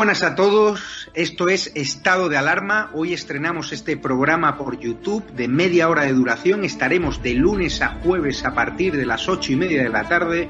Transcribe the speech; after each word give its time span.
buenas 0.00 0.22
a 0.22 0.34
todos, 0.34 1.10
esto 1.12 1.50
es 1.50 1.72
Estado 1.74 2.30
de 2.30 2.38
Alarma. 2.38 2.90
Hoy 2.94 3.12
estrenamos 3.12 3.70
este 3.70 3.98
programa 3.98 4.56
por 4.56 4.80
YouTube 4.80 5.30
de 5.32 5.46
media 5.46 5.90
hora 5.90 6.04
de 6.04 6.14
duración. 6.14 6.64
Estaremos 6.64 7.22
de 7.22 7.34
lunes 7.34 7.82
a 7.82 8.00
jueves 8.02 8.42
a 8.46 8.54
partir 8.54 8.96
de 8.96 9.04
las 9.04 9.28
ocho 9.28 9.52
y 9.52 9.56
media 9.56 9.82
de 9.82 9.90
la 9.90 10.08
tarde. 10.08 10.48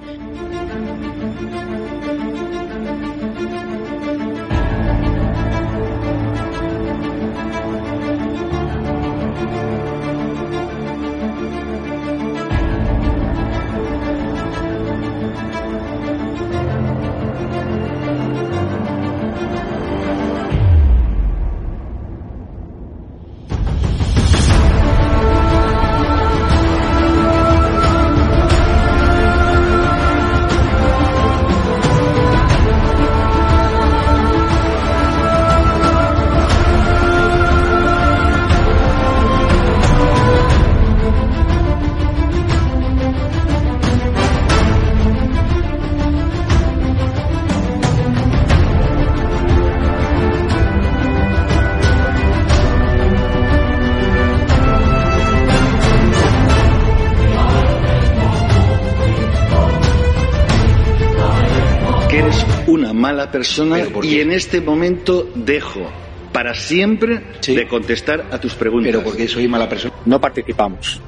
Una 63.59 63.77
mala 63.77 63.85
persona 63.85 64.07
y 64.07 64.21
en 64.21 64.33
este 64.33 64.61
momento 64.61 65.31
dejo 65.35 65.91
para 66.33 66.55
siempre 66.55 67.23
de 67.47 67.67
contestar 67.67 68.27
a 68.31 68.39
tus 68.39 68.55
preguntas. 68.55 68.93
Pero 68.93 69.05
porque 69.05 69.29
soy 69.29 69.49
mala 69.49 69.69
persona. 69.69 69.95
No 70.05 70.21
participamos 70.21 71.01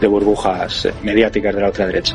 de 0.00 0.06
burbujas 0.06 0.88
mediáticas 1.02 1.54
de 1.54 1.60
la 1.60 1.68
otra 1.68 1.86
derecha. 1.86 2.14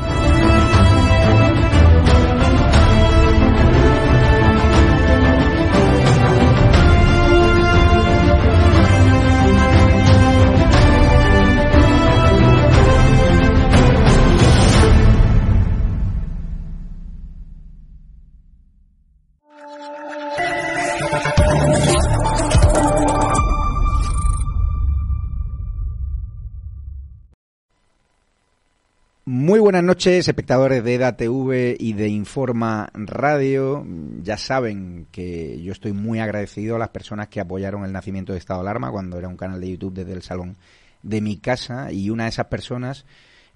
Buenas 29.74 29.88
noches, 29.88 30.28
espectadores 30.28 30.84
de 30.84 30.94
EDA 30.94 31.16
TV 31.16 31.76
y 31.76 31.94
de 31.94 32.06
Informa 32.06 32.90
Radio. 32.94 33.84
Ya 34.22 34.36
saben 34.36 35.08
que 35.10 35.60
yo 35.60 35.72
estoy 35.72 35.92
muy 35.92 36.20
agradecido 36.20 36.76
a 36.76 36.78
las 36.78 36.90
personas 36.90 37.26
que 37.26 37.40
apoyaron 37.40 37.84
el 37.84 37.90
nacimiento 37.90 38.32
de 38.32 38.38
Estado 38.38 38.60
de 38.60 38.68
Alarma 38.68 38.92
cuando 38.92 39.18
era 39.18 39.26
un 39.26 39.36
canal 39.36 39.60
de 39.60 39.70
YouTube 39.70 39.94
desde 39.94 40.12
el 40.12 40.22
salón 40.22 40.56
de 41.02 41.20
mi 41.20 41.38
casa 41.38 41.90
y 41.90 42.10
una 42.10 42.22
de 42.22 42.28
esas 42.28 42.46
personas 42.46 43.04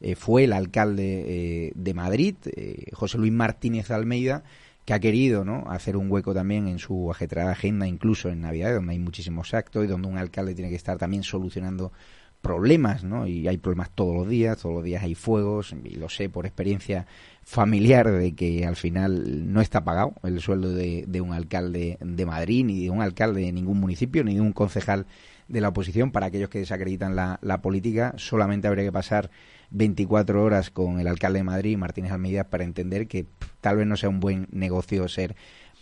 eh, 0.01 0.17
fue 0.17 0.43
el 0.43 0.55
alcalde 0.55 1.25
eh, 1.69 1.73
de 1.77 1.95
Madrid, 1.95 2.34
eh, 2.47 2.87
José 2.95 3.17
Luis 3.17 3.33
Martínez 3.33 3.93
Almeida, 3.93 4.43
que 4.84 4.95
ha 4.95 4.99
querido 4.99 5.45
¿no? 5.45 5.71
hacer 5.71 5.97
un 5.97 6.11
hueco 6.11 6.34
también 6.34 6.67
en 6.67 6.81
su 6.81 7.12
ajetreada 7.12 7.53
agenda, 7.53 7.87
incluso 7.87 8.28
en 8.28 8.41
Navidad, 8.41 8.75
donde 8.75 8.91
hay 8.91 8.99
muchísimos 8.99 9.55
actos 9.55 9.84
y 9.84 9.87
donde 9.87 10.09
un 10.09 10.19
alcalde 10.19 10.57
tiene 10.57 10.71
que 10.71 10.77
estar 10.77 10.99
también 10.99 11.23
solucionando 11.23 11.93
problemas, 12.41 13.04
¿no? 13.04 13.26
Y 13.26 13.49
hay 13.49 13.59
problemas 13.59 13.91
todos 13.94 14.15
los 14.15 14.28
días, 14.28 14.59
todos 14.59 14.76
los 14.76 14.84
días 14.84 15.03
hay 15.03 15.15
fuegos, 15.15 15.75
y 15.84 15.97
lo 15.97 16.09
sé 16.09 16.28
por 16.28 16.47
experiencia 16.47 17.06
familiar 17.43 18.10
de 18.10 18.34
que 18.34 18.66
al 18.66 18.76
final 18.76 19.53
no 19.53 19.60
está 19.60 19.84
pagado 19.84 20.15
el 20.22 20.41
sueldo 20.41 20.72
de, 20.72 21.04
de 21.06 21.21
un 21.21 21.32
alcalde 21.32 21.98
de 22.00 22.27
Madrid, 22.27 22.65
ni 22.65 22.82
de 22.84 22.91
un 22.91 23.03
alcalde 23.03 23.43
de 23.43 23.53
ningún 23.53 23.81
municipio, 23.81 24.22
ni 24.25 24.34
de 24.34 24.41
un 24.41 24.53
concejal 24.53 25.06
de 25.48 25.60
la 25.60 25.69
oposición. 25.69 26.12
Para 26.12 26.27
aquellos 26.27 26.48
que 26.50 26.59
desacreditan 26.59 27.16
la, 27.16 27.38
la 27.43 27.60
política, 27.60 28.15
solamente 28.16 28.69
habría 28.69 28.84
que 28.84 28.93
pasar 28.93 29.31
24 29.71 30.43
horas 30.43 30.71
con 30.71 31.00
el 31.00 31.09
alcalde 31.09 31.41
de 31.41 31.44
Madrid, 31.44 31.77
Martínez 31.77 32.12
Almeida, 32.12 32.44
para 32.44 32.65
entender 32.65 33.09
que 33.09 33.27
tal 33.60 33.77
vez 33.77 33.87
no 33.87 33.97
sea 33.97 34.09
un 34.09 34.21
buen 34.21 34.47
negocio 34.50 35.09
ser 35.09 35.34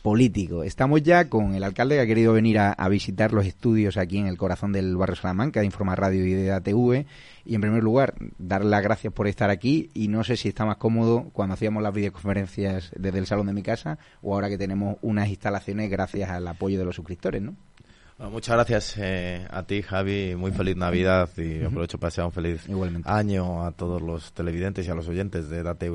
político. 0.07 0.63
Estamos 0.63 1.03
ya 1.03 1.29
con 1.29 1.57
el 1.57 1.65
alcalde 1.65 1.97
que 1.97 2.01
ha 2.03 2.07
querido 2.07 2.33
venir 2.33 2.61
a, 2.61 2.89
visitar 2.89 3.33
los 3.33 3.45
estudios 3.45 3.97
aquí 3.97 4.19
en 4.19 4.29
el 4.29 4.39
corazón 4.39 4.71
del 4.71 4.97
barrio 4.97 5.17
Salamanca 5.17 5.59
de 5.59 5.67
Informa 5.67 5.97
Radio 5.97 6.25
y 6.25 6.33
de 6.33 6.53
ATV. 6.53 7.07
Y 7.45 7.57
en 7.57 7.61
primer 7.61 7.83
lugar, 7.83 8.15
darle 8.39 8.71
las 8.71 8.85
gracias 8.85 9.13
por 9.13 9.27
estar 9.27 9.51
aquí 9.51 9.91
y 9.95 10.07
no 10.07 10.23
sé 10.23 10.37
si 10.37 10.49
está 10.49 10.65
más 10.65 10.77
cómodo 10.77 11.31
cuando 11.33 11.55
hacíamos 11.55 11.83
las 11.83 11.93
videoconferencias 11.93 12.93
desde 12.97 13.19
el 13.19 13.27
salón 13.27 13.49
de 13.49 13.53
mi 13.53 13.65
casa 13.65 13.99
o 14.23 14.35
ahora 14.35 14.49
que 14.49 14.59
tenemos 14.59 14.97
unas 15.03 15.29
instalaciones 15.29 15.91
gracias 15.91 16.31
al 16.31 16.47
apoyo 16.47 16.79
de 16.79 16.85
los 16.85 16.95
suscriptores, 16.95 17.43
¿no? 17.43 17.57
Bueno, 18.19 18.31
muchas 18.31 18.55
gracias 18.55 18.95
eh, 18.97 19.47
a 19.51 19.65
ti, 19.65 19.83
Javi. 19.83 20.35
Muy 20.37 20.51
feliz 20.51 20.75
Navidad 20.75 21.29
y 21.37 21.63
aprovecho 21.63 21.99
para 21.99 22.09
desear 22.09 22.27
un 22.27 22.33
feliz 22.33 22.67
Igualmente. 22.67 23.07
año 23.11 23.63
a 23.63 23.73
todos 23.73 24.01
los 24.01 24.33
televidentes 24.33 24.87
y 24.87 24.91
a 24.91 24.95
los 24.95 25.07
oyentes 25.07 25.51
de 25.51 25.63
Date 25.63 25.91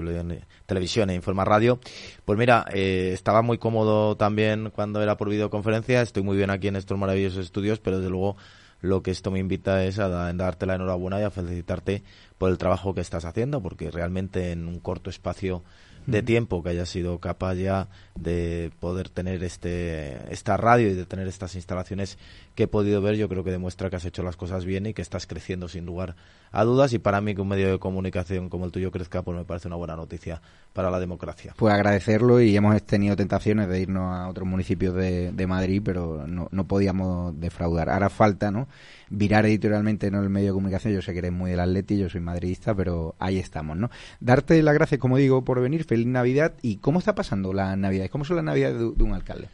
Televisión 0.67 1.09
e 1.09 1.15
Informa 1.15 1.45
Radio. 1.45 1.79
Pues 2.23 2.37
mira, 2.37 2.65
eh, 2.71 3.09
estaba 3.11 3.41
muy 3.41 3.57
cómodo 3.57 4.17
también 4.17 4.69
cuando 4.69 5.01
era 5.01 5.17
por 5.17 5.29
videoconferencia. 5.29 6.03
Estoy 6.03 6.21
muy 6.21 6.37
bien 6.37 6.51
aquí 6.51 6.67
en 6.67 6.75
estos 6.75 6.95
maravillosos 6.95 7.43
estudios, 7.43 7.79
pero 7.79 7.97
desde 7.97 8.11
luego 8.11 8.37
lo 8.81 9.01
que 9.01 9.09
esto 9.09 9.31
me 9.31 9.39
invita 9.39 9.83
es 9.83 9.97
a, 9.97 10.07
da, 10.07 10.31
darte 10.31 10.67
la 10.67 10.75
enhorabuena 10.75 11.19
y 11.19 11.23
a 11.23 11.31
felicitarte 11.31 12.03
por 12.37 12.51
el 12.51 12.59
trabajo 12.59 12.93
que 12.93 13.01
estás 13.01 13.25
haciendo, 13.25 13.63
porque 13.63 13.89
realmente 13.89 14.51
en 14.51 14.67
un 14.67 14.79
corto 14.79 15.09
espacio 15.09 15.63
de 16.07 16.23
tiempo 16.23 16.63
que 16.63 16.69
haya 16.69 16.85
sido 16.85 17.19
capaz 17.19 17.55
ya 17.55 17.87
de 18.15 18.71
poder 18.79 19.09
tener 19.09 19.43
este 19.43 20.33
esta 20.33 20.57
radio 20.57 20.89
y 20.89 20.93
de 20.93 21.05
tener 21.05 21.27
estas 21.27 21.55
instalaciones 21.55 22.17
que 22.55 22.63
he 22.63 22.67
podido 22.67 23.01
ver, 23.01 23.15
yo 23.15 23.29
creo 23.29 23.43
que 23.43 23.51
demuestra 23.51 23.89
que 23.89 23.95
has 23.95 24.05
hecho 24.05 24.23
las 24.23 24.35
cosas 24.35 24.65
bien 24.65 24.85
y 24.85 24.93
que 24.93 25.01
estás 25.01 25.27
creciendo 25.27 25.67
sin 25.67 25.85
lugar 25.85 26.15
a 26.51 26.63
dudas 26.63 26.91
y 26.93 26.99
para 26.99 27.21
mí 27.21 27.33
que 27.33 27.41
un 27.41 27.47
medio 27.47 27.71
de 27.71 27.79
comunicación 27.79 28.49
como 28.49 28.65
el 28.65 28.71
tuyo 28.71 28.91
crezca, 28.91 29.21
pues 29.21 29.37
me 29.37 29.45
parece 29.45 29.67
una 29.67 29.77
buena 29.77 29.95
noticia 29.95 30.41
para 30.73 30.91
la 30.91 30.99
democracia. 30.99 31.53
Pues 31.57 31.73
agradecerlo 31.73 32.41
y 32.41 32.55
hemos 32.55 32.81
tenido 32.83 33.15
tentaciones 33.15 33.69
de 33.69 33.79
irnos 33.79 34.13
a 34.13 34.27
otros 34.27 34.47
municipios 34.47 34.93
de, 34.95 35.45
Madrid, 35.47 35.81
pero 35.83 36.25
no, 36.27 36.47
no 36.51 36.67
podíamos 36.67 37.39
defraudar. 37.39 37.89
Ahora 37.89 38.09
falta, 38.09 38.51
¿no? 38.51 38.67
Virar 39.09 39.45
editorialmente 39.45 40.11
no 40.11 40.21
el 40.21 40.29
medio 40.29 40.49
de 40.49 40.53
comunicación, 40.53 40.93
yo 40.93 41.01
sé 41.01 41.13
que 41.13 41.19
eres 41.19 41.31
muy 41.31 41.51
del 41.51 41.59
Atleti, 41.59 41.97
yo 41.97 42.09
soy 42.09 42.21
madridista, 42.21 42.73
pero 42.75 43.15
ahí 43.19 43.37
estamos, 43.39 43.77
¿no? 43.77 43.89
Darte 44.19 44.61
las 44.61 44.73
gracias, 44.73 44.99
como 44.99 45.17
digo, 45.17 45.43
por 45.43 45.59
venir, 45.61 45.83
feliz 45.83 46.07
Navidad 46.07 46.53
y 46.61 46.77
¿cómo 46.77 46.99
está 46.99 47.15
pasando 47.15 47.53
la 47.53 47.75
Navidad? 47.75 48.07
¿Cómo 48.09 48.23
son 48.23 48.37
las 48.37 48.45
Navidades 48.45 48.77
de, 48.77 48.91
de 48.91 49.03
un 49.03 49.13
alcalde? 49.13 49.49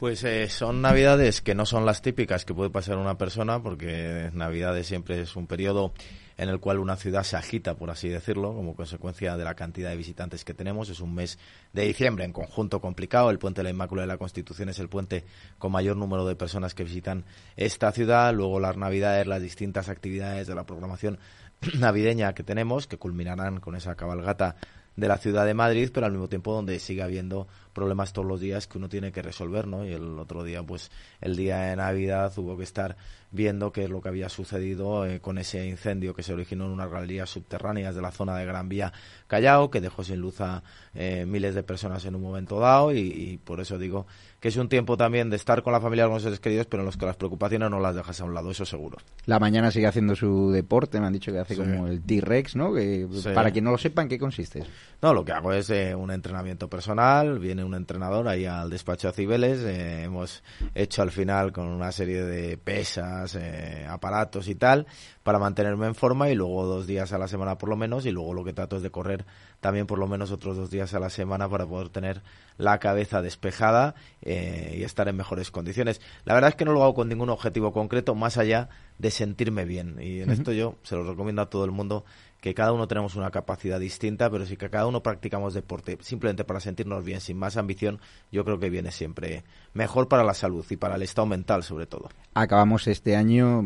Pues 0.00 0.24
eh, 0.24 0.48
son 0.48 0.80
navidades 0.80 1.42
que 1.42 1.54
no 1.54 1.66
son 1.66 1.84
las 1.84 2.00
típicas 2.00 2.46
que 2.46 2.54
puede 2.54 2.70
pasar 2.70 2.96
una 2.96 3.18
persona, 3.18 3.62
porque 3.62 4.30
navidades 4.32 4.86
siempre 4.86 5.20
es 5.20 5.36
un 5.36 5.46
periodo 5.46 5.92
en 6.38 6.48
el 6.48 6.58
cual 6.58 6.78
una 6.78 6.96
ciudad 6.96 7.22
se 7.22 7.36
agita, 7.36 7.74
por 7.74 7.90
así 7.90 8.08
decirlo, 8.08 8.54
como 8.54 8.74
consecuencia 8.74 9.36
de 9.36 9.44
la 9.44 9.54
cantidad 9.56 9.90
de 9.90 9.98
visitantes 9.98 10.42
que 10.42 10.54
tenemos. 10.54 10.88
Es 10.88 11.00
un 11.00 11.14
mes 11.14 11.38
de 11.74 11.84
diciembre 11.84 12.24
en 12.24 12.32
conjunto 12.32 12.80
complicado. 12.80 13.28
El 13.28 13.38
puente 13.38 13.58
de 13.58 13.64
la 13.64 13.70
Inmaculada 13.72 14.06
de 14.06 14.14
la 14.14 14.18
Constitución 14.18 14.70
es 14.70 14.78
el 14.78 14.88
puente 14.88 15.26
con 15.58 15.70
mayor 15.70 15.98
número 15.98 16.24
de 16.24 16.34
personas 16.34 16.72
que 16.72 16.84
visitan 16.84 17.26
esta 17.56 17.92
ciudad. 17.92 18.32
Luego 18.32 18.58
las 18.58 18.78
navidades, 18.78 19.26
las 19.26 19.42
distintas 19.42 19.90
actividades 19.90 20.46
de 20.46 20.54
la 20.54 20.64
programación 20.64 21.18
navideña 21.78 22.32
que 22.32 22.42
tenemos, 22.42 22.86
que 22.86 22.96
culminarán 22.96 23.60
con 23.60 23.76
esa 23.76 23.96
cabalgata 23.96 24.56
de 24.96 25.08
la 25.08 25.18
ciudad 25.18 25.46
de 25.46 25.54
Madrid, 25.54 25.90
pero 25.92 26.06
al 26.06 26.12
mismo 26.12 26.28
tiempo 26.28 26.54
donde 26.54 26.78
sigue 26.78 27.02
habiendo 27.02 27.48
problemas 27.80 28.12
todos 28.12 28.28
los 28.28 28.38
días 28.38 28.66
que 28.66 28.76
uno 28.76 28.90
tiene 28.90 29.10
que 29.10 29.22
resolver, 29.22 29.66
¿no? 29.66 29.86
Y 29.86 29.92
el 29.94 30.18
otro 30.18 30.44
día, 30.44 30.62
pues, 30.62 30.90
el 31.22 31.34
día 31.34 31.60
de 31.60 31.76
Navidad 31.76 32.30
hubo 32.36 32.58
que 32.58 32.64
estar 32.64 32.94
viendo 33.30 33.72
qué 33.72 33.84
es 33.84 33.90
lo 33.90 34.02
que 34.02 34.08
había 34.10 34.28
sucedido 34.28 35.06
eh, 35.06 35.20
con 35.20 35.38
ese 35.38 35.66
incendio 35.66 36.14
que 36.14 36.22
se 36.22 36.34
originó 36.34 36.66
en 36.66 36.72
unas 36.72 36.90
galerías 36.90 37.30
subterráneas 37.30 37.94
de 37.94 38.02
la 38.02 38.10
zona 38.10 38.36
de 38.36 38.44
Gran 38.44 38.68
Vía 38.68 38.92
Callao, 39.28 39.70
que 39.70 39.80
dejó 39.80 40.04
sin 40.04 40.20
luz 40.20 40.42
a 40.42 40.62
eh, 40.94 41.24
miles 41.26 41.54
de 41.54 41.62
personas 41.62 42.04
en 42.04 42.16
un 42.16 42.22
momento 42.22 42.58
dado 42.58 42.92
y, 42.92 42.98
y, 42.98 43.36
por 43.38 43.60
eso 43.60 43.78
digo 43.78 44.06
que 44.40 44.48
es 44.48 44.56
un 44.56 44.68
tiempo 44.68 44.96
también 44.96 45.30
de 45.30 45.36
estar 45.36 45.62
con 45.62 45.72
la 45.72 45.80
familia 45.80 46.04
con 46.04 46.14
los 46.14 46.22
seres 46.22 46.40
queridos, 46.40 46.66
pero 46.66 46.82
en 46.82 46.86
los 46.86 46.96
que 46.96 47.06
las 47.06 47.16
preocupaciones 47.16 47.70
no 47.70 47.78
las 47.78 47.94
dejas 47.94 48.20
a 48.20 48.24
un 48.24 48.32
lado, 48.32 48.50
eso 48.50 48.64
seguro. 48.64 48.96
La 49.26 49.38
mañana 49.38 49.70
sigue 49.70 49.86
haciendo 49.86 50.16
su 50.16 50.50
deporte, 50.50 50.98
me 50.98 51.06
han 51.06 51.12
dicho 51.12 51.30
que 51.30 51.38
hace 51.38 51.54
sí. 51.54 51.60
como 51.60 51.86
el 51.86 52.00
T-Rex, 52.00 52.56
¿no? 52.56 52.72
Que, 52.72 53.06
sí. 53.12 53.28
Para 53.34 53.50
quien 53.50 53.64
no 53.64 53.70
lo 53.70 53.78
sepa, 53.78 54.00
¿en 54.00 54.08
qué 54.08 54.18
consiste? 54.18 54.64
No, 55.02 55.12
lo 55.12 55.24
que 55.24 55.32
hago 55.32 55.52
es 55.52 55.68
eh, 55.70 55.94
un 55.94 56.10
entrenamiento 56.10 56.68
personal, 56.68 57.38
viene 57.38 57.62
un 57.62 57.69
un 57.70 57.76
entrenador 57.76 58.28
ahí 58.28 58.44
al 58.44 58.68
despacho 58.68 59.08
de 59.08 59.14
Cibeles. 59.14 59.60
Eh, 59.60 60.04
hemos 60.04 60.42
hecho 60.74 61.02
al 61.02 61.10
final 61.10 61.52
con 61.52 61.66
una 61.66 61.92
serie 61.92 62.22
de 62.22 62.56
pesas, 62.58 63.36
eh, 63.36 63.86
aparatos 63.88 64.48
y 64.48 64.56
tal, 64.56 64.86
para 65.22 65.38
mantenerme 65.38 65.86
en 65.86 65.94
forma 65.94 66.28
y 66.28 66.34
luego 66.34 66.66
dos 66.66 66.86
días 66.86 67.12
a 67.12 67.18
la 67.18 67.28
semana 67.28 67.56
por 67.56 67.68
lo 67.68 67.76
menos. 67.76 68.06
Y 68.06 68.10
luego 68.10 68.34
lo 68.34 68.44
que 68.44 68.52
trato 68.52 68.76
es 68.76 68.82
de 68.82 68.90
correr 68.90 69.24
también 69.60 69.86
por 69.86 69.98
lo 69.98 70.08
menos 70.08 70.32
otros 70.32 70.56
dos 70.56 70.70
días 70.70 70.92
a 70.94 71.00
la 71.00 71.10
semana 71.10 71.48
para 71.48 71.66
poder 71.66 71.90
tener 71.90 72.22
la 72.58 72.78
cabeza 72.78 73.22
despejada 73.22 73.94
eh, 74.22 74.76
y 74.78 74.82
estar 74.82 75.08
en 75.08 75.16
mejores 75.16 75.50
condiciones. 75.50 76.00
La 76.24 76.34
verdad 76.34 76.50
es 76.50 76.56
que 76.56 76.64
no 76.64 76.72
lo 76.72 76.82
hago 76.82 76.94
con 76.94 77.08
ningún 77.08 77.30
objetivo 77.30 77.72
concreto 77.72 78.14
más 78.14 78.36
allá 78.36 78.68
de 78.98 79.10
sentirme 79.10 79.64
bien. 79.64 79.96
Y 80.00 80.20
en 80.20 80.30
esto 80.30 80.52
yo 80.52 80.76
se 80.82 80.96
lo 80.96 81.04
recomiendo 81.04 81.40
a 81.42 81.48
todo 81.48 81.64
el 81.64 81.70
mundo 81.70 82.04
que 82.40 82.54
cada 82.54 82.72
uno 82.72 82.88
tenemos 82.88 83.16
una 83.16 83.30
capacidad 83.30 83.78
distinta, 83.78 84.30
pero 84.30 84.46
si 84.46 84.56
que 84.56 84.70
cada 84.70 84.86
uno 84.86 85.02
practicamos 85.02 85.54
deporte 85.54 85.98
simplemente 86.00 86.44
para 86.44 86.60
sentirnos 86.60 87.04
bien, 87.04 87.20
sin 87.20 87.36
más 87.36 87.56
ambición, 87.56 88.00
yo 88.32 88.44
creo 88.44 88.58
que 88.58 88.70
viene 88.70 88.90
siempre 88.90 89.44
mejor 89.74 90.08
para 90.08 90.24
la 90.24 90.34
salud 90.34 90.64
y 90.70 90.76
para 90.76 90.96
el 90.96 91.02
estado 91.02 91.26
mental 91.26 91.62
sobre 91.62 91.86
todo. 91.86 92.08
Acabamos 92.34 92.86
este 92.86 93.16
año, 93.16 93.62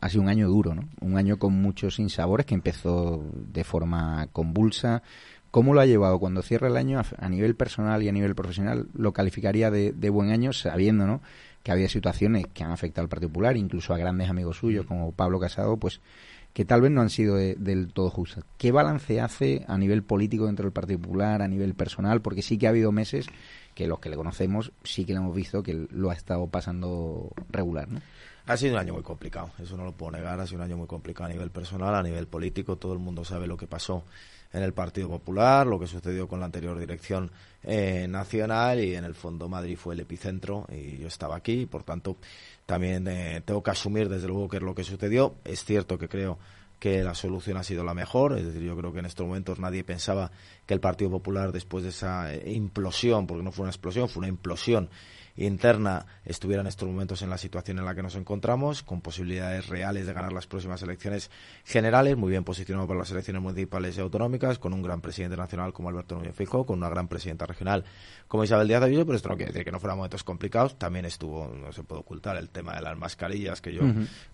ha 0.00 0.08
sido 0.08 0.22
un 0.22 0.28
año 0.28 0.48
duro, 0.48 0.74
¿no? 0.74 0.88
Un 1.00 1.18
año 1.18 1.38
con 1.38 1.52
muchos 1.52 1.96
sinsabores 1.96 2.46
que 2.46 2.54
empezó 2.54 3.22
de 3.34 3.64
forma 3.64 4.28
convulsa. 4.32 5.02
¿Cómo 5.50 5.72
lo 5.72 5.80
ha 5.80 5.86
llevado 5.86 6.18
cuando 6.18 6.42
cierra 6.42 6.66
el 6.66 6.76
año 6.76 7.00
a, 7.16 7.28
nivel 7.28 7.54
personal 7.54 8.02
y 8.02 8.08
a 8.08 8.12
nivel 8.12 8.34
profesional? 8.34 8.88
Lo 8.92 9.12
calificaría 9.12 9.70
de, 9.70 9.92
de 9.92 10.10
buen 10.10 10.30
año 10.30 10.52
sabiendo, 10.52 11.06
¿no? 11.06 11.20
que 11.64 11.72
había 11.72 11.88
situaciones 11.88 12.46
que 12.52 12.62
han 12.62 12.72
afectado 12.72 13.04
al 13.04 13.08
Partido 13.08 13.30
Popular, 13.30 13.56
incluso 13.56 13.94
a 13.94 13.98
grandes 13.98 14.28
amigos 14.28 14.58
suyos 14.58 14.84
como 14.84 15.12
Pablo 15.12 15.40
Casado, 15.40 15.78
pues 15.78 16.02
que 16.54 16.64
tal 16.64 16.80
vez 16.80 16.92
no 16.92 17.02
han 17.02 17.10
sido 17.10 17.34
del 17.34 17.92
todo 17.92 18.10
justas. 18.10 18.44
¿Qué 18.56 18.70
balance 18.70 19.20
hace 19.20 19.64
a 19.66 19.76
nivel 19.76 20.04
político 20.04 20.46
dentro 20.46 20.62
del 20.62 20.72
Partido 20.72 21.00
Popular, 21.00 21.42
a 21.42 21.48
nivel 21.48 21.74
personal? 21.74 22.22
Porque 22.22 22.42
sí 22.42 22.56
que 22.56 22.66
ha 22.66 22.70
habido 22.70 22.92
meses 22.92 23.26
que 23.74 23.88
los 23.88 23.98
que 23.98 24.08
le 24.08 24.16
conocemos 24.16 24.72
sí 24.84 25.04
que 25.04 25.14
lo 25.14 25.18
hemos 25.18 25.34
visto 25.34 25.64
que 25.64 25.88
lo 25.90 26.10
ha 26.10 26.14
estado 26.14 26.46
pasando 26.46 27.32
regular, 27.50 27.88
¿no? 27.90 28.00
Ha 28.46 28.58
sido 28.58 28.74
un 28.74 28.78
año 28.78 28.92
muy 28.92 29.02
complicado, 29.02 29.50
eso 29.58 29.74
no 29.76 29.84
lo 29.84 29.92
puedo 29.92 30.12
negar, 30.12 30.38
ha 30.38 30.46
sido 30.46 30.58
un 30.58 30.64
año 30.64 30.76
muy 30.76 30.86
complicado 30.86 31.30
a 31.30 31.32
nivel 31.32 31.50
personal, 31.50 31.94
a 31.94 32.02
nivel 32.02 32.26
político, 32.26 32.76
todo 32.76 32.92
el 32.92 32.98
mundo 32.98 33.24
sabe 33.24 33.46
lo 33.46 33.56
que 33.56 33.66
pasó 33.66 34.04
en 34.52 34.62
el 34.62 34.74
Partido 34.74 35.08
Popular, 35.08 35.66
lo 35.66 35.80
que 35.80 35.86
sucedió 35.86 36.28
con 36.28 36.40
la 36.40 36.46
anterior 36.46 36.78
dirección 36.78 37.30
eh, 37.62 38.06
nacional 38.06 38.80
y 38.84 38.94
en 38.94 39.04
el 39.04 39.14
fondo 39.14 39.48
Madrid 39.48 39.78
fue 39.78 39.94
el 39.94 40.00
epicentro 40.00 40.66
y 40.70 40.98
yo 40.98 41.08
estaba 41.08 41.36
aquí, 41.36 41.62
y 41.62 41.66
por 41.66 41.84
tanto 41.84 42.18
también 42.66 43.08
eh, 43.08 43.42
tengo 43.44 43.62
que 43.62 43.70
asumir 43.70 44.10
desde 44.10 44.28
luego 44.28 44.48
que 44.48 44.58
es 44.58 44.62
lo 44.62 44.74
que 44.74 44.84
sucedió. 44.84 45.36
Es 45.44 45.64
cierto 45.64 45.96
que 45.96 46.08
creo 46.08 46.38
que 46.78 47.02
la 47.02 47.14
solución 47.14 47.56
ha 47.56 47.62
sido 47.62 47.82
la 47.82 47.94
mejor, 47.94 48.36
es 48.36 48.44
decir, 48.44 48.62
yo 48.62 48.76
creo 48.76 48.92
que 48.92 48.98
en 48.98 49.06
estos 49.06 49.26
momentos 49.26 49.58
nadie 49.58 49.84
pensaba 49.84 50.30
que 50.66 50.74
el 50.74 50.80
Partido 50.80 51.10
Popular 51.10 51.50
después 51.50 51.82
de 51.82 51.90
esa 51.90 52.32
eh, 52.34 52.52
implosión, 52.52 53.26
porque 53.26 53.42
no 53.42 53.52
fue 53.52 53.62
una 53.62 53.70
explosión, 53.70 54.08
fue 54.08 54.20
una 54.20 54.28
implosión 54.28 54.90
interna 55.36 56.06
estuviera 56.24 56.60
en 56.60 56.66
estos 56.66 56.88
momentos 56.88 57.22
en 57.22 57.30
la 57.30 57.38
situación 57.38 57.78
en 57.78 57.84
la 57.84 57.94
que 57.94 58.02
nos 58.02 58.14
encontramos, 58.14 58.82
con 58.82 59.00
posibilidades 59.00 59.68
reales 59.68 60.06
de 60.06 60.12
ganar 60.12 60.32
las 60.32 60.46
próximas 60.46 60.82
elecciones 60.82 61.30
generales, 61.64 62.16
muy 62.16 62.30
bien 62.30 62.44
posicionado 62.44 62.86
para 62.86 63.00
las 63.00 63.10
elecciones 63.10 63.42
municipales 63.42 63.96
y 63.96 64.00
autonómicas, 64.00 64.58
con 64.58 64.72
un 64.72 64.82
gran 64.82 65.00
presidente 65.00 65.36
nacional 65.36 65.72
como 65.72 65.88
Alberto 65.88 66.14
Núñez 66.14 66.34
Fijo, 66.34 66.64
con 66.66 66.78
una 66.78 66.88
gran 66.88 67.08
presidenta 67.08 67.46
regional 67.46 67.84
como 68.28 68.44
Isabel 68.44 68.68
Díaz 68.68 68.82
Ayuso, 68.82 69.06
pero 69.06 69.16
esto 69.16 69.28
no 69.28 69.36
quiere 69.36 69.52
decir 69.52 69.64
que 69.64 69.72
no 69.72 69.80
fueran 69.80 69.98
momentos 69.98 70.24
complicados. 70.24 70.78
También 70.78 71.04
estuvo, 71.04 71.46
no 71.48 71.72
se 71.72 71.82
puede 71.82 72.00
ocultar, 72.00 72.36
el 72.36 72.48
tema 72.48 72.74
de 72.74 72.82
las 72.82 72.96
mascarillas, 72.98 73.60
que 73.60 73.72
yo 73.72 73.82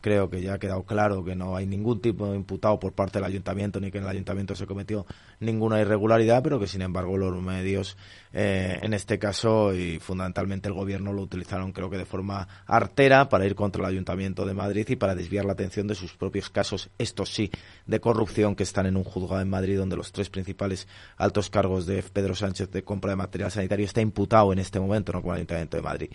creo 0.00 0.30
que 0.30 0.40
ya 0.40 0.54
ha 0.54 0.58
quedado 0.58 0.84
claro 0.84 1.24
que 1.24 1.34
no 1.34 1.56
hay 1.56 1.66
ningún 1.66 2.00
tipo 2.00 2.26
de 2.26 2.36
imputado 2.36 2.78
por 2.78 2.92
parte 2.92 3.18
del 3.18 3.26
ayuntamiento, 3.26 3.80
ni 3.80 3.90
que 3.90 3.98
en 3.98 4.04
el 4.04 4.10
ayuntamiento 4.10 4.54
se 4.54 4.66
cometió 4.66 5.06
ninguna 5.40 5.80
irregularidad, 5.80 6.42
pero 6.42 6.58
que 6.58 6.66
sin 6.66 6.82
embargo 6.82 7.16
los 7.16 7.42
medios, 7.42 7.96
eh, 8.32 8.78
en 8.82 8.94
este 8.94 9.18
caso 9.18 9.74
y 9.74 9.98
fundamentalmente 9.98 10.68
el 10.68 10.74
gobierno, 10.74 11.12
lo 11.12 11.22
utilizaron 11.22 11.72
creo 11.72 11.90
que 11.90 11.98
de 11.98 12.04
forma 12.04 12.46
artera 12.66 13.28
para 13.28 13.46
ir 13.46 13.54
contra 13.54 13.82
el 13.82 13.88
ayuntamiento 13.88 14.44
de 14.46 14.54
Madrid 14.54 14.86
y 14.88 14.96
para 14.96 15.14
desviar 15.14 15.44
la 15.44 15.52
atención 15.52 15.86
de 15.86 15.94
sus 15.94 16.14
propios 16.14 16.50
casos, 16.50 16.90
estos 16.98 17.32
sí, 17.34 17.50
de 17.86 18.00
corrupción 18.00 18.54
que 18.54 18.62
están 18.62 18.86
en 18.86 18.96
un 18.96 19.04
juzgado 19.04 19.40
en 19.42 19.50
Madrid 19.50 19.78
donde 19.78 19.96
los 19.96 20.12
tres 20.12 20.30
principales 20.30 20.86
altos 21.16 21.50
cargos 21.50 21.86
de 21.86 22.02
Pedro 22.02 22.34
Sánchez 22.34 22.70
de 22.70 22.84
compra 22.84 23.10
de 23.10 23.16
material 23.16 23.50
sanitario 23.50 23.84
está 23.84 24.00
imputado 24.00 24.52
en 24.52 24.58
este 24.58 24.80
momento, 24.80 25.12
no 25.12 25.22
con 25.22 25.32
el 25.32 25.36
ayuntamiento 25.38 25.76
de 25.76 25.82
Madrid. 25.82 26.10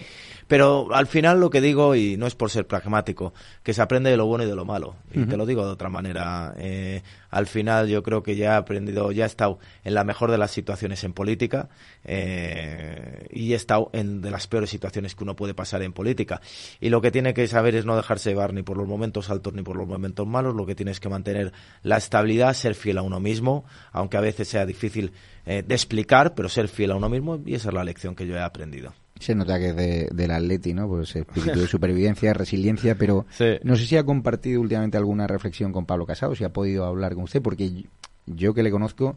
Pero 0.47 0.93
al 0.93 1.07
final 1.07 1.39
lo 1.39 1.49
que 1.49 1.61
digo, 1.61 1.95
y 1.95 2.17
no 2.17 2.27
es 2.27 2.35
por 2.35 2.49
ser 2.49 2.67
pragmático, 2.67 3.33
que 3.63 3.73
se 3.73 3.81
aprende 3.81 4.09
de 4.09 4.17
lo 4.17 4.25
bueno 4.25 4.43
y 4.43 4.47
de 4.47 4.55
lo 4.55 4.65
malo. 4.65 4.95
Y 5.11 5.25
te 5.25 5.37
lo 5.37 5.45
digo 5.45 5.65
de 5.65 5.71
otra 5.71 5.89
manera. 5.89 6.53
Eh, 6.57 7.01
al 7.35 7.47
final 7.47 7.89
yo 7.89 8.01
creo 8.01 8.23
que 8.23 8.37
ya 8.37 8.53
he 8.53 8.55
aprendido, 8.55 9.11
ya 9.11 9.25
he 9.25 9.27
estado 9.27 9.59
en 9.83 9.93
la 9.93 10.05
mejor 10.05 10.31
de 10.31 10.37
las 10.37 10.51
situaciones 10.51 11.03
en 11.03 11.11
política 11.11 11.67
eh, 12.05 13.27
y 13.29 13.51
he 13.51 13.55
estado 13.57 13.89
en 13.91 14.21
de 14.21 14.31
las 14.31 14.47
peores 14.47 14.69
situaciones 14.69 15.15
que 15.15 15.25
uno 15.25 15.35
puede 15.35 15.53
pasar 15.53 15.81
en 15.81 15.91
política. 15.91 16.39
Y 16.79 16.87
lo 16.87 17.01
que 17.01 17.11
tiene 17.11 17.33
que 17.33 17.45
saber 17.49 17.75
es 17.75 17.85
no 17.85 17.97
dejarse 17.97 18.29
llevar 18.29 18.53
ni 18.53 18.63
por 18.63 18.77
los 18.77 18.87
momentos 18.87 19.29
altos 19.29 19.53
ni 19.53 19.63
por 19.63 19.75
los 19.75 19.85
momentos 19.85 20.25
malos, 20.25 20.55
lo 20.55 20.65
que 20.65 20.75
tienes 20.75 21.01
que 21.01 21.09
mantener 21.09 21.51
la 21.83 21.97
estabilidad, 21.97 22.53
ser 22.53 22.73
fiel 22.73 22.99
a 22.99 23.01
uno 23.01 23.19
mismo, 23.19 23.65
aunque 23.91 24.15
a 24.15 24.21
veces 24.21 24.47
sea 24.47 24.65
difícil 24.65 25.11
eh, 25.45 25.61
de 25.61 25.75
explicar, 25.75 26.35
pero 26.35 26.47
ser 26.47 26.69
fiel 26.69 26.91
a 26.91 26.95
uno 26.95 27.09
mismo 27.09 27.37
y 27.45 27.55
esa 27.55 27.67
es 27.67 27.75
la 27.75 27.83
lección 27.83 28.15
que 28.15 28.25
yo 28.25 28.37
he 28.37 28.41
aprendido. 28.41 28.93
Se 29.19 29.33
nota 29.33 29.57
que 29.59 29.69
es 29.69 29.75
de, 29.75 30.09
del 30.13 30.31
Atleti, 30.31 30.73
¿no? 30.73 30.87
Pues 30.87 31.15
espíritu 31.15 31.59
de 31.59 31.67
supervivencia, 31.67 32.33
resiliencia, 32.35 32.95
pero 32.97 33.25
no 33.63 33.75
sé 33.75 33.85
si 33.85 33.97
ha 33.97 34.03
compartido 34.03 34.61
últimamente 34.61 34.97
alguna 34.97 35.27
reflexión 35.27 35.71
con 35.71 35.85
Pablo 35.85 36.05
Casado, 36.05 36.35
si 36.35 36.43
ha 36.43 36.53
podido 36.53 36.85
hablar 36.85 37.15
con 37.15 37.23
usted, 37.23 37.41
porque 37.41 37.85
yo 38.25 38.53
que 38.53 38.63
le 38.63 38.71
conozco 38.71 39.15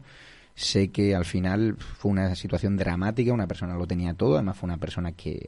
sé 0.59 0.91
que 0.91 1.15
al 1.15 1.25
final 1.25 1.77
fue 1.77 2.11
una 2.11 2.35
situación 2.35 2.75
dramática, 2.75 3.31
una 3.33 3.47
persona 3.47 3.75
lo 3.75 3.87
tenía 3.87 4.13
todo, 4.13 4.35
además 4.35 4.57
fue 4.57 4.67
una 4.67 4.77
persona 4.77 5.13
que 5.13 5.47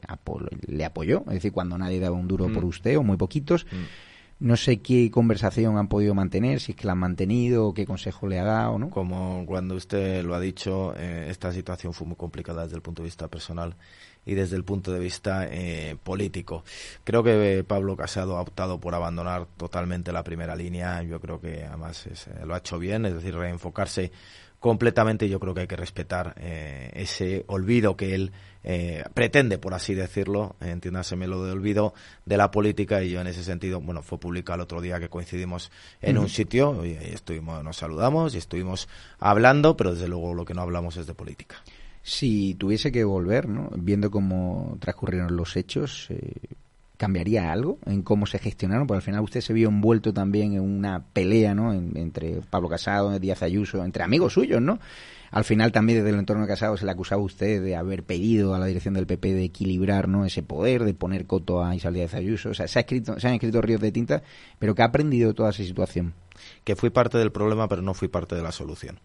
le 0.66 0.84
apoyó, 0.84 1.24
es 1.26 1.34
decir, 1.34 1.52
cuando 1.52 1.76
nadie 1.76 2.00
daba 2.00 2.16
un 2.16 2.28
duro 2.28 2.50
por 2.50 2.64
mm. 2.64 2.68
usted 2.68 2.98
o 2.98 3.02
muy 3.02 3.18
poquitos. 3.18 3.66
Mm. 3.70 4.46
No 4.46 4.56
sé 4.56 4.80
qué 4.80 5.08
conversación 5.12 5.76
han 5.76 5.86
podido 5.86 6.14
mantener, 6.14 6.58
si 6.58 6.72
es 6.72 6.76
que 6.76 6.86
la 6.86 6.92
han 6.92 6.98
mantenido, 6.98 7.68
o 7.68 7.74
qué 7.74 7.86
consejo 7.86 8.26
le 8.26 8.40
ha 8.40 8.44
dado, 8.44 8.76
¿no? 8.76 8.90
Como 8.90 9.44
cuando 9.46 9.76
usted 9.76 10.24
lo 10.24 10.34
ha 10.34 10.40
dicho, 10.40 10.94
eh, 10.96 11.28
esta 11.28 11.52
situación 11.52 11.92
fue 11.92 12.08
muy 12.08 12.16
complicada 12.16 12.64
desde 12.64 12.74
el 12.74 12.82
punto 12.82 13.02
de 13.02 13.06
vista 13.06 13.28
personal 13.28 13.76
y 14.24 14.34
desde 14.34 14.56
el 14.56 14.64
punto 14.64 14.92
de 14.92 15.00
vista 15.00 15.46
eh, 15.50 15.96
político. 16.02 16.64
Creo 17.04 17.22
que 17.22 17.64
Pablo 17.66 17.96
Casado 17.96 18.36
ha 18.36 18.40
optado 18.40 18.78
por 18.78 18.94
abandonar 18.94 19.46
totalmente 19.56 20.12
la 20.12 20.22
primera 20.22 20.54
línea. 20.54 21.02
Yo 21.02 21.20
creo 21.20 21.40
que 21.40 21.64
además 21.64 22.06
eh, 22.06 22.44
lo 22.46 22.54
ha 22.54 22.58
hecho 22.58 22.78
bien, 22.78 23.04
es 23.06 23.14
decir, 23.14 23.34
reenfocarse 23.34 24.12
completamente. 24.60 25.28
Yo 25.28 25.40
creo 25.40 25.54
que 25.54 25.62
hay 25.62 25.66
que 25.66 25.76
respetar 25.76 26.34
eh, 26.38 26.90
ese 26.94 27.44
olvido 27.48 27.96
que 27.96 28.14
él 28.14 28.32
pretende, 29.12 29.58
por 29.58 29.74
así 29.74 29.92
decirlo, 29.92 30.54
entiéndaseme 30.60 31.26
lo 31.26 31.44
de 31.44 31.50
olvido 31.50 31.94
de 32.24 32.36
la 32.36 32.52
política 32.52 33.02
y 33.02 33.10
yo 33.10 33.20
en 33.20 33.26
ese 33.26 33.42
sentido, 33.42 33.80
bueno, 33.80 34.02
fue 34.02 34.20
publicado 34.20 34.54
el 34.54 34.60
otro 34.60 34.80
día 34.80 35.00
que 35.00 35.08
coincidimos 35.08 35.72
en 36.00 36.16
un 36.16 36.28
sitio 36.28 36.86
y 36.86 36.92
estuvimos, 36.92 37.64
nos 37.64 37.78
saludamos 37.78 38.36
y 38.36 38.38
estuvimos 38.38 38.88
hablando, 39.18 39.76
pero 39.76 39.94
desde 39.94 40.06
luego 40.06 40.32
lo 40.32 40.44
que 40.44 40.54
no 40.54 40.62
hablamos 40.62 40.96
es 40.96 41.08
de 41.08 41.14
política 41.14 41.56
si 42.02 42.54
tuviese 42.54 42.90
que 42.90 43.04
volver, 43.04 43.48
¿no? 43.48 43.70
viendo 43.76 44.10
cómo 44.10 44.76
transcurrieron 44.80 45.36
los 45.36 45.56
hechos, 45.56 46.08
eh, 46.10 46.34
¿cambiaría 46.96 47.52
algo 47.52 47.78
en 47.86 48.02
cómo 48.02 48.26
se 48.26 48.38
gestionaron? 48.38 48.86
Porque 48.86 48.98
al 48.98 49.02
final 49.02 49.22
usted 49.22 49.40
se 49.40 49.52
vio 49.52 49.68
envuelto 49.68 50.12
también 50.12 50.54
en 50.54 50.60
una 50.60 51.04
pelea 51.04 51.54
¿no? 51.54 51.72
entre 51.72 52.40
Pablo 52.50 52.68
Casado, 52.68 53.18
Díaz 53.18 53.42
Ayuso, 53.42 53.84
entre 53.84 54.02
amigos 54.02 54.34
suyos, 54.34 54.60
¿no? 54.60 54.78
Al 55.32 55.44
final 55.44 55.72
también 55.72 56.00
desde 56.00 56.10
el 56.10 56.18
entorno 56.18 56.42
de 56.42 56.48
Casado 56.48 56.76
se 56.76 56.84
le 56.84 56.90
acusaba 56.90 57.22
a 57.22 57.24
usted 57.24 57.62
de 57.62 57.74
haber 57.74 58.04
pedido 58.04 58.54
a 58.54 58.58
la 58.58 58.66
dirección 58.66 58.92
del 58.92 59.06
PP 59.06 59.32
de 59.32 59.44
equilibrar 59.44 60.06
¿no? 60.06 60.26
ese 60.26 60.42
poder, 60.42 60.84
de 60.84 60.92
poner 60.92 61.26
coto 61.26 61.64
a 61.64 61.74
Isabel 61.74 61.94
Díaz 61.94 62.14
Ayuso. 62.14 62.50
O 62.50 62.54
sea, 62.54 62.68
se, 62.68 62.78
ha 62.78 62.82
escrito, 62.82 63.18
se 63.18 63.28
han 63.28 63.34
escrito 63.34 63.62
ríos 63.62 63.80
de 63.80 63.92
tinta, 63.92 64.22
pero 64.58 64.74
¿qué 64.74 64.82
ha 64.82 64.86
aprendido 64.86 65.32
toda 65.32 65.48
esa 65.48 65.64
situación? 65.64 66.12
Que 66.64 66.76
fui 66.76 66.90
parte 66.90 67.16
del 67.16 67.32
problema, 67.32 67.66
pero 67.66 67.80
no 67.80 67.94
fui 67.94 68.08
parte 68.08 68.34
de 68.34 68.42
la 68.42 68.52
solución. 68.52 69.00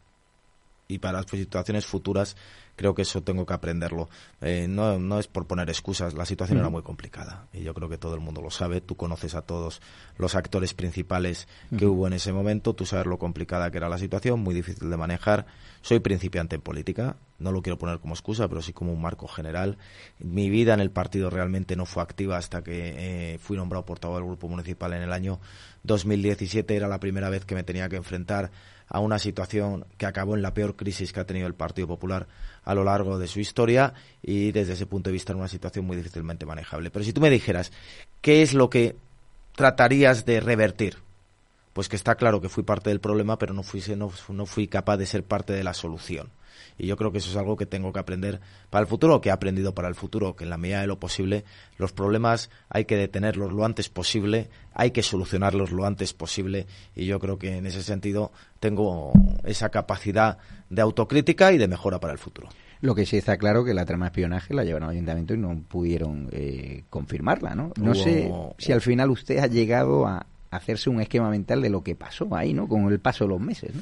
Y 0.89 1.00
para 1.00 1.20
las 1.20 1.32
situaciones 1.32 1.86
futuras 1.86 2.36
creo 2.77 2.96
que 2.96 3.01
eso 3.01 3.22
tengo 3.22 3.46
que 3.46 3.53
aprenderlo. 3.53 4.07
Eh, 4.39 4.67
no, 4.69 5.00
no 5.00 5.19
es 5.19 5.27
por 5.27 5.48
poner 5.48 5.69
excusas, 5.69 6.13
la 6.13 6.25
situación 6.25 6.60
era 6.60 6.69
muy 6.69 6.84
complicada 6.84 7.48
y 7.51 7.63
yo 7.63 7.74
creo 7.74 7.89
que 7.89 7.98
todo 7.98 8.13
el 8.13 8.22
mundo 8.22 8.41
lo 8.41 8.51
sabe. 8.51 8.79
Tú 8.79 8.96
conoces 8.96 9.36
a 9.36 9.41
todos 9.41 9.81
los 10.17 10.36
actores 10.36 10.74
principales 10.74 11.48
que 11.75 11.86
hubo 11.86 12.07
en 12.07 12.13
ese 12.13 12.31
momento, 12.31 12.74
tú 12.74 12.86
sabes 12.86 13.07
lo 13.07 13.17
complicada 13.17 13.72
que 13.72 13.77
era 13.77 13.89
la 13.89 13.98
situación, 13.98 14.39
muy 14.39 14.55
difícil 14.55 14.89
de 14.89 14.96
manejar. 14.96 15.48
Soy 15.81 16.00
principiante 16.00 16.55
en 16.55 16.62
política, 16.62 17.17
no 17.39 17.51
lo 17.51 17.62
quiero 17.62 17.77
poner 17.77 18.00
como 18.00 18.13
excusa, 18.13 18.48
pero 18.48 18.62
sí 18.62 18.74
como 18.74 18.93
un 18.93 19.01
marco 19.01 19.27
general. 19.27 19.77
Mi 20.19 20.50
vida 20.50 20.74
en 20.74 20.79
el 20.79 20.91
partido 20.91 21.29
realmente 21.29 21.75
no 21.75 21.86
fue 21.86 22.03
activa 22.03 22.38
hasta 22.38 22.63
que 22.63 23.34
eh, 23.34 23.38
fui 23.39 23.57
nombrado 23.57 23.86
portavoz 23.86 24.17
del 24.17 24.27
grupo 24.27 24.48
municipal 24.48 24.93
en 24.93 25.01
el 25.01 25.13
año 25.13 25.39
2017. 25.84 26.75
Era 26.75 26.88
la 26.88 27.00
primera 27.00 27.29
vez 27.29 27.43
que 27.43 27.55
me 27.55 27.63
tenía 27.63 27.89
que 27.89 27.96
enfrentar 27.96 28.51
a 28.88 29.00
una 29.00 29.19
situación 29.19 29.86
que 29.98 30.05
acabó 30.05 30.36
en 30.36 30.41
la 30.41 30.53
peor 30.53 30.75
crisis 30.75 31.12
que 31.12 31.19
ha 31.19 31.25
tenido 31.25 31.48
el 31.48 31.55
Partido 31.55 31.88
Popular 31.88 32.27
a 32.68 32.76
lo 32.76 32.84
largo 32.84 33.18
de 33.18 33.28
su 33.28 33.40
historia 33.40 33.94
y 34.22 34.52
desde 34.52 34.74
ese 34.74 34.86
punto 34.86 35.10
de 35.10 35.14
vista 35.14 35.32
en 35.32 35.40
una 35.40 35.48
situación 35.48 35.86
muy 35.86 35.96
difícilmente 35.96 36.46
manejable. 36.46 36.92
Pero 36.92 37.06
si 37.06 37.14
tú 37.14 37.22
me 37.22 37.30
dijeras, 37.30 37.72
¿qué 38.20 38.42
es 38.42 38.54
lo 38.54 38.70
que 38.70 38.98
tratarías 39.56 40.26
de 40.26 40.42
revertir? 40.42 40.98
Pues 41.72 41.88
que 41.88 41.96
está 41.96 42.16
claro 42.16 42.42
que 42.42 42.50
fui 42.50 42.64
parte 42.64 42.90
del 42.90 43.00
problema, 43.00 43.38
pero 43.38 43.54
no 43.54 43.64
fui, 43.64 43.82
no, 43.96 44.12
no 44.28 44.46
fui 44.46 44.68
capaz 44.68 44.98
de 44.98 45.06
ser 45.06 45.24
parte 45.24 45.54
de 45.54 45.64
la 45.64 45.74
solución. 45.74 46.30
Y 46.78 46.88
yo 46.88 46.98
creo 46.98 47.12
que 47.12 47.20
eso 47.20 47.30
es 47.30 47.38
algo 47.38 47.58
que 47.58 47.66
tengo 47.66 47.94
que 47.94 48.00
aprender 48.00 48.40
para 48.70 48.82
el 48.82 48.88
futuro, 48.88 49.22
que 49.22 49.30
he 49.30 49.32
aprendido 49.32 49.74
para 49.74 49.88
el 49.88 49.96
futuro, 49.96 50.36
que 50.36 50.44
en 50.44 50.50
la 50.50 50.58
medida 50.58 50.82
de 50.82 50.88
lo 50.88 51.00
posible 51.00 51.44
los 51.78 51.94
problemas 51.94 52.50
hay 52.70 52.86
que 52.86 52.96
detenerlos 52.96 53.54
lo 53.54 53.66
antes 53.66 53.90
posible, 53.90 54.50
hay 54.74 54.92
que 54.92 55.04
solucionarlos 55.04 55.72
lo 55.72 55.86
antes 55.86 56.14
posible 56.14 56.68
y 56.96 57.06
yo 57.06 57.20
creo 57.20 57.38
que 57.38 57.58
en 57.58 57.66
ese 57.66 57.84
sentido 57.84 58.32
tengo 58.60 59.14
esa 59.44 59.70
capacidad 59.70 60.38
de 60.70 60.82
autocrítica 60.82 61.52
y 61.52 61.58
de 61.58 61.68
mejora 61.68 62.00
para 62.00 62.14
el 62.14 62.20
futuro. 62.20 62.50
Lo 62.82 62.94
que 62.94 63.06
sí 63.06 63.18
está 63.18 63.38
claro 63.38 63.66
que 63.66 63.74
la 63.74 63.86
trama 63.86 64.06
de 64.06 64.10
espionaje 64.10 64.54
la 64.54 64.64
llevaron 64.64 64.90
al 64.90 64.96
ayuntamiento 64.96 65.34
y 65.34 65.38
no 65.38 65.60
pudieron 65.68 66.30
eh, 66.32 66.84
confirmarla, 66.90 67.56
¿no? 67.56 67.72
No 67.80 67.96
sé 67.96 68.32
si 68.60 68.72
al 68.72 68.82
final 68.82 69.10
usted 69.10 69.40
ha 69.40 69.48
llegado 69.48 70.06
a 70.06 70.28
hacerse 70.52 70.90
un 70.90 71.02
esquema 71.02 71.30
mental 71.30 71.62
de 71.62 71.70
lo 71.70 71.84
que 71.84 71.96
pasó 71.96 72.36
ahí, 72.36 72.54
¿no? 72.54 72.68
Con 72.68 72.92
el 72.92 73.00
paso 73.00 73.24
de 73.24 73.30
los 73.30 73.42
meses, 73.42 73.74
¿no? 73.74 73.82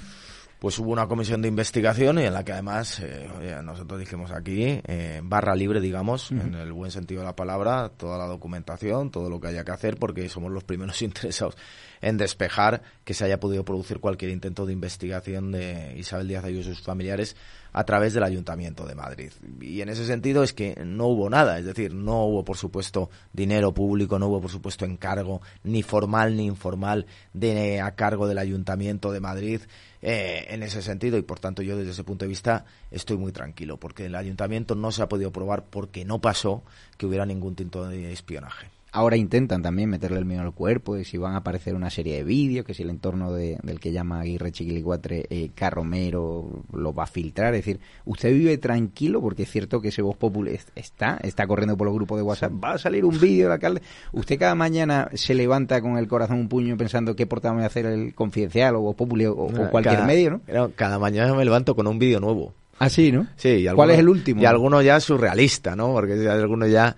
Pues 0.59 0.79
hubo 0.79 0.91
una 0.91 1.07
comisión 1.07 1.41
de 1.41 1.47
investigación 1.47 2.17
y 2.19 2.23
en 2.23 2.33
la 2.33 2.43
que 2.43 2.53
además 2.53 2.99
eh, 2.99 3.59
nosotros 3.63 3.99
dijimos 3.99 4.31
aquí, 4.31 4.81
eh, 4.85 5.19
barra 5.23 5.53
libre, 5.53 5.81
digamos, 5.81 6.31
en 6.31 6.55
el 6.55 6.71
buen 6.71 6.91
sentido 6.91 7.21
de 7.21 7.27
la 7.27 7.35
palabra, 7.35 7.89
toda 7.89 8.17
la 8.17 8.25
documentación, 8.25 9.11
todo 9.11 9.29
lo 9.29 9.39
que 9.39 9.47
haya 9.49 9.63
que 9.63 9.71
hacer, 9.71 9.97
porque 9.97 10.27
somos 10.29 10.51
los 10.51 10.63
primeros 10.63 11.01
interesados 11.01 11.55
en 12.01 12.17
despejar 12.17 12.81
que 13.03 13.13
se 13.13 13.25
haya 13.25 13.39
podido 13.39 13.65
producir 13.65 13.99
cualquier 13.99 14.31
intento 14.31 14.65
de 14.65 14.73
investigación 14.73 15.51
de 15.51 15.95
Isabel 15.97 16.27
Díaz 16.27 16.45
Ayuso 16.45 16.71
y 16.71 16.75
sus 16.75 16.85
familiares 16.85 17.35
a 17.75 17.83
través 17.83 18.13
del 18.13 18.23
Ayuntamiento 18.23 18.85
de 18.85 18.95
Madrid. 18.95 19.33
Y 19.59 19.81
en 19.81 19.89
ese 19.89 20.05
sentido 20.05 20.43
es 20.43 20.53
que 20.53 20.81
no 20.85 21.07
hubo 21.07 21.29
nada, 21.29 21.59
es 21.59 21.65
decir, 21.65 21.93
no 21.93 22.23
hubo, 22.23 22.45
por 22.45 22.55
supuesto, 22.55 23.09
dinero 23.33 23.73
público, 23.73 24.17
no 24.17 24.27
hubo, 24.27 24.39
por 24.39 24.49
supuesto, 24.49 24.85
encargo 24.85 25.41
ni 25.65 25.83
formal 25.83 26.37
ni 26.37 26.45
informal 26.45 27.05
de 27.33 27.81
a 27.81 27.93
cargo 27.95 28.29
del 28.29 28.37
Ayuntamiento 28.37 29.11
de 29.11 29.19
Madrid 29.19 29.61
eh, 30.01 30.45
en 30.51 30.63
ese 30.63 30.81
sentido 30.81 31.17
y, 31.17 31.23
por 31.23 31.41
tanto, 31.41 31.63
yo 31.63 31.75
desde 31.75 31.91
ese 31.91 32.05
punto 32.05 32.23
de 32.23 32.29
vista 32.29 32.63
estoy 32.91 33.17
muy 33.17 33.33
tranquilo 33.33 33.77
porque 33.77 34.05
el 34.05 34.15
Ayuntamiento 34.15 34.75
no 34.75 34.93
se 34.93 35.03
ha 35.03 35.09
podido 35.09 35.33
probar 35.33 35.65
porque 35.65 36.05
no 36.05 36.21
pasó 36.21 36.63
que 36.97 37.07
hubiera 37.07 37.25
ningún 37.25 37.55
tipo 37.55 37.85
de 37.85 38.13
espionaje. 38.13 38.74
Ahora 38.95 39.17
intentan 39.17 39.61
también 39.61 39.89
meterle 39.89 40.19
el 40.19 40.23
miedo 40.23 40.41
al 40.41 40.53
cuerpo, 40.53 40.95
de 40.95 41.03
si 41.03 41.17
van 41.17 41.33
a 41.33 41.39
aparecer 41.39 41.75
una 41.75 41.89
serie 41.89 42.15
de 42.15 42.23
vídeos, 42.23 42.65
que 42.65 42.73
si 42.73 42.83
el 42.83 42.89
entorno 42.89 43.33
del 43.33 43.77
que 43.81 43.91
llama 43.91 44.21
Aguirre 44.21 44.53
Chiquilicuatre, 44.53 45.25
eh, 45.29 45.51
Carromero, 45.53 46.63
lo 46.71 46.93
va 46.93 47.03
a 47.03 47.07
filtrar. 47.07 47.53
Es 47.55 47.65
decir, 47.65 47.81
usted 48.05 48.31
vive 48.31 48.57
tranquilo, 48.57 49.19
porque 49.19 49.43
es 49.43 49.51
cierto 49.51 49.81
que 49.81 49.89
ese 49.89 50.01
voz 50.01 50.15
popular 50.15 50.57
está, 50.75 51.19
está 51.23 51.45
corriendo 51.45 51.75
por 51.75 51.87
los 51.87 51.93
grupos 51.93 52.19
de 52.19 52.23
WhatsApp, 52.23 52.53
va 52.63 52.75
a 52.75 52.77
salir 52.77 53.03
un 53.03 53.19
vídeo 53.19 53.47
del 53.47 53.51
alcalde. 53.51 53.81
Usted 54.13 54.39
cada 54.39 54.55
mañana 54.55 55.09
se 55.13 55.33
levanta 55.33 55.81
con 55.81 55.97
el 55.97 56.07
corazón 56.07 56.39
un 56.39 56.47
puño 56.47 56.77
pensando 56.77 57.17
qué 57.17 57.27
portada 57.27 57.53
voy 57.53 57.63
a 57.63 57.67
hacer 57.67 57.87
el 57.87 58.15
confidencial 58.15 58.77
o 58.77 58.79
voz 58.79 58.95
popular 58.95 59.27
o, 59.27 59.49
cualquier 59.71 60.05
medio, 60.05 60.41
¿no? 60.47 60.71
Cada 60.73 60.99
mañana 60.99 61.33
me 61.33 61.43
levanto 61.43 61.75
con 61.75 61.85
un 61.87 61.99
vídeo 61.99 62.21
nuevo. 62.21 62.53
Ah, 62.79 62.89
sí, 62.89 63.11
¿no? 63.11 63.27
Sí. 63.35 63.65
¿Cuál 63.75 63.91
es 63.91 63.99
el 63.99 64.07
último? 64.07 64.41
Y 64.41 64.45
alguno 64.45 64.81
ya 64.81 65.01
surrealista, 65.01 65.75
¿no? 65.75 65.91
Porque 65.93 66.13
alguno 66.29 66.65
ya 66.67 66.95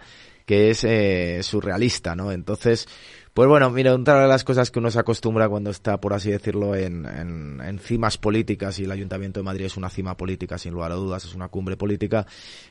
que 0.48 0.70
es 0.70 0.86
eh, 0.86 1.44
surrealista, 1.44 2.16
¿no? 2.16 2.32
Entonces, 2.32 2.88
pues 3.34 3.50
bueno, 3.50 3.70
mira, 3.70 3.94
otra 3.94 4.22
de 4.22 4.30
las 4.30 4.46
cosas 4.46 4.72
que 4.72 4.80
uno 4.80 4.90
se 4.90 4.98
acostumbra 4.98 5.50
cuando 5.50 5.70
está, 5.70 6.00
por 6.00 6.14
así 6.14 6.32
decirlo, 6.32 6.74
en, 6.74 7.06
en, 7.06 7.80
cimas 7.80 8.18
políticas, 8.18 8.80
y 8.80 8.86
el 8.86 8.92
Ayuntamiento 8.92 9.42
de 9.42 9.44
Madrid 9.44 9.66
es 9.66 9.76
una 9.76 9.90
cima 9.90 10.16
política, 10.16 10.58
sin 10.58 10.74
lugar 10.74 10.94
a 10.94 10.96
dudas, 10.96 11.26
es 11.26 11.36
una 11.36 11.50
cumbre 11.50 11.76
política, 11.76 12.26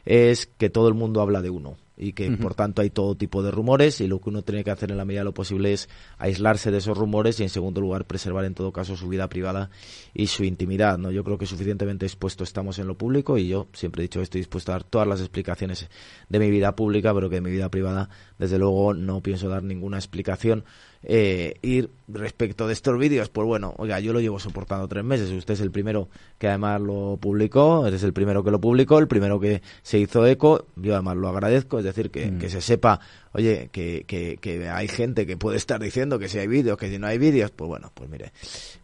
es 0.07 0.47
que 0.47 0.71
todo 0.71 0.89
el 0.89 0.95
mundo 0.95 1.21
habla 1.21 1.43
de 1.43 1.51
uno 1.51 1.77
y 1.97 2.13
que 2.13 2.31
por 2.33 2.55
tanto 2.55 2.83
hay 2.83 2.91
todo 2.91 3.15
tipo 3.15 3.43
de 3.43 3.51
rumores 3.51 4.01
y 4.01 4.07
lo 4.07 4.21
que 4.21 4.29
uno 4.29 4.43
tiene 4.43 4.65
que 4.65 4.71
hacer 4.71 4.91
en 4.91 4.99
la 4.99 5.05
medida 5.05 5.21
de 5.21 5.27
lo 5.27 5.35
posible 5.35 5.73
es 5.73 5.89
aislarse 6.19 6.71
de 6.71 6.79
esos 6.79 6.97
rumores 6.97 7.41
y 7.41 7.43
en 7.43 7.49
segundo 7.49 7.81
lugar 7.81 8.07
preservar 8.07 8.45
en 8.45 8.55
todo 8.55 8.73
caso 8.73 8.97
su 8.97 9.09
vida 9.09 9.29
privada 9.29 9.71
y 10.13 10.27
su 10.27 10.45
intimidad 10.45 10.99
no 10.99 11.11
yo 11.11 11.25
creo 11.25 11.39
que 11.39 11.47
suficientemente 11.47 12.05
expuesto 12.05 12.45
estamos 12.45 12.79
en 12.79 12.87
lo 12.87 12.99
público 12.99 13.39
y 13.39 13.49
yo 13.49 13.69
siempre 13.73 14.03
he 14.03 14.05
dicho 14.05 14.21
que 14.21 14.25
estoy 14.25 14.41
dispuesto 14.41 14.73
a 14.73 14.75
dar 14.75 14.85
todas 14.85 15.09
las 15.09 15.21
explicaciones 15.21 15.89
de 16.29 16.39
mi 16.39 16.51
vida 16.51 16.77
pública 16.77 17.15
pero 17.15 17.31
que 17.31 17.37
de 17.37 17.41
mi 17.41 17.51
vida 17.51 17.71
privada 17.71 18.11
desde 18.39 18.59
luego 18.59 18.93
no 18.93 19.23
pienso 19.23 19.49
dar 19.49 19.63
ninguna 19.63 19.97
explicación 19.97 20.65
eh, 21.09 21.55
ir 21.63 21.91
respecto 22.09 22.67
de 22.67 22.73
estos 22.73 22.99
vídeos, 22.99 23.29
pues 23.29 23.47
bueno, 23.47 23.75
oiga, 23.79 24.01
yo 24.01 24.13
lo 24.13 24.21
llevo 24.21 24.41
soportando 24.41 24.89
tres 24.89 25.05
meses. 25.05 25.31
Usted 25.31 25.55
es 25.55 25.61
el 25.61 25.71
primero 25.71 26.09
que 26.37 26.49
además 26.49 26.81
lo 26.81 27.17
publicó, 27.21 27.87
eres 27.87 28.03
el 28.03 28.13
primero 28.13 28.43
que 28.43 28.51
lo 28.51 28.61
publicó, 28.61 28.99
el 28.99 29.07
primero 29.07 29.39
que 29.39 29.63
se 29.83 29.99
hizo 29.99 30.27
eco. 30.27 30.67
Yo 30.75 30.95
además 30.95 31.17
lo 31.17 31.29
agradezco, 31.29 31.79
es 31.79 31.85
decir, 31.85 32.11
que, 32.11 32.31
mm. 32.31 32.41
se 32.49 32.61
sepa, 32.61 32.99
oye, 33.33 33.71
que, 33.71 34.05
que, 34.07 34.69
hay 34.69 34.89
gente 34.89 35.27
que 35.27 35.37
puede 35.37 35.59
estar 35.59 35.81
diciendo 35.81 36.19
que 36.19 36.29
si 36.29 36.39
hay 36.39 36.49
vídeos, 36.49 36.77
que 36.77 36.91
si 36.91 36.99
no 36.99 37.07
hay 37.07 37.19
vídeos, 37.19 37.53
pues 37.53 37.69
bueno, 37.69 37.93
pues 37.95 38.11
mire, 38.11 38.33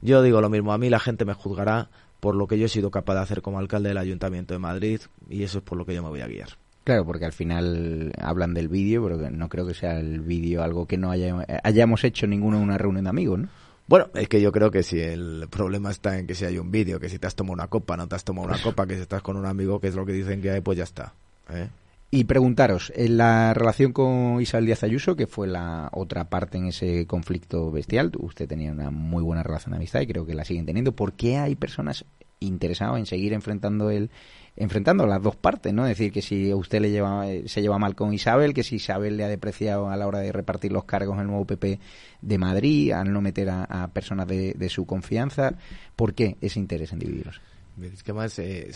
yo 0.00 0.22
digo 0.22 0.40
lo 0.40 0.48
mismo, 0.48 0.72
a 0.72 0.78
mí 0.78 0.88
la 0.90 1.00
gente 1.00 1.24
me 1.24 1.34
juzgará 1.34 1.90
por 2.20 2.36
lo 2.36 2.46
que 2.46 2.56
yo 2.56 2.66
he 2.66 2.68
sido 2.68 2.92
capaz 2.92 3.14
de 3.14 3.20
hacer 3.20 3.42
como 3.42 3.58
alcalde 3.58 3.88
del 3.88 3.98
Ayuntamiento 3.98 4.54
de 4.54 4.60
Madrid 4.60 5.00
y 5.28 5.42
eso 5.42 5.58
es 5.58 5.64
por 5.64 5.76
lo 5.76 5.84
que 5.84 5.92
yo 5.92 6.04
me 6.04 6.08
voy 6.08 6.20
a 6.20 6.28
guiar. 6.28 6.61
Claro, 6.84 7.04
porque 7.04 7.24
al 7.24 7.32
final 7.32 8.12
hablan 8.18 8.54
del 8.54 8.68
vídeo, 8.68 9.04
pero 9.04 9.30
no 9.30 9.48
creo 9.48 9.66
que 9.66 9.74
sea 9.74 10.00
el 10.00 10.20
vídeo 10.20 10.62
algo 10.62 10.86
que 10.86 10.98
no 10.98 11.10
hayamos 11.10 12.04
hecho 12.04 12.26
ninguno 12.26 12.56
en 12.56 12.64
una 12.64 12.78
reunión 12.78 13.04
de 13.04 13.10
amigos, 13.10 13.38
¿no? 13.40 13.48
Bueno, 13.88 14.08
es 14.14 14.28
que 14.28 14.40
yo 14.40 14.52
creo 14.52 14.70
que 14.70 14.82
si 14.82 15.00
el 15.00 15.48
problema 15.50 15.90
está 15.90 16.18
en 16.18 16.26
que 16.26 16.34
si 16.34 16.44
hay 16.44 16.56
un 16.56 16.70
vídeo, 16.70 16.98
que 16.98 17.08
si 17.08 17.18
te 17.18 17.26
has 17.26 17.34
tomado 17.34 17.54
una 17.54 17.66
copa, 17.66 17.96
no 17.96 18.08
te 18.08 18.14
has 18.14 18.24
tomado 18.24 18.48
una 18.48 18.58
copa, 18.58 18.86
que 18.86 18.94
si 18.94 19.02
estás 19.02 19.22
con 19.22 19.36
un 19.36 19.44
amigo, 19.44 19.80
que 19.80 19.88
es 19.88 19.94
lo 19.94 20.06
que 20.06 20.12
dicen 20.12 20.40
que 20.40 20.50
hay, 20.50 20.60
pues 20.60 20.78
ya 20.78 20.84
está. 20.84 21.14
¿eh? 21.50 21.68
Y 22.10 22.24
preguntaros, 22.24 22.92
en 22.94 23.16
la 23.16 23.54
relación 23.54 23.92
con 23.92 24.40
Isabel 24.40 24.66
Díaz 24.66 24.82
Ayuso, 24.82 25.16
que 25.16 25.26
fue 25.26 25.46
la 25.48 25.88
otra 25.92 26.24
parte 26.24 26.58
en 26.58 26.66
ese 26.66 27.06
conflicto 27.06 27.70
bestial, 27.70 28.12
usted 28.18 28.48
tenía 28.48 28.72
una 28.72 28.90
muy 28.90 29.22
buena 29.22 29.42
relación 29.42 29.72
de 29.72 29.76
amistad 29.76 30.00
y 30.00 30.06
creo 30.06 30.26
que 30.26 30.34
la 30.34 30.44
siguen 30.44 30.66
teniendo. 30.66 30.92
¿Por 30.92 31.14
qué 31.14 31.38
hay 31.38 31.54
personas 31.54 32.04
interesadas 32.38 32.98
en 32.98 33.06
seguir 33.06 33.32
enfrentando 33.32 33.90
el, 33.90 34.10
enfrentando 34.56 35.06
las 35.06 35.22
dos 35.22 35.36
partes, 35.36 35.72
¿no? 35.72 35.86
Es 35.86 35.96
decir, 35.96 36.12
que 36.12 36.22
si 36.22 36.52
usted 36.52 36.80
le 36.80 36.90
lleva, 36.90 37.30
eh, 37.30 37.44
se 37.46 37.62
lleva 37.62 37.78
mal 37.78 37.94
con 37.94 38.12
Isabel, 38.12 38.52
que 38.52 38.62
si 38.62 38.76
Isabel 38.76 39.16
le 39.16 39.24
ha 39.24 39.28
depreciado 39.28 39.88
a 39.88 39.96
la 39.96 40.06
hora 40.06 40.18
de 40.18 40.32
repartir 40.32 40.72
los 40.72 40.84
cargos 40.84 41.14
en 41.14 41.22
el 41.22 41.26
nuevo 41.28 41.46
PP 41.46 41.80
de 42.20 42.38
Madrid, 42.38 42.92
al 42.92 43.12
no 43.12 43.20
meter 43.20 43.48
a, 43.50 43.90
personas 43.92 44.26
de, 44.28 44.68
su 44.68 44.86
confianza, 44.86 45.54
¿por 45.96 46.14
qué 46.14 46.36
ese 46.40 46.58
interés 46.58 46.92
en 46.92 46.98
dividirlos? 46.98 47.40
Es 47.80 48.02
que 48.02 48.12
más, 48.12 48.38
eh, 48.38 48.70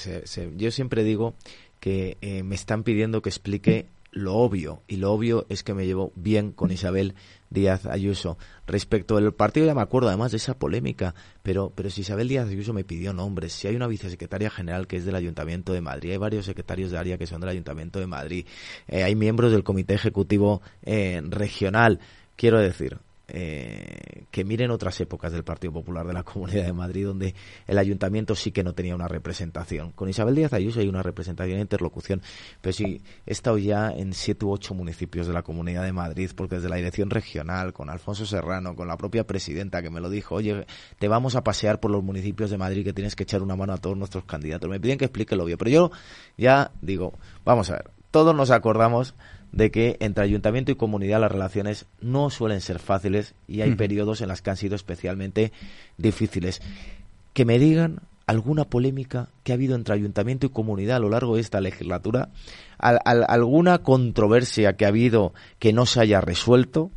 yo 0.56 0.71
siempre 0.71 1.04
digo 1.04 1.35
que 1.80 2.16
eh, 2.23 2.42
me 2.42 2.54
están 2.54 2.83
pidiendo 2.83 3.21
que 3.21 3.28
explique 3.28 3.87
lo 4.11 4.35
obvio, 4.37 4.83
y 4.88 4.97
lo 4.97 5.12
obvio 5.12 5.45
es 5.50 5.62
que 5.62 5.75
me 5.75 5.85
llevo 5.85 6.11
bien 6.16 6.52
con 6.52 6.71
Isabel 6.71 7.14
Díaz 7.50 7.87
Ayuso. 7.87 8.38
Respecto 8.67 9.17
al 9.17 9.33
partido, 9.35 9.67
ya 9.67 9.75
me 9.75 9.83
acuerdo 9.83 10.09
además 10.09 10.33
de 10.33 10.38
esa 10.38 10.59
polémica, 10.59 11.15
pero, 11.43 11.73
pero 11.75 11.91
si 11.91 12.00
Isabel 12.00 12.29
Díaz 12.29 12.49
Ayuso 12.49 12.73
me 12.73 12.85
pidió 12.85 13.12
nombres, 13.12 13.53
si 13.53 13.69
hay 13.69 13.76
una 13.76 13.87
vicesecretaria 13.87 14.50
general 14.50 14.87
que 14.87 14.97
es 14.97 15.05
del 15.05 15.15
Ayuntamiento 15.15 15.73
de 15.73 15.81
Madrid, 15.81 16.12
hay 16.12 16.19
varios 16.19 16.47
secretarios 16.47 16.91
de 16.91 16.99
área 16.99 17.19
que 17.19 17.26
son 17.26 17.41
del 17.41 17.50
Ayuntamiento 17.50 18.00
de 18.00 18.07
Madrid, 18.07 18.47
eh, 18.88 19.03
hay 19.05 19.15
miembros 19.15 19.53
del 19.53 19.65
Comité 19.65 19.95
Ejecutivo 19.95 20.62
eh, 20.83 21.23
Regional, 21.25 22.00
quiero 22.37 22.59
decir, 22.59 22.99
eh, 23.28 24.26
que 24.30 24.45
miren 24.45 24.71
otras 24.71 25.00
épocas 25.00 25.33
del 25.33 25.42
Partido 25.42 25.73
Popular 25.73 26.06
de 26.06 26.12
la 26.12 26.23
Comunidad 26.23 26.64
de 26.64 26.73
Madrid, 26.73 27.06
donde 27.06 27.35
el 27.66 27.78
ayuntamiento 27.78 28.35
sí 28.35 28.52
que 28.52 28.62
no 28.62 28.73
tenía 28.73 28.95
una 28.95 29.09
representación. 29.09 29.92
Con 29.92 30.09
Isabel 30.09 30.35
Díaz 30.35 30.52
Ayuso 30.52 30.80
hay 30.80 30.88
una 30.88 31.02
representación 31.02 31.59
e 31.59 31.62
interlocución, 31.62 32.23
pero 32.61 32.73
sí, 32.73 33.02
he 33.26 33.33
estado 33.33 33.59
ya 33.59 33.90
en 33.90 34.12
siete 34.12 34.45
u 34.45 34.52
ocho 34.52 34.75
municipios 34.75 35.26
de 35.26 35.33
la 35.33 35.42
Comunidad 35.42 35.83
de 35.83 35.92
Madrid, 35.92 36.30
porque 36.37 36.56
desde 36.56 36.68
la 36.68 36.76
dirección 36.76 37.11
regional, 37.11 37.73
con 37.73 37.90
Alfonso 37.90 38.26
Serrano, 38.26 38.76
con 38.76 38.87
la 38.88 38.97
propia 38.97 39.26
presidenta 39.26 39.83
que 39.83 39.90
me 39.90 40.00
lo 40.00 40.09
dijo, 40.09 40.37
oye, 40.37 40.66
te 40.99 41.09
vamos 41.09 41.35
a 41.35 41.42
pasear 41.42 41.80
por 41.80 41.90
los 41.90 42.04
municipios 42.04 42.50
de 42.50 42.59
Madrid 42.59 42.85
que 42.85 42.92
tienes 42.92 43.16
que 43.16 43.25
echar 43.25 43.42
una 43.42 43.56
mano 43.56 43.73
a 43.73 43.78
todos 43.78 43.97
nuestros 43.97 44.25
candidatos. 44.25 44.71
Me 44.71 44.80
piden 44.80 44.99
que 44.99 45.06
explique 45.06 45.35
lo 45.35 45.45
obvio, 45.45 45.59
pero 45.59 45.71
yo 45.71 45.90
ya 46.37 46.71
digo, 46.80 47.14
vamos 47.45 47.71
a 47.71 47.75
ver, 47.75 47.90
todos 48.11 48.35
nos 48.35 48.50
acordamos 48.50 49.14
de 49.57 49.71
que 49.71 49.97
entre 50.01 50.23
ayuntamiento 50.23 50.71
y 50.71 50.75
comunidad 50.75 51.19
las 51.19 51.33
relaciones 51.33 51.87
no 52.03 52.29
suelen 52.29 52.61
ser 52.61 52.79
fáciles 52.79 53.35
y 53.49 53.63
hay 53.63 53.75
periodos 53.75 54.21
en 54.21 54.29
los 54.29 54.43
que 54.43 54.51
han 54.51 54.59
sido 54.59 54.77
especialmente 54.77 55.51
difíciles. 55.97 56.61
Que 57.33 57.47
me 57.47 57.59
digan 57.59 58.01
alguna 58.27 58.67
polémica 58.67 59.29
que 59.45 59.53
ha 59.53 59.55
habido 59.55 59.75
entre 59.75 59.95
ayuntamiento 59.95 60.45
y 60.45 60.51
comunidad 60.51 60.99
a 60.99 61.01
lo 61.01 61.09
largo 61.09 61.37
de 61.37 61.41
esta 61.41 61.63
legislatura, 61.63 62.29
alguna 62.79 63.79
controversia 63.79 64.75
que 64.75 64.85
ha 64.85 64.89
habido 64.89 65.33
que 65.59 65.73
no 65.73 65.87
se 65.87 66.01
haya 66.01 66.21
resuelto, 66.21 66.91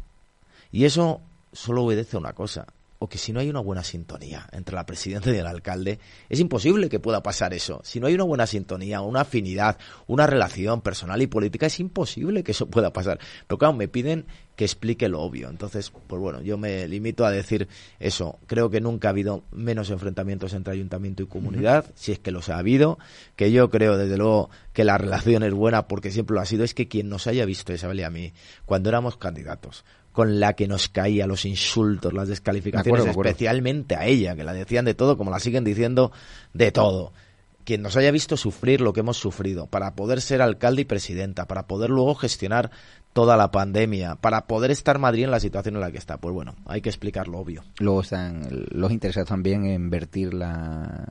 y 0.74 0.84
eso 0.84 1.22
solo 1.54 1.86
obedece 1.86 2.18
a 2.18 2.20
una 2.20 2.34
cosa, 2.34 2.68
o 3.00 3.08
que 3.08 3.18
si 3.18 3.32
no 3.32 3.40
hay 3.40 3.50
una 3.50 3.62
buena 3.62 3.84
sintonía 3.84 4.48
entre 4.52 4.76
la 4.76 4.86
presidenta 4.86 5.32
y 5.32 5.38
el 5.38 5.48
alcalde, 5.48 6.00
es 6.28 6.40
imposible 6.40 6.90
que 6.90 7.00
pueda 7.00 7.24
pasar 7.24 7.54
eso. 7.54 7.80
Si 7.84 8.00
no 8.00 8.08
hay 8.08 8.14
una 8.14 8.26
buena 8.26 8.46
sintonía, 8.46 9.00
una 9.02 9.22
afinidad, 9.22 9.78
una 10.06 10.28
relación 10.28 10.82
personal 10.82 11.22
y 11.22 11.28
política, 11.28 11.68
es 11.68 11.80
imposible 11.80 12.44
que 12.44 12.52
eso 12.52 12.68
pueda 12.68 12.92
pasar. 12.92 13.20
Pero 13.48 13.58
claro, 13.58 13.74
me 13.74 13.88
piden 13.88 14.26
que 14.58 14.66
explique 14.66 15.08
lo 15.08 15.22
obvio. 15.22 15.50
Entonces, 15.50 15.94
pues 16.08 16.22
bueno, 16.22 16.42
yo 16.42 16.58
me 16.58 16.86
limito 16.90 17.26
a 17.26 17.32
decir 17.32 17.70
eso. 17.98 18.38
Creo 18.46 18.70
que 18.70 18.82
nunca 18.82 19.08
ha 19.08 19.12
habido 19.12 19.44
menos 19.52 19.90
enfrentamientos 19.90 20.54
entre 20.54 20.74
ayuntamiento 20.74 21.24
y 21.24 21.28
comunidad, 21.28 21.86
si 21.96 22.12
es 22.12 22.20
que 22.20 22.32
los 22.32 22.50
ha 22.50 22.58
habido, 22.58 23.00
que 23.38 23.54
yo 23.54 23.70
creo 23.70 23.98
desde 23.98 24.18
luego 24.18 24.50
que 24.74 24.84
la 24.84 24.98
relación 24.98 25.44
es 25.44 25.54
buena 25.54 25.88
porque 25.88 26.12
siempre 26.12 26.36
lo 26.36 26.42
ha 26.42 26.46
sido. 26.46 26.66
Es 26.66 26.74
que 26.74 26.90
quien 26.90 27.08
nos 27.08 27.28
haya 27.28 27.46
visto, 27.46 27.72
Isabel 27.72 28.02
y 28.02 28.04
a 28.04 28.10
mí, 28.10 28.34
cuando 28.66 28.90
éramos 28.90 29.16
candidatos, 29.16 29.86
con 30.12 30.40
la 30.40 30.54
que 30.54 30.68
nos 30.68 30.90
caía 30.90 31.28
los 31.28 31.46
insultos, 31.46 32.14
las 32.14 32.28
descalificaciones, 32.28 33.06
especialmente 33.06 33.96
a 33.96 34.06
ella, 34.06 34.36
que 34.36 34.44
la 34.44 34.54
decían 34.54 34.86
de 34.86 34.94
todo, 34.94 35.18
como 35.18 35.32
la 35.32 35.40
siguen 35.40 35.64
diciendo 35.64 36.12
de 36.54 36.72
todo 36.72 37.14
quien 37.70 37.84
nos 37.84 37.96
haya 37.98 38.10
visto 38.10 38.36
sufrir 38.36 38.82
lo 38.82 38.94
que 38.94 39.02
hemos 39.02 39.18
sufrido, 39.18 39.68
para 39.68 39.94
poder 39.94 40.22
ser 40.22 40.42
alcalde 40.42 40.82
y 40.82 40.86
presidenta, 40.86 41.46
para 41.46 41.68
poder 41.68 41.92
luego 41.92 42.16
gestionar 42.16 42.72
toda 43.14 43.38
la 43.38 43.52
pandemia, 43.52 44.16
para 44.16 44.48
poder 44.48 44.72
estar 44.72 44.98
Madrid 44.98 45.26
en 45.26 45.30
la 45.30 45.40
situación 45.40 45.76
en 45.76 45.82
la 45.82 45.92
que 45.92 46.00
está. 46.00 46.18
Pues 46.18 46.34
bueno, 46.34 46.56
hay 46.66 46.82
que 46.82 46.90
explicar 46.90 47.28
lo 47.28 47.38
obvio. 47.38 47.64
Luego 47.78 48.02
están 48.02 48.48
los 48.72 48.92
interesados 48.92 49.30
también 49.30 49.66
en 49.66 49.92
vertir 49.92 50.34
la, 50.34 51.08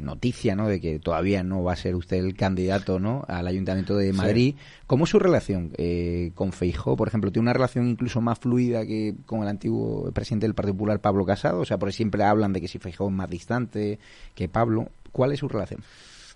noticia, 0.00 0.56
¿no? 0.56 0.68
De 0.68 0.80
que 0.80 0.98
todavía 0.98 1.42
no 1.42 1.62
va 1.62 1.74
a 1.74 1.76
ser 1.76 1.94
usted 1.94 2.18
el 2.18 2.34
candidato, 2.34 2.98
¿no? 2.98 3.24
Al 3.28 3.46
Ayuntamiento 3.46 3.96
de 3.96 4.12
Madrid. 4.12 4.56
¿Cómo 4.86 5.04
es 5.04 5.10
su 5.10 5.18
relación 5.18 5.72
eh, 5.76 6.32
con 6.34 6.52
Feijó? 6.52 6.96
Por 6.96 7.08
ejemplo, 7.08 7.30
¿tiene 7.30 7.44
una 7.44 7.52
relación 7.52 7.88
incluso 7.88 8.20
más 8.20 8.38
fluida 8.38 8.84
que 8.86 9.14
con 9.26 9.42
el 9.42 9.48
antiguo 9.48 10.10
presidente 10.12 10.46
del 10.46 10.54
Partido 10.54 10.74
Popular, 10.74 11.00
Pablo 11.00 11.24
Casado? 11.24 11.60
O 11.60 11.64
sea, 11.64 11.78
por 11.78 11.92
siempre 11.92 12.24
hablan 12.24 12.52
de 12.52 12.60
que 12.60 12.68
si 12.68 12.78
Feijó 12.78 13.08
es 13.08 13.12
más 13.12 13.28
distante 13.28 13.98
que 14.34 14.48
Pablo. 14.48 14.90
¿Cuál 15.12 15.32
es 15.32 15.40
su 15.40 15.48
relación? 15.48 15.82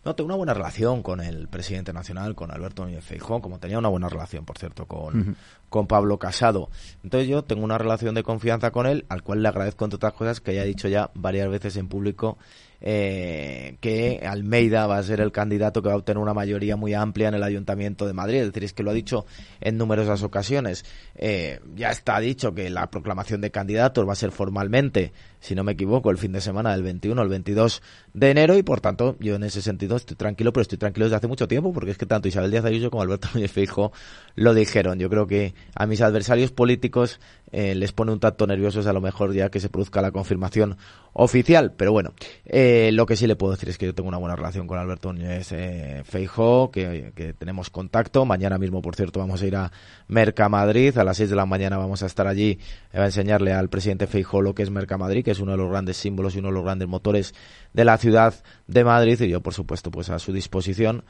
No, 0.05 0.15
tengo 0.15 0.27
una 0.27 0.37
buena 0.37 0.53
relación 0.53 1.03
con 1.03 1.21
el 1.23 1.49
presidente 1.49 1.95
nacional, 1.95 2.35
con 2.35 2.51
Alberto 2.51 2.85
Núñez 2.85 3.03
Feijóo, 3.03 3.41
como 3.41 3.59
tenía 3.59 3.79
una 3.79 3.89
buena 3.89 4.11
relación, 4.11 4.45
por 4.45 4.59
cierto, 4.59 4.85
con, 4.85 5.35
con 5.71 5.87
Pablo 5.87 6.19
Casado. 6.19 6.69
Entonces 7.03 7.27
yo 7.27 7.43
tengo 7.43 7.65
una 7.65 7.79
relación 7.79 8.15
de 8.15 8.23
confianza 8.23 8.71
con 8.71 8.87
él, 8.87 9.07
al 9.09 9.23
cual 9.23 9.43
le 9.43 9.49
agradezco, 9.49 9.85
entre 9.85 9.97
otras 9.97 10.13
cosas, 10.13 10.41
que 10.43 10.51
haya 10.51 10.65
dicho 10.65 10.89
ya 10.89 11.11
varias 11.15 11.49
veces 11.49 11.79
en 11.79 11.89
público 11.89 12.37
eh, 12.87 13.79
que 13.81 14.21
Almeida 14.27 14.87
va 14.87 14.99
a 14.99 15.03
ser 15.03 15.23
el 15.23 15.33
candidato 15.33 15.81
que 15.81 15.89
va 15.89 15.95
a 15.95 15.97
obtener 15.97 16.23
una 16.23 16.35
mayoría 16.35 16.77
muy 16.77 16.93
amplia 16.93 17.29
en 17.29 17.35
el 17.35 17.43
Ayuntamiento 17.43 18.07
de 18.07 18.13
Madrid. 18.13 18.41
Es 18.41 18.47
decir, 18.49 18.63
es 18.65 18.75
que 18.75 18.83
lo 18.83 18.91
ha 18.91 18.95
dicho 18.95 19.25
en 19.63 19.79
numerosas 19.79 20.23
ocasiones. 20.23 20.85
Eh, 21.15 21.61
ya 21.75 21.91
está 21.91 22.21
dicho 22.21 22.55
que 22.55 22.69
la 22.69 22.91
proclamación 22.91 23.41
de 23.41 23.51
candidatos 23.51 24.07
va 24.07 24.13
a 24.13 24.17
ser 24.17 24.33
formalmente, 24.33 25.15
si 25.41 25.55
no 25.55 25.65
me 25.65 25.73
equivoco, 25.73 26.11
el 26.11 26.19
fin 26.19 26.33
de 26.33 26.43
semana 26.43 26.73
del 26.73 26.83
21 26.83 27.23
al 27.23 27.29
22 27.29 27.81
de 28.13 28.31
enero 28.31 28.59
y 28.59 28.63
por 28.63 28.83
tanto 28.83 29.17
yo 29.19 29.35
en 29.37 29.45
ese 29.45 29.63
sentido 29.63 29.97
estoy 29.97 30.19
tranquilo, 30.19 30.53
pero 30.53 30.61
estoy 30.61 30.77
tranquilo 30.77 31.07
desde 31.07 31.17
hace 31.17 31.27
mucho 31.27 31.49
tiempo 31.49 31.73
porque 31.73 31.91
es 31.91 31.97
que 31.97 32.05
tanto 32.05 32.29
Isabel 32.29 32.51
Díaz 32.51 32.67
Ayuso 32.67 32.91
como 32.91 33.03
Alberto 33.03 33.29
Núñez 33.35 33.51
Feijóo 33.51 33.93
lo 34.35 34.53
dijeron. 34.53 34.99
Yo 34.99 35.09
creo 35.09 35.27
que 35.27 35.55
a 35.75 35.87
mis 35.87 36.03
adversarios 36.03 36.53
políticos 36.53 37.19
eh, 37.55 37.77
les 37.77 37.93
pone 37.93 38.11
un 38.11 38.19
tanto 38.19 38.49
nerviosos 38.49 38.89
a 38.89 38.93
lo 38.93 39.01
mejor 39.01 39.33
ya 39.33 39.49
que 39.49 39.61
se 39.61 39.69
produzca 39.69 40.03
la 40.03 40.11
confirmación 40.11 40.77
oficial. 41.13 41.73
Pero 41.77 41.93
bueno, 41.93 42.13
eh, 42.45 42.91
lo 42.93 43.07
que 43.07 43.17
sí 43.17 43.27
le 43.27 43.37
puedo 43.37 43.53
decir 43.53 43.69
es 43.69 43.79
que 43.79 43.87
yo 43.87 43.95
tengo 43.95 44.09
una 44.09 44.19
buena 44.19 44.35
relación 44.35 44.67
con 44.67 44.79
Alberto 44.79 45.13
Núñez 45.13 45.53
eh, 45.53 46.03
Feijó, 46.05 46.71
que, 46.73 47.35
tenemos 47.39 47.71
contacto. 47.71 48.25
Mañana 48.25 48.59
mismo, 48.59 48.83
por 48.83 48.97
cierto, 48.97 49.21
vamos 49.21 49.41
a 49.41 49.47
ir 49.47 49.55
a 49.55 49.71
Mercamadrid. 50.09 50.99
A 50.99 51.05
las 51.05 51.17
6 51.17 51.31
de 51.31 51.37
la 51.37 51.47
mañana 51.47 51.79
vamos 51.79 52.03
a 52.03 52.07
estar 52.07 52.27
allí 52.27 52.59
eh, 52.93 52.99
a 52.99 53.05
enseñarle 53.07 53.53
al 53.53 53.69
presidente 53.69 54.09
Feijó 54.09 54.43
lo 54.43 54.55
que 54.55 54.65
es 54.65 54.71
Mercamadrid, 54.71 55.25
que 55.25 55.31
es 55.31 55.41
uno 55.41 55.53
de 55.53 55.59
los 55.59 55.71
grandes 55.71 55.97
símbolos 55.97 56.35
y 56.35 56.41
uno 56.41 56.49
de 56.49 56.55
los 56.55 56.65
grandes 56.65 56.89
motores 56.89 57.35
de 57.73 57.85
la 57.85 57.97
ciudad 57.99 58.35
de 58.67 58.85
Madrid. 58.85 59.21
Y 59.21 59.29
yo, 59.29 59.41
por 59.41 59.55
supuesto, 59.55 59.93
pues 59.93 60.11
a 60.11 60.19
su 60.19 60.33
disposición 60.33 61.05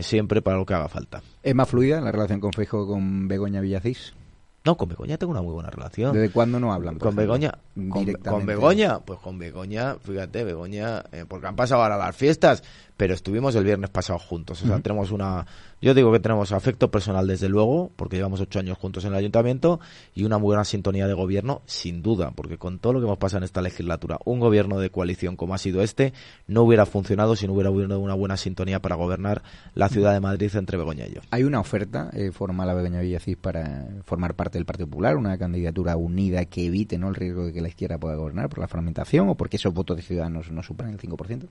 siempre 0.00 0.42
para 0.42 0.56
lo 0.56 0.66
que 0.66 0.74
haga 0.74 0.88
falta. 0.88 1.22
¿Es 1.42 1.54
más 1.54 1.68
fluida 1.68 2.00
la 2.00 2.10
relación 2.10 2.40
con 2.40 2.52
Feijó 2.52 2.86
con 2.86 3.28
Begoña 3.28 3.60
Villacís? 3.60 4.14
No, 4.62 4.76
con 4.76 4.90
Begoña 4.90 5.16
tengo 5.16 5.32
una 5.32 5.40
muy 5.40 5.54
buena 5.54 5.70
relación. 5.70 6.12
¿Desde 6.12 6.30
cuándo 6.30 6.60
no 6.60 6.72
hablan? 6.72 6.98
Con 6.98 7.16
Begoña, 7.16 7.58
con, 7.88 8.44
Begoña, 8.44 8.98
pues 9.00 9.18
con 9.20 9.38
Begoña, 9.38 9.96
fíjate, 10.02 10.44
Begoña, 10.44 11.02
eh, 11.12 11.24
porque 11.26 11.46
han 11.46 11.56
pasado 11.56 11.82
ahora 11.82 11.96
las 11.96 12.14
fiestas, 12.14 12.62
pero 13.00 13.14
estuvimos 13.14 13.54
el 13.54 13.64
viernes 13.64 13.88
pasado 13.88 14.18
juntos. 14.18 14.62
O 14.62 14.66
sea, 14.66 14.78
tenemos 14.80 15.10
una. 15.10 15.46
Yo 15.80 15.94
digo 15.94 16.12
que 16.12 16.20
tenemos 16.20 16.52
afecto 16.52 16.90
personal, 16.90 17.26
desde 17.26 17.48
luego, 17.48 17.90
porque 17.96 18.16
llevamos 18.16 18.42
ocho 18.42 18.58
años 18.58 18.76
juntos 18.76 19.06
en 19.06 19.12
el 19.12 19.16
ayuntamiento, 19.16 19.80
y 20.14 20.24
una 20.24 20.36
muy 20.36 20.48
buena 20.48 20.66
sintonía 20.66 21.06
de 21.06 21.14
gobierno, 21.14 21.62
sin 21.64 22.02
duda, 22.02 22.30
porque 22.32 22.58
con 22.58 22.78
todo 22.78 22.92
lo 22.92 23.00
que 23.00 23.06
hemos 23.06 23.16
pasado 23.16 23.38
en 23.38 23.44
esta 23.44 23.62
legislatura, 23.62 24.18
un 24.26 24.38
gobierno 24.38 24.78
de 24.78 24.90
coalición 24.90 25.36
como 25.36 25.54
ha 25.54 25.58
sido 25.58 25.80
este, 25.80 26.12
no 26.46 26.60
hubiera 26.60 26.84
funcionado 26.84 27.36
si 27.36 27.46
no 27.46 27.54
hubiera 27.54 27.70
habido 27.70 27.98
una 27.98 28.12
buena 28.12 28.36
sintonía 28.36 28.82
para 28.82 28.96
gobernar 28.96 29.42
la 29.74 29.88
ciudad 29.88 30.12
de 30.12 30.20
Madrid 30.20 30.54
entre 30.54 30.76
Begoña 30.76 31.06
y 31.06 31.14
yo. 31.14 31.22
¿Hay 31.30 31.44
una 31.44 31.58
oferta 31.58 32.10
eh, 32.12 32.32
formal 32.32 32.68
a 32.68 32.74
Begoña 32.74 33.00
Villacís 33.00 33.38
para 33.38 33.88
formar 34.04 34.34
parte 34.34 34.58
del 34.58 34.66
Partido 34.66 34.88
Popular, 34.88 35.16
una 35.16 35.38
candidatura 35.38 35.96
unida 35.96 36.44
que 36.44 36.66
evite 36.66 36.98
¿no? 36.98 37.08
el 37.08 37.14
riesgo 37.14 37.46
de 37.46 37.54
que 37.54 37.62
la 37.62 37.68
izquierda 37.68 37.96
pueda 37.96 38.16
gobernar 38.16 38.50
por 38.50 38.58
la 38.58 38.68
fragmentación 38.68 39.30
o 39.30 39.36
porque 39.36 39.56
esos 39.56 39.72
votos 39.72 39.96
de 39.96 40.02
ciudadanos 40.02 40.50
no 40.50 40.62
superan 40.62 40.92
el 40.92 40.98
5%? 40.98 41.48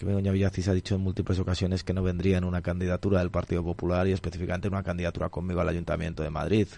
Que 0.00 0.06
Begoña 0.06 0.32
Villacís 0.32 0.66
ha 0.66 0.72
dicho 0.72 0.94
en 0.94 1.02
múltiples 1.02 1.38
ocasiones 1.40 1.84
que 1.84 1.92
no 1.92 2.02
vendría 2.02 2.38
en 2.38 2.44
una 2.44 2.62
candidatura 2.62 3.18
del 3.18 3.30
Partido 3.30 3.62
Popular 3.62 4.08
y 4.08 4.12
específicamente 4.12 4.68
en 4.68 4.72
una 4.72 4.82
candidatura 4.82 5.28
conmigo 5.28 5.60
al 5.60 5.68
Ayuntamiento 5.68 6.22
de 6.22 6.30
Madrid. 6.30 6.68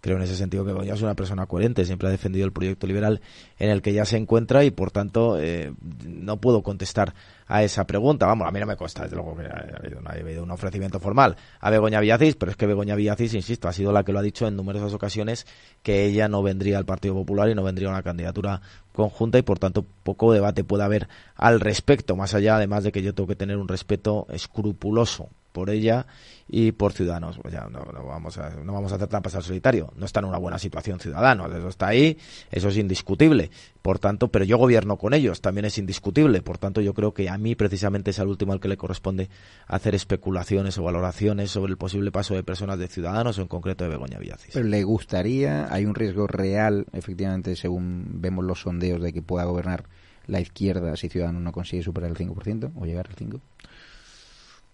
Creo 0.00 0.16
en 0.16 0.22
ese 0.22 0.34
sentido 0.34 0.64
que 0.64 0.72
Begoña 0.72 0.94
es 0.94 1.02
una 1.02 1.14
persona 1.14 1.44
coherente, 1.44 1.84
siempre 1.84 2.08
ha 2.08 2.10
defendido 2.10 2.46
el 2.46 2.52
proyecto 2.52 2.86
liberal 2.86 3.20
en 3.58 3.68
el 3.68 3.82
que 3.82 3.92
ya 3.92 4.06
se 4.06 4.16
encuentra 4.16 4.64
y 4.64 4.70
por 4.70 4.92
tanto 4.92 5.38
eh, 5.38 5.74
no 6.06 6.40
puedo 6.40 6.62
contestar 6.62 7.12
a 7.46 7.62
esa 7.62 7.84
pregunta. 7.86 8.24
Vamos, 8.24 8.48
a 8.48 8.50
mí 8.50 8.58
no 8.60 8.66
me 8.66 8.76
consta, 8.76 9.02
desde 9.02 9.16
luego 9.16 9.36
que 9.36 9.44
ha 9.44 10.12
habido, 10.12 10.42
un 10.42 10.50
ofrecimiento 10.50 11.00
formal 11.00 11.36
a 11.60 11.68
Begoña 11.68 12.00
Villacís, 12.00 12.34
pero 12.36 12.50
es 12.50 12.56
que 12.56 12.66
Begoña 12.66 12.94
Villacís, 12.94 13.34
insisto, 13.34 13.68
ha 13.68 13.74
sido 13.74 13.92
la 13.92 14.04
que 14.04 14.12
lo 14.12 14.20
ha 14.20 14.22
dicho 14.22 14.48
en 14.48 14.56
numerosas 14.56 14.94
ocasiones 14.94 15.46
que 15.82 16.06
ella 16.06 16.28
no 16.28 16.42
vendría 16.42 16.78
al 16.78 16.86
Partido 16.86 17.12
Popular 17.12 17.50
y 17.50 17.54
no 17.54 17.62
vendría 17.62 17.88
a 17.88 17.90
una 17.90 18.02
candidatura 18.02 18.62
conjunta 19.00 19.38
y 19.38 19.42
por 19.42 19.58
tanto 19.58 19.84
poco 20.02 20.32
debate 20.32 20.64
puede 20.64 20.84
haber 20.84 21.08
al 21.34 21.60
respecto, 21.60 22.16
más 22.16 22.34
allá 22.34 22.56
además 22.56 22.84
de 22.84 22.92
que 22.92 23.02
yo 23.02 23.14
tengo 23.14 23.26
que 23.26 23.36
tener 23.36 23.56
un 23.56 23.68
respeto 23.68 24.26
escrupuloso 24.30 25.28
por 25.52 25.70
ella 25.70 26.06
y 26.48 26.72
por 26.72 26.92
Ciudadanos. 26.92 27.38
Pues 27.38 27.54
ya 27.54 27.68
no, 27.68 27.84
vamos 28.06 28.38
a, 28.38 28.50
no 28.50 28.72
vamos 28.72 28.92
a 28.92 28.96
hacer 28.96 29.08
trampas 29.08 29.34
al 29.34 29.42
solitario. 29.42 29.92
No 29.96 30.06
está 30.06 30.20
en 30.20 30.26
una 30.26 30.38
buena 30.38 30.58
situación 30.58 31.00
Ciudadanos. 31.00 31.54
Eso 31.54 31.68
está 31.68 31.88
ahí, 31.88 32.18
eso 32.50 32.68
es 32.68 32.76
indiscutible. 32.76 33.50
Por 33.82 33.98
tanto, 33.98 34.28
pero 34.28 34.44
yo 34.44 34.58
gobierno 34.58 34.98
con 34.98 35.14
ellos, 35.14 35.40
también 35.40 35.64
es 35.64 35.78
indiscutible. 35.78 36.42
Por 36.42 36.58
tanto, 36.58 36.80
yo 36.80 36.92
creo 36.92 37.14
que 37.14 37.28
a 37.28 37.38
mí 37.38 37.54
precisamente 37.54 38.10
es 38.10 38.18
al 38.18 38.28
último 38.28 38.52
al 38.52 38.60
que 38.60 38.68
le 38.68 38.76
corresponde 38.76 39.28
hacer 39.66 39.94
especulaciones 39.94 40.76
o 40.78 40.82
valoraciones 40.82 41.50
sobre 41.50 41.70
el 41.70 41.78
posible 41.78 42.12
paso 42.12 42.34
de 42.34 42.42
personas 42.42 42.78
de 42.78 42.88
Ciudadanos 42.88 43.38
o 43.38 43.42
en 43.42 43.48
concreto 43.48 43.84
de 43.84 43.90
Begoña 43.90 44.18
Villacís. 44.18 44.52
Pero 44.52 44.66
le 44.66 44.82
gustaría, 44.84 45.72
hay 45.72 45.86
un 45.86 45.94
riesgo 45.94 46.26
real, 46.26 46.86
efectivamente, 46.92 47.56
según 47.56 48.20
vemos 48.20 48.44
los 48.44 48.60
sondeos 48.60 49.00
de 49.00 49.12
que 49.12 49.22
pueda 49.22 49.44
gobernar 49.44 49.84
la 50.26 50.40
izquierda 50.40 50.96
si 50.96 51.08
Ciudadanos 51.08 51.42
no 51.42 51.52
consigue 51.52 51.82
superar 51.82 52.10
el 52.10 52.16
5% 52.16 52.72
o 52.76 52.84
llegar 52.84 53.08
al 53.08 53.16
5%. 53.16 53.40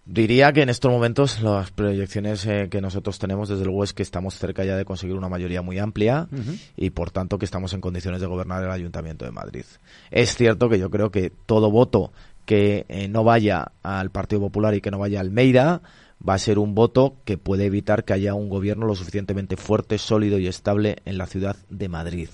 Diría 0.09 0.53
que 0.53 0.63
en 0.63 0.69
estos 0.69 0.89
momentos 0.89 1.43
las 1.43 1.73
proyecciones 1.73 2.47
eh, 2.47 2.69
que 2.71 2.81
nosotros 2.81 3.19
tenemos 3.19 3.49
desde 3.49 3.65
luego 3.65 3.83
es 3.83 3.93
que 3.93 4.05
estamos 4.05 4.39
cerca 4.39 4.65
ya 4.65 4.77
de 4.77 4.85
conseguir 4.85 5.17
una 5.17 5.29
mayoría 5.29 5.63
muy 5.63 5.81
amplia 5.81 6.29
y 6.77 6.91
por 6.91 7.11
tanto 7.11 7.39
que 7.39 7.45
estamos 7.45 7.73
en 7.73 7.81
condiciones 7.81 8.21
de 8.21 8.29
gobernar 8.29 8.63
el 8.63 8.71
Ayuntamiento 8.71 9.25
de 9.25 9.33
Madrid. 9.33 9.65
Es 10.13 10.37
cierto 10.37 10.69
que 10.69 10.79
yo 10.79 10.91
creo 10.91 11.11
que 11.11 11.33
todo 11.47 11.73
voto 11.73 12.13
que 12.45 12.87
eh, 12.89 13.09
no 13.09 13.25
vaya 13.25 13.73
al 13.83 14.11
Partido 14.13 14.43
Popular 14.43 14.77
y 14.77 14.81
que 14.81 14.93
no 14.93 15.01
vaya 15.01 15.19
al 15.19 15.27
Almeida 15.27 15.83
va 16.27 16.35
a 16.35 16.39
ser 16.39 16.59
un 16.59 16.75
voto 16.75 17.17
que 17.25 17.37
puede 17.37 17.67
evitar 17.67 18.05
que 18.05 18.13
haya 18.13 18.35
un 18.35 18.49
gobierno 18.49 18.87
lo 18.87 18.95
suficientemente 18.95 19.57
fuerte, 19.57 19.99
sólido 19.99 20.39
y 20.39 20.47
estable 20.47 20.99
en 21.05 21.19
la 21.19 21.27
ciudad 21.27 21.57
de 21.69 21.89
Madrid. 21.89 22.29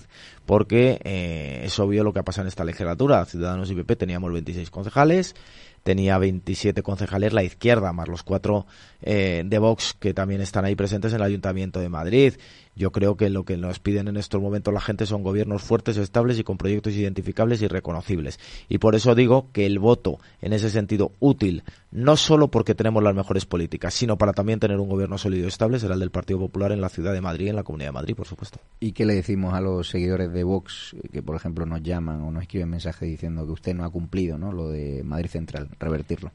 Porque 0.45 0.99
eh, 1.03 1.61
es 1.63 1.79
obvio 1.79 2.03
lo 2.03 2.13
que 2.13 2.19
ha 2.19 2.23
pasado 2.23 2.43
en 2.43 2.49
esta 2.49 2.63
legislatura. 2.63 3.25
Ciudadanos 3.25 3.71
y 3.71 3.75
PP 3.75 3.95
teníamos 3.95 4.31
26 4.33 4.69
concejales, 4.69 5.35
tenía 5.83 6.17
27 6.17 6.81
concejales 6.81 7.33
la 7.33 7.43
izquierda, 7.43 7.93
más 7.93 8.07
los 8.07 8.23
cuatro 8.23 8.65
eh, 9.01 9.43
de 9.45 9.59
Vox 9.59 9.95
que 9.99 10.13
también 10.13 10.41
están 10.41 10.65
ahí 10.65 10.75
presentes 10.75 11.11
en 11.11 11.17
el 11.17 11.23
Ayuntamiento 11.23 11.79
de 11.79 11.89
Madrid. 11.89 12.33
Yo 12.75 12.91
creo 12.91 13.17
que 13.17 13.29
lo 13.29 13.43
que 13.43 13.55
nos 13.55 13.79
piden 13.79 14.07
en 14.07 14.17
estos 14.17 14.41
momentos 14.41 14.73
la 14.73 14.81
gente 14.81 15.05
son 15.05 15.21
gobiernos 15.21 15.61
fuertes, 15.61 15.97
estables 15.97 16.39
y 16.39 16.43
con 16.43 16.57
proyectos 16.57 16.93
identificables 16.93 17.61
y 17.61 17.67
reconocibles. 17.67 18.39
Y 18.67 18.79
por 18.79 18.95
eso 18.95 19.13
digo 19.13 19.47
que 19.51 19.67
el 19.67 19.77
voto, 19.77 20.19
en 20.41 20.53
ese 20.53 20.71
sentido, 20.71 21.11
útil, 21.19 21.63
no 21.91 22.17
solo 22.17 22.47
porque 22.47 22.73
tenemos 22.73 23.03
las 23.03 23.13
mejores 23.13 23.45
políticas, 23.45 23.93
sino 23.93 24.17
para 24.17 24.33
también 24.33 24.59
tener 24.59 24.79
un 24.79 24.89
gobierno 24.89 25.19
sólido 25.19 25.45
y 25.45 25.49
estable, 25.49 25.79
será 25.79 25.93
el 25.93 25.99
del 25.99 26.09
Partido 26.09 26.39
Popular 26.39 26.71
en 26.71 26.81
la 26.81 26.89
ciudad 26.89 27.13
de 27.13 27.21
Madrid, 27.21 27.49
en 27.49 27.57
la 27.57 27.63
Comunidad 27.63 27.89
de 27.89 27.93
Madrid, 27.93 28.15
por 28.15 28.27
supuesto. 28.27 28.59
¿Y 28.79 28.93
qué 28.93 29.05
le 29.05 29.13
decimos 29.13 29.53
a 29.53 29.61
los 29.61 29.89
seguidores 29.89 30.32
Vox 30.41 30.95
que, 31.11 31.21
por 31.21 31.35
ejemplo, 31.35 31.67
nos 31.67 31.83
llaman 31.83 32.21
o 32.21 32.31
nos 32.31 32.41
escriben 32.41 32.69
mensajes 32.69 33.07
diciendo 33.07 33.45
que 33.45 33.51
usted 33.51 33.75
no 33.75 33.85
ha 33.85 33.91
cumplido 33.91 34.39
¿no? 34.39 34.51
lo 34.51 34.69
de 34.69 35.03
Madrid 35.03 35.29
Central, 35.29 35.69
revertirlo? 35.79 36.31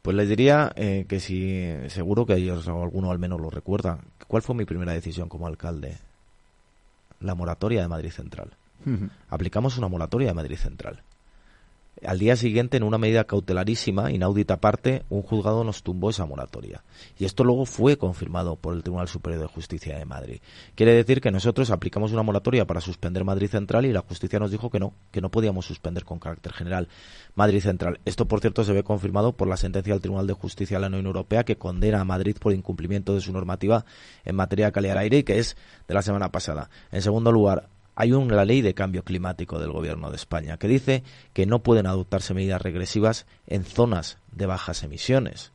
Pues 0.00 0.16
les 0.16 0.28
diría 0.28 0.72
eh, 0.76 1.04
que 1.06 1.20
si 1.20 1.70
seguro 1.88 2.24
que 2.24 2.36
ellos 2.36 2.66
o 2.68 2.82
alguno 2.82 3.10
al 3.10 3.18
menos 3.18 3.40
lo 3.40 3.50
recuerdan. 3.50 3.98
¿Cuál 4.26 4.40
fue 4.40 4.54
mi 4.54 4.64
primera 4.64 4.92
decisión 4.92 5.28
como 5.28 5.46
alcalde? 5.46 5.98
La 7.20 7.34
moratoria 7.34 7.82
de 7.82 7.88
Madrid 7.88 8.10
Central. 8.10 8.52
Aplicamos 9.28 9.76
una 9.76 9.88
moratoria 9.88 10.28
de 10.28 10.34
Madrid 10.34 10.56
Central. 10.56 11.02
Al 12.06 12.18
día 12.18 12.36
siguiente, 12.36 12.76
en 12.76 12.84
una 12.84 12.98
medida 12.98 13.24
cautelarísima, 13.24 14.12
inaudita 14.12 14.60
parte, 14.60 15.04
un 15.08 15.22
juzgado 15.22 15.64
nos 15.64 15.82
tumbó 15.82 16.10
esa 16.10 16.26
moratoria. 16.26 16.84
Y 17.18 17.24
esto 17.24 17.44
luego 17.44 17.66
fue 17.66 17.96
confirmado 17.96 18.56
por 18.56 18.74
el 18.74 18.82
Tribunal 18.82 19.08
Superior 19.08 19.42
de 19.42 19.48
Justicia 19.48 19.98
de 19.98 20.04
Madrid. 20.04 20.40
Quiere 20.74 20.94
decir 20.94 21.20
que 21.20 21.30
nosotros 21.30 21.70
aplicamos 21.70 22.12
una 22.12 22.22
moratoria 22.22 22.66
para 22.66 22.80
suspender 22.80 23.24
Madrid 23.24 23.48
Central 23.48 23.86
y 23.86 23.92
la 23.92 24.02
justicia 24.02 24.38
nos 24.38 24.50
dijo 24.50 24.70
que 24.70 24.78
no, 24.78 24.94
que 25.10 25.20
no 25.20 25.30
podíamos 25.30 25.66
suspender 25.66 26.04
con 26.04 26.18
carácter 26.18 26.52
general 26.52 26.88
Madrid 27.34 27.60
Central. 27.60 28.00
Esto, 28.04 28.28
por 28.28 28.40
cierto, 28.40 28.64
se 28.64 28.72
ve 28.72 28.84
confirmado 28.84 29.32
por 29.32 29.48
la 29.48 29.56
sentencia 29.56 29.94
del 29.94 30.02
Tribunal 30.02 30.26
de 30.26 30.34
Justicia 30.34 30.76
de 30.76 30.82
la 30.82 30.86
Unión 30.88 31.06
Europea 31.06 31.44
que 31.44 31.56
condena 31.56 32.00
a 32.00 32.04
Madrid 32.04 32.36
por 32.38 32.52
incumplimiento 32.52 33.14
de 33.14 33.20
su 33.20 33.32
normativa 33.32 33.84
en 34.24 34.36
materia 34.36 34.66
de 34.66 34.72
calidad 34.72 34.94
del 34.94 35.02
aire 35.02 35.24
que 35.24 35.38
es 35.38 35.56
de 35.88 35.94
la 35.94 36.02
semana 36.02 36.30
pasada. 36.30 36.70
En 36.92 37.02
segundo 37.02 37.32
lugar, 37.32 37.68
hay 38.00 38.12
una 38.12 38.44
ley 38.44 38.62
de 38.62 38.74
cambio 38.74 39.02
climático 39.02 39.58
del 39.58 39.72
gobierno 39.72 40.10
de 40.10 40.16
España 40.16 40.56
que 40.56 40.68
dice 40.68 41.02
que 41.32 41.46
no 41.46 41.64
pueden 41.64 41.88
adoptarse 41.88 42.32
medidas 42.32 42.62
regresivas 42.62 43.26
en 43.48 43.64
zonas 43.64 44.18
de 44.30 44.46
bajas 44.46 44.84
emisiones. 44.84 45.50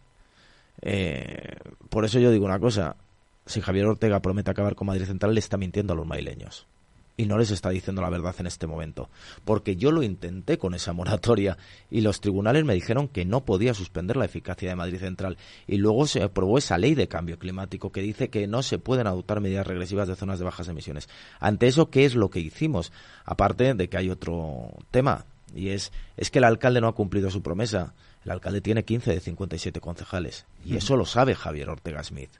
Eh, 0.81 1.55
por 1.87 2.03
eso 2.03 2.19
yo 2.19 2.31
digo 2.31 2.43
una 2.43 2.59
cosa, 2.59 2.97
si 3.45 3.61
Javier 3.61 3.85
Ortega 3.85 4.21
promete 4.21 4.51
acabar 4.51 4.75
con 4.75 4.87
Madrid 4.87 5.05
Central, 5.05 5.33
le 5.33 5.39
está 5.39 5.55
mintiendo 5.55 5.93
a 5.93 5.95
los 5.95 6.05
maileños 6.05 6.67
y 7.15 7.25
no 7.25 7.37
les 7.37 7.51
está 7.51 7.69
diciendo 7.69 8.01
la 8.01 8.09
verdad 8.09 8.35
en 8.39 8.47
este 8.47 8.67
momento. 8.67 9.09
Porque 9.45 9.75
yo 9.75 9.91
lo 9.91 10.03
intenté 10.03 10.57
con 10.57 10.73
esa 10.73 10.93
moratoria 10.93 11.57
y 11.91 12.01
los 12.01 12.21
tribunales 12.21 12.65
me 12.65 12.73
dijeron 12.73 13.07
que 13.07 13.25
no 13.25 13.45
podía 13.45 13.73
suspender 13.73 14.17
la 14.17 14.25
eficacia 14.25 14.69
de 14.69 14.75
Madrid 14.75 14.99
Central. 14.99 15.37
Y 15.67 15.77
luego 15.77 16.07
se 16.07 16.23
aprobó 16.23 16.57
esa 16.57 16.77
ley 16.77 16.95
de 16.95 17.07
cambio 17.07 17.37
climático 17.37 17.91
que 17.91 18.01
dice 18.01 18.29
que 18.29 18.47
no 18.47 18.63
se 18.63 18.79
pueden 18.79 19.07
adoptar 19.07 19.41
medidas 19.41 19.67
regresivas 19.67 20.07
de 20.07 20.15
zonas 20.15 20.39
de 20.39 20.45
bajas 20.45 20.67
emisiones. 20.67 21.07
Ante 21.39 21.67
eso, 21.67 21.89
¿qué 21.89 22.05
es 22.05 22.15
lo 22.15 22.29
que 22.29 22.39
hicimos? 22.39 22.91
Aparte 23.25 23.73
de 23.73 23.87
que 23.87 23.97
hay 23.97 24.09
otro 24.09 24.71
tema, 24.91 25.25
y 25.55 25.69
es, 25.69 25.91
es 26.17 26.31
que 26.31 26.39
el 26.39 26.45
alcalde 26.45 26.81
no 26.81 26.87
ha 26.87 26.95
cumplido 26.95 27.29
su 27.29 27.41
promesa. 27.41 27.93
El 28.25 28.31
alcalde 28.31 28.61
tiene 28.61 28.83
15 28.83 29.11
de 29.11 29.19
57 29.19 29.79
concejales. 29.81 30.45
Y 30.65 30.77
eso 30.77 30.97
lo 30.97 31.05
sabe 31.05 31.35
Javier 31.35 31.69
Ortega 31.69 32.03
Smith. 32.03 32.31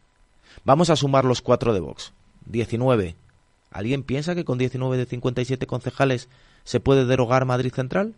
Vamos 0.66 0.90
a 0.90 0.96
sumar 0.96 1.26
los 1.26 1.42
cuatro 1.42 1.74
de 1.74 1.80
Vox. 1.80 2.14
19 2.46 3.16
¿Alguien 3.74 4.04
piensa 4.04 4.36
que 4.36 4.46
con 4.46 4.58
19 4.58 4.98
de 4.98 5.06
57 5.06 5.68
concejales 5.68 6.30
se 6.64 6.80
puede 6.80 7.06
derogar 7.06 7.46
Madrid 7.46 7.74
Central? 7.74 8.14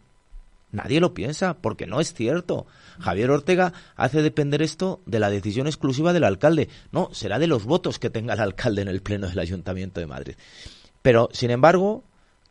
Nadie 0.72 1.00
lo 1.00 1.14
piensa, 1.14 1.54
porque 1.54 1.88
no 1.88 2.02
es 2.02 2.14
cierto. 2.14 2.68
Javier 3.00 3.32
Ortega 3.32 3.72
hace 3.96 4.22
depender 4.22 4.62
esto 4.62 5.02
de 5.06 5.20
la 5.20 5.30
decisión 5.30 5.68
exclusiva 5.68 6.12
del 6.12 6.26
alcalde. 6.26 6.68
No, 6.92 7.10
será 7.14 7.40
de 7.40 7.48
los 7.48 7.64
votos 7.64 7.98
que 7.98 8.10
tenga 8.10 8.34
el 8.34 8.42
alcalde 8.42 8.82
en 8.82 8.90
el 8.90 9.02
Pleno 9.02 9.28
del 9.28 9.40
Ayuntamiento 9.40 10.02
de 10.02 10.08
Madrid. 10.08 10.36
Pero, 11.02 11.30
sin 11.32 11.52
embargo, 11.52 12.04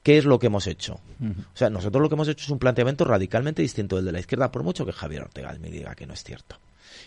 ¿qué 0.02 0.16
es 0.16 0.24
lo 0.24 0.38
que 0.38 0.46
hemos 0.46 0.66
hecho? 0.66 1.00
O 1.20 1.56
sea, 1.56 1.68
nosotros 1.68 2.00
lo 2.00 2.08
que 2.08 2.14
hemos 2.14 2.28
hecho 2.28 2.44
es 2.44 2.50
un 2.50 2.58
planteamiento 2.58 3.04
radicalmente 3.04 3.60
distinto 3.60 3.96
del 3.96 4.06
de 4.06 4.12
la 4.12 4.20
izquierda, 4.20 4.50
por 4.50 4.62
mucho 4.62 4.86
que 4.86 4.92
Javier 4.92 5.22
Ortega 5.22 5.54
me 5.60 5.70
diga 5.70 5.94
que 5.94 6.06
no 6.06 6.14
es 6.14 6.24
cierto. 6.24 6.56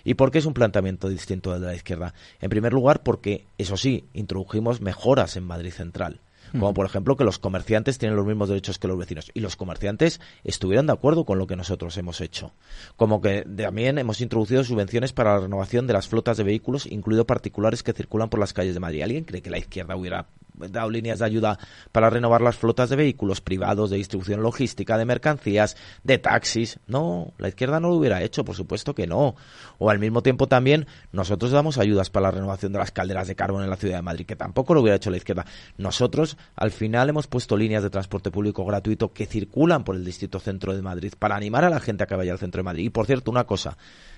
¿Y 0.04 0.16
por 0.16 0.32
qué 0.32 0.40
es 0.40 0.46
un 0.46 0.54
planteamiento 0.54 1.10
distinto 1.10 1.52
del 1.52 1.62
de 1.62 1.68
la 1.68 1.76
izquierda? 1.76 2.14
En 2.40 2.50
primer 2.50 2.74
lugar, 2.74 3.04
porque, 3.04 3.46
eso 3.58 3.78
sí, 3.78 4.06
introdujimos 4.14 4.82
mejoras 4.82 5.36
en 5.36 5.44
Madrid 5.44 5.72
Central 5.72 6.22
como 6.52 6.74
por 6.74 6.86
ejemplo 6.86 7.16
que 7.16 7.24
los 7.24 7.40
comerciantes 7.40 7.98
tienen 7.98 8.16
los 8.16 8.26
mismos 8.26 8.50
derechos 8.50 8.80
que 8.80 8.88
los 8.88 8.98
vecinos 8.98 9.32
y 9.34 9.40
los 9.40 9.56
comerciantes 9.56 10.22
estuvieron 10.44 10.88
de 10.88 10.94
acuerdo 10.94 11.26
con 11.26 11.38
lo 11.38 11.48
que 11.48 11.56
nosotros 11.56 11.98
hemos 11.98 12.22
hecho. 12.22 12.54
Como 12.96 13.22
que 13.22 13.44
también 13.44 13.98
hemos 13.98 14.22
introducido 14.22 14.64
subvenciones 14.64 15.14
para 15.14 15.36
la 15.36 15.42
renovación 15.42 15.88
de 15.88 15.94
las 15.94 16.08
flotas 16.08 16.38
de 16.38 16.44
vehículos 16.44 16.86
incluidos 16.86 17.26
particulares 17.26 17.84
que 17.84 17.94
circulan 17.94 18.30
por 18.30 18.40
las 18.40 18.54
calles 18.54 18.74
de 18.74 18.80
Madrid. 18.80 19.02
Alguien 19.02 19.26
cree 19.26 19.42
que 19.42 19.50
la 19.50 19.58
izquierda 19.58 19.96
hubiera 19.96 20.28
dado 20.58 20.90
líneas 20.90 21.20
de 21.20 21.26
ayuda 21.26 21.60
para 21.92 22.10
renovar 22.10 22.42
las 22.42 22.56
flotas 22.56 22.90
de 22.90 22.96
vehículos 22.96 23.42
privados, 23.42 23.90
de 23.90 23.98
distribución 23.98 24.42
logística, 24.42 24.98
de 24.98 25.06
mercancías, 25.06 25.78
de 26.04 26.18
taxis. 26.18 26.80
No, 26.88 27.34
la 27.38 27.50
izquierda 27.50 27.80
no 27.80 27.90
lo 27.90 27.96
hubiera 27.96 28.22
hecho, 28.24 28.44
por 28.44 28.56
supuesto 28.56 28.94
que 28.94 29.08
no. 29.08 29.36
O 29.78 29.90
al 29.90 30.00
mismo 30.00 30.24
tiempo 30.24 30.48
también 30.48 30.88
nosotros 31.12 31.52
damos 31.52 31.78
ayudas 31.78 32.10
para 32.10 32.28
la 32.28 32.32
renovación 32.32 32.74
de 32.74 32.80
las 32.80 32.92
calderas 32.92 33.28
de 33.28 33.36
carbón 33.36 33.64
en 33.64 33.70
la 33.70 33.78
ciudad 33.78 33.98
de 33.98 34.02
Madrid, 34.02 34.26
que 34.26 34.36
tampoco 34.36 34.74
lo 34.74 34.82
hubiera 34.82 34.98
hecho 34.98 35.12
la 35.12 35.18
izquierda. 35.18 35.46
Nosotros 35.78 36.38
al 36.56 36.72
final 36.72 37.10
hemos 37.10 37.28
puesto 37.28 37.58
líneas 37.58 37.84
de 37.84 37.90
transporte 37.90 38.32
público 38.32 38.66
gratuito 38.66 39.14
que 39.14 39.26
circulan 39.26 39.84
por 39.84 39.96
el 39.96 40.06
distrito 40.06 40.40
centro 40.40 40.76
de 40.76 40.82
Madrid 40.82 41.14
para 41.18 41.36
animar 41.36 41.64
a 41.64 41.70
la 41.70 41.80
gente 41.80 42.04
a 42.04 42.08
que 42.08 42.16
vaya 42.16 42.32
al 42.32 42.40
centro 42.40 42.60
de 42.60 42.64
Madrid. 42.64 42.86
Y 42.86 42.90
por 42.90 43.06
cierto, 43.06 43.32
una 43.32 43.46
cosa 43.46 43.78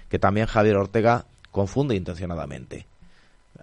que 0.09 0.19
también 0.19 0.47
Javier 0.47 0.77
Ortega 0.77 1.25
confunde 1.51 1.95
intencionadamente. 1.95 2.87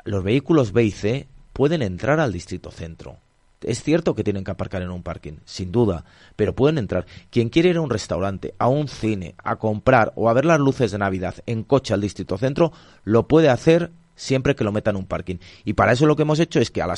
Los 0.04 0.22
vehículos 0.22 0.72
B 0.72 0.84
y 0.84 0.90
C 0.90 1.28
pueden 1.56 1.80
entrar 1.80 2.20
al 2.20 2.34
distrito 2.34 2.70
centro. 2.70 3.16
Es 3.62 3.82
cierto 3.82 4.14
que 4.14 4.22
tienen 4.22 4.44
que 4.44 4.50
aparcar 4.50 4.82
en 4.82 4.90
un 4.90 5.02
parking, 5.02 5.38
sin 5.46 5.72
duda, 5.72 6.04
pero 6.36 6.54
pueden 6.54 6.76
entrar. 6.76 7.06
Quien 7.30 7.48
quiere 7.48 7.70
ir 7.70 7.78
a 7.78 7.80
un 7.80 7.88
restaurante, 7.88 8.54
a 8.58 8.68
un 8.68 8.88
cine, 8.88 9.34
a 9.42 9.56
comprar 9.56 10.12
o 10.16 10.28
a 10.28 10.34
ver 10.34 10.44
las 10.44 10.60
luces 10.60 10.92
de 10.92 10.98
Navidad 10.98 11.36
en 11.46 11.62
coche 11.62 11.94
al 11.94 12.02
distrito 12.02 12.36
centro, 12.36 12.72
lo 13.04 13.26
puede 13.26 13.48
hacer 13.48 13.90
siempre 14.16 14.56
que 14.56 14.64
lo 14.64 14.72
meta 14.72 14.90
en 14.90 14.96
un 14.96 15.06
parking. 15.06 15.36
Y 15.64 15.74
para 15.74 15.92
eso 15.92 16.06
lo 16.06 16.16
que 16.16 16.22
hemos 16.22 16.40
hecho 16.40 16.58
es 16.58 16.70
que 16.70 16.82
a, 16.82 16.88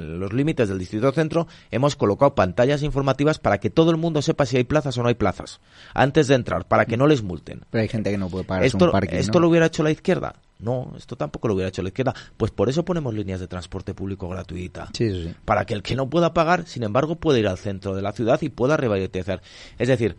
los 0.00 0.32
límites 0.32 0.68
del 0.68 0.78
distrito 0.78 1.10
centro 1.10 1.48
hemos 1.70 1.96
colocado 1.96 2.34
pantallas 2.34 2.82
informativas 2.82 3.38
para 3.38 3.58
que 3.58 3.70
todo 3.70 3.90
el 3.90 3.96
mundo 3.96 4.22
sepa 4.22 4.46
si 4.46 4.56
hay 4.56 4.64
plazas 4.64 4.96
o 4.98 5.02
no 5.02 5.08
hay 5.08 5.14
plazas 5.14 5.60
antes 5.94 6.28
de 6.28 6.34
entrar, 6.34 6.66
para 6.68 6.86
que 6.86 6.96
no 6.96 7.06
les 7.06 7.22
multen. 7.22 7.64
Pero 7.70 7.82
hay 7.82 7.88
gente 7.88 8.10
que 8.10 8.18
no 8.18 8.28
puede 8.28 8.44
pagar 8.44 8.64
esto, 8.64 8.84
un 8.84 8.92
parking. 8.92 9.16
¿Esto 9.16 9.40
lo 9.40 9.48
hubiera 9.48 9.66
hecho 9.66 9.82
la 9.82 9.90
izquierda? 9.90 10.36
No, 10.58 10.94
esto 10.96 11.16
tampoco 11.16 11.48
lo 11.48 11.54
hubiera 11.54 11.68
hecho 11.68 11.82
la 11.82 11.88
izquierda. 11.88 12.14
Pues 12.36 12.50
por 12.50 12.68
eso 12.68 12.84
ponemos 12.84 13.14
líneas 13.14 13.40
de 13.40 13.48
transporte 13.48 13.94
público 13.94 14.28
gratuita. 14.28 14.88
Sí, 14.92 15.34
Para 15.44 15.64
que 15.64 15.74
el 15.74 15.82
que 15.82 15.96
no 15.96 16.08
pueda 16.08 16.32
pagar, 16.32 16.66
sin 16.66 16.82
embargo, 16.82 17.16
pueda 17.16 17.38
ir 17.38 17.48
al 17.48 17.58
centro 17.58 17.94
de 17.94 18.02
la 18.02 18.12
ciudad 18.12 18.40
y 18.42 18.48
pueda 18.48 18.76
revitalizar. 18.76 19.42
Es 19.78 19.88
decir, 19.88 20.16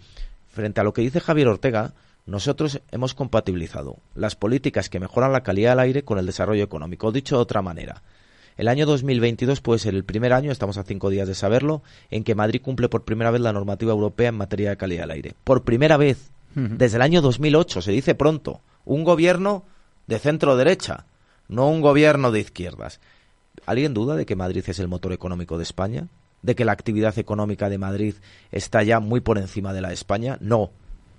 frente 0.49 0.81
a 0.81 0.83
lo 0.83 0.93
que 0.93 1.01
dice 1.01 1.19
Javier 1.19 1.47
Ortega, 1.47 1.93
nosotros 2.27 2.81
hemos 2.91 3.13
compatibilizado 3.13 3.97
las 4.13 4.35
políticas 4.35 4.89
que 4.89 4.99
mejoran 4.99 5.31
la 5.31 5.43
calidad 5.43 5.71
del 5.71 5.79
aire 5.79 6.03
con 6.03 6.19
el 6.19 6.25
desarrollo 6.25 6.63
económico. 6.63 7.13
Dicho 7.13 7.37
de 7.37 7.41
otra 7.41 7.61
manera, 7.61 8.03
el 8.57 8.67
año 8.67 8.85
2022 8.85 9.61
puede 9.61 9.79
ser 9.79 9.95
el 9.95 10.03
primer 10.03 10.33
año, 10.33 10.51
estamos 10.51 10.77
a 10.77 10.83
cinco 10.83 11.09
días 11.09 11.27
de 11.27 11.35
saberlo, 11.35 11.83
en 12.11 12.25
que 12.25 12.35
Madrid 12.35 12.61
cumple 12.61 12.89
por 12.89 13.05
primera 13.05 13.31
vez 13.31 13.39
la 13.39 13.53
normativa 13.53 13.93
europea 13.93 14.27
en 14.29 14.35
materia 14.35 14.71
de 14.71 14.77
calidad 14.77 15.03
del 15.03 15.11
aire. 15.11 15.35
Por 15.45 15.63
primera 15.63 15.95
vez, 15.95 16.31
desde 16.53 16.97
el 16.97 17.01
año 17.01 17.21
2008, 17.21 17.81
se 17.81 17.91
dice 17.93 18.13
pronto, 18.13 18.59
un 18.83 19.05
gobierno 19.05 19.63
de 20.07 20.19
centro 20.19 20.57
derecha, 20.57 21.05
no 21.47 21.69
un 21.69 21.79
gobierno 21.79 22.31
de 22.31 22.41
izquierdas. 22.41 22.99
¿Alguien 23.65 23.93
duda 23.93 24.17
de 24.17 24.25
que 24.25 24.35
Madrid 24.35 24.63
es 24.67 24.79
el 24.79 24.89
motor 24.89 25.13
económico 25.13 25.57
de 25.57 25.63
España? 25.63 26.07
¿De 26.41 26.55
que 26.55 26.65
la 26.65 26.73
actividad 26.73 27.17
económica 27.19 27.69
de 27.69 27.77
Madrid 27.77 28.15
está 28.51 28.83
ya 28.83 28.99
muy 28.99 29.21
por 29.21 29.37
encima 29.37 29.71
de 29.71 29.81
la 29.81 29.89
de 29.89 29.93
España? 29.93 30.37
No 30.41 30.71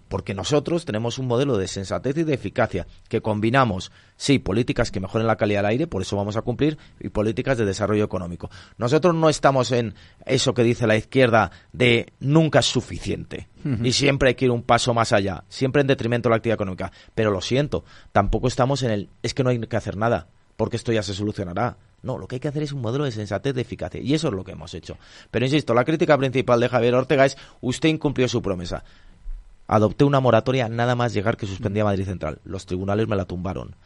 porque 0.08 0.34
nosotros 0.34 0.84
tenemos 0.84 1.18
un 1.18 1.26
modelo 1.26 1.56
de 1.56 1.68
sensatez 1.68 2.16
y 2.18 2.24
de 2.24 2.34
eficacia 2.34 2.86
que 3.08 3.20
combinamos, 3.20 3.92
sí, 4.16 4.38
políticas 4.38 4.90
que 4.90 5.00
mejoren 5.00 5.26
la 5.26 5.36
calidad 5.36 5.60
del 5.60 5.70
aire, 5.70 5.86
por 5.86 6.02
eso 6.02 6.16
vamos 6.16 6.36
a 6.36 6.42
cumplir, 6.42 6.78
y 7.00 7.10
políticas 7.10 7.58
de 7.58 7.64
desarrollo 7.64 8.04
económico. 8.04 8.50
Nosotros 8.76 9.14
no 9.14 9.28
estamos 9.28 9.72
en 9.72 9.94
eso 10.26 10.54
que 10.54 10.62
dice 10.62 10.86
la 10.86 10.96
izquierda 10.96 11.50
de 11.72 12.12
nunca 12.20 12.60
es 12.60 12.66
suficiente 12.66 13.48
y 13.82 13.92
siempre 13.92 14.30
hay 14.30 14.34
que 14.34 14.46
ir 14.46 14.50
un 14.50 14.62
paso 14.62 14.94
más 14.94 15.12
allá, 15.12 15.44
siempre 15.48 15.80
en 15.80 15.88
detrimento 15.88 16.28
de 16.28 16.30
la 16.30 16.36
actividad 16.36 16.54
económica. 16.54 16.92
Pero 17.14 17.30
lo 17.30 17.40
siento, 17.40 17.84
tampoco 18.12 18.48
estamos 18.48 18.82
en 18.82 18.90
el 18.90 19.08
es 19.22 19.34
que 19.34 19.44
no 19.44 19.50
hay 19.50 19.58
que 19.58 19.76
hacer 19.76 19.96
nada, 19.96 20.28
porque 20.56 20.76
esto 20.76 20.92
ya 20.92 21.02
se 21.02 21.14
solucionará. 21.14 21.76
No, 22.02 22.16
lo 22.16 22.28
que 22.28 22.36
hay 22.36 22.40
que 22.40 22.48
hacer 22.48 22.62
es 22.62 22.72
un 22.72 22.80
modelo 22.80 23.04
de 23.04 23.10
sensatez 23.10 23.54
de 23.54 23.62
eficacia. 23.62 24.00
Y 24.00 24.14
eso 24.14 24.28
es 24.28 24.34
lo 24.34 24.44
que 24.44 24.52
hemos 24.52 24.72
hecho. 24.74 24.96
Pero 25.30 25.44
insisto, 25.44 25.74
la 25.74 25.84
crítica 25.84 26.16
principal 26.16 26.60
de 26.60 26.68
Javier 26.68 26.94
Ortega 26.94 27.26
es 27.26 27.36
usted 27.60 27.88
incumplió 27.88 28.28
su 28.28 28.40
promesa 28.40 28.84
adopté 29.68 30.04
una 30.04 30.18
moratoria 30.18 30.68
nada 30.68 30.96
más 30.96 31.12
llegar 31.12 31.36
que 31.36 31.46
suspendía 31.46 31.84
Madrid 31.84 32.06
Central. 32.06 32.40
Los 32.42 32.66
tribunales 32.66 33.06
me 33.06 33.16
la 33.16 33.26
tumbaron. 33.26 33.76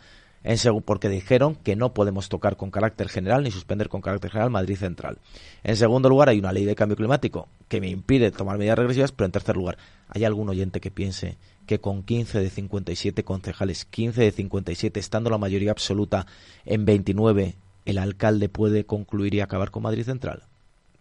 En 0.45 0.57
porque 0.83 1.09
dijeron 1.09 1.55
que 1.55 1.77
no 1.77 1.95
podemos 1.95 2.29
tocar 2.29 2.57
con 2.57 2.73
carácter 2.73 3.09
general 3.09 3.45
ni 3.45 3.53
suspender 3.53 3.89
con 3.89 4.01
carácter 4.01 4.31
general 4.33 4.51
Madrid 4.51 4.77
Central. 4.77 5.19
En 5.63 5.77
segundo 5.77 6.09
lugar, 6.09 6.29
hay 6.29 6.41
una 6.41 6.53
ley 6.53 6.65
de 6.65 6.75
cambio 6.75 6.97
climático 6.97 7.49
que 7.69 7.81
me 7.81 7.89
impide 7.89 8.33
tomar 8.33 8.59
medidas 8.59 8.79
regresivas, 8.79 9.13
pero 9.13 9.27
en 9.27 9.33
tercer 9.33 9.57
lugar, 9.57 9.79
¿hay 10.09 10.25
algún 10.25 10.49
oyente 10.49 10.81
que 10.81 10.91
piense 10.91 11.37
que 11.67 11.81
con 11.81 12.03
15 12.03 12.41
de 12.41 12.51
57 12.51 13.23
concejales, 13.23 13.85
15 13.85 14.21
de 14.21 14.33
57, 14.33 14.99
estando 14.99 15.31
la 15.31 15.39
mayoría 15.39 15.71
absoluta 15.71 16.27
en 16.65 16.85
29, 16.87 17.55
el 17.85 17.99
alcalde 17.99 18.49
puede 18.49 18.85
concluir 18.85 19.35
y 19.35 19.41
acabar 19.41 19.71
con 19.71 19.85
Madrid 19.85 20.05
Central? 20.05 20.43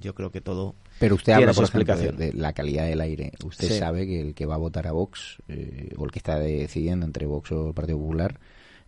Yo 0.01 0.13
creo 0.13 0.31
que 0.31 0.41
todo 0.41 0.75
pero 1.01 1.15
usted 1.15 1.33
habla, 1.33 1.51
por 1.51 1.63
ejemplo, 1.63 2.11
de, 2.11 2.31
la 2.33 2.53
calidad 2.53 2.85
del 2.85 3.01
aire. 3.01 3.31
Usted 3.43 3.79
sabe 3.79 4.05
que 4.05 4.21
el 4.21 4.33
que 4.35 4.45
va 4.45 4.53
a 4.53 4.59
votar 4.59 4.85
a 4.85 4.91
Vox, 4.91 5.37
eh, 5.47 5.93
o 5.97 6.05
el 6.05 6.11
que 6.11 6.19
está 6.19 6.37
decidiendo 6.37 7.07
entre 7.07 7.25
Vox 7.25 7.51
o 7.51 7.69
el 7.69 7.73
Partido 7.73 7.97
Popular, 7.97 8.39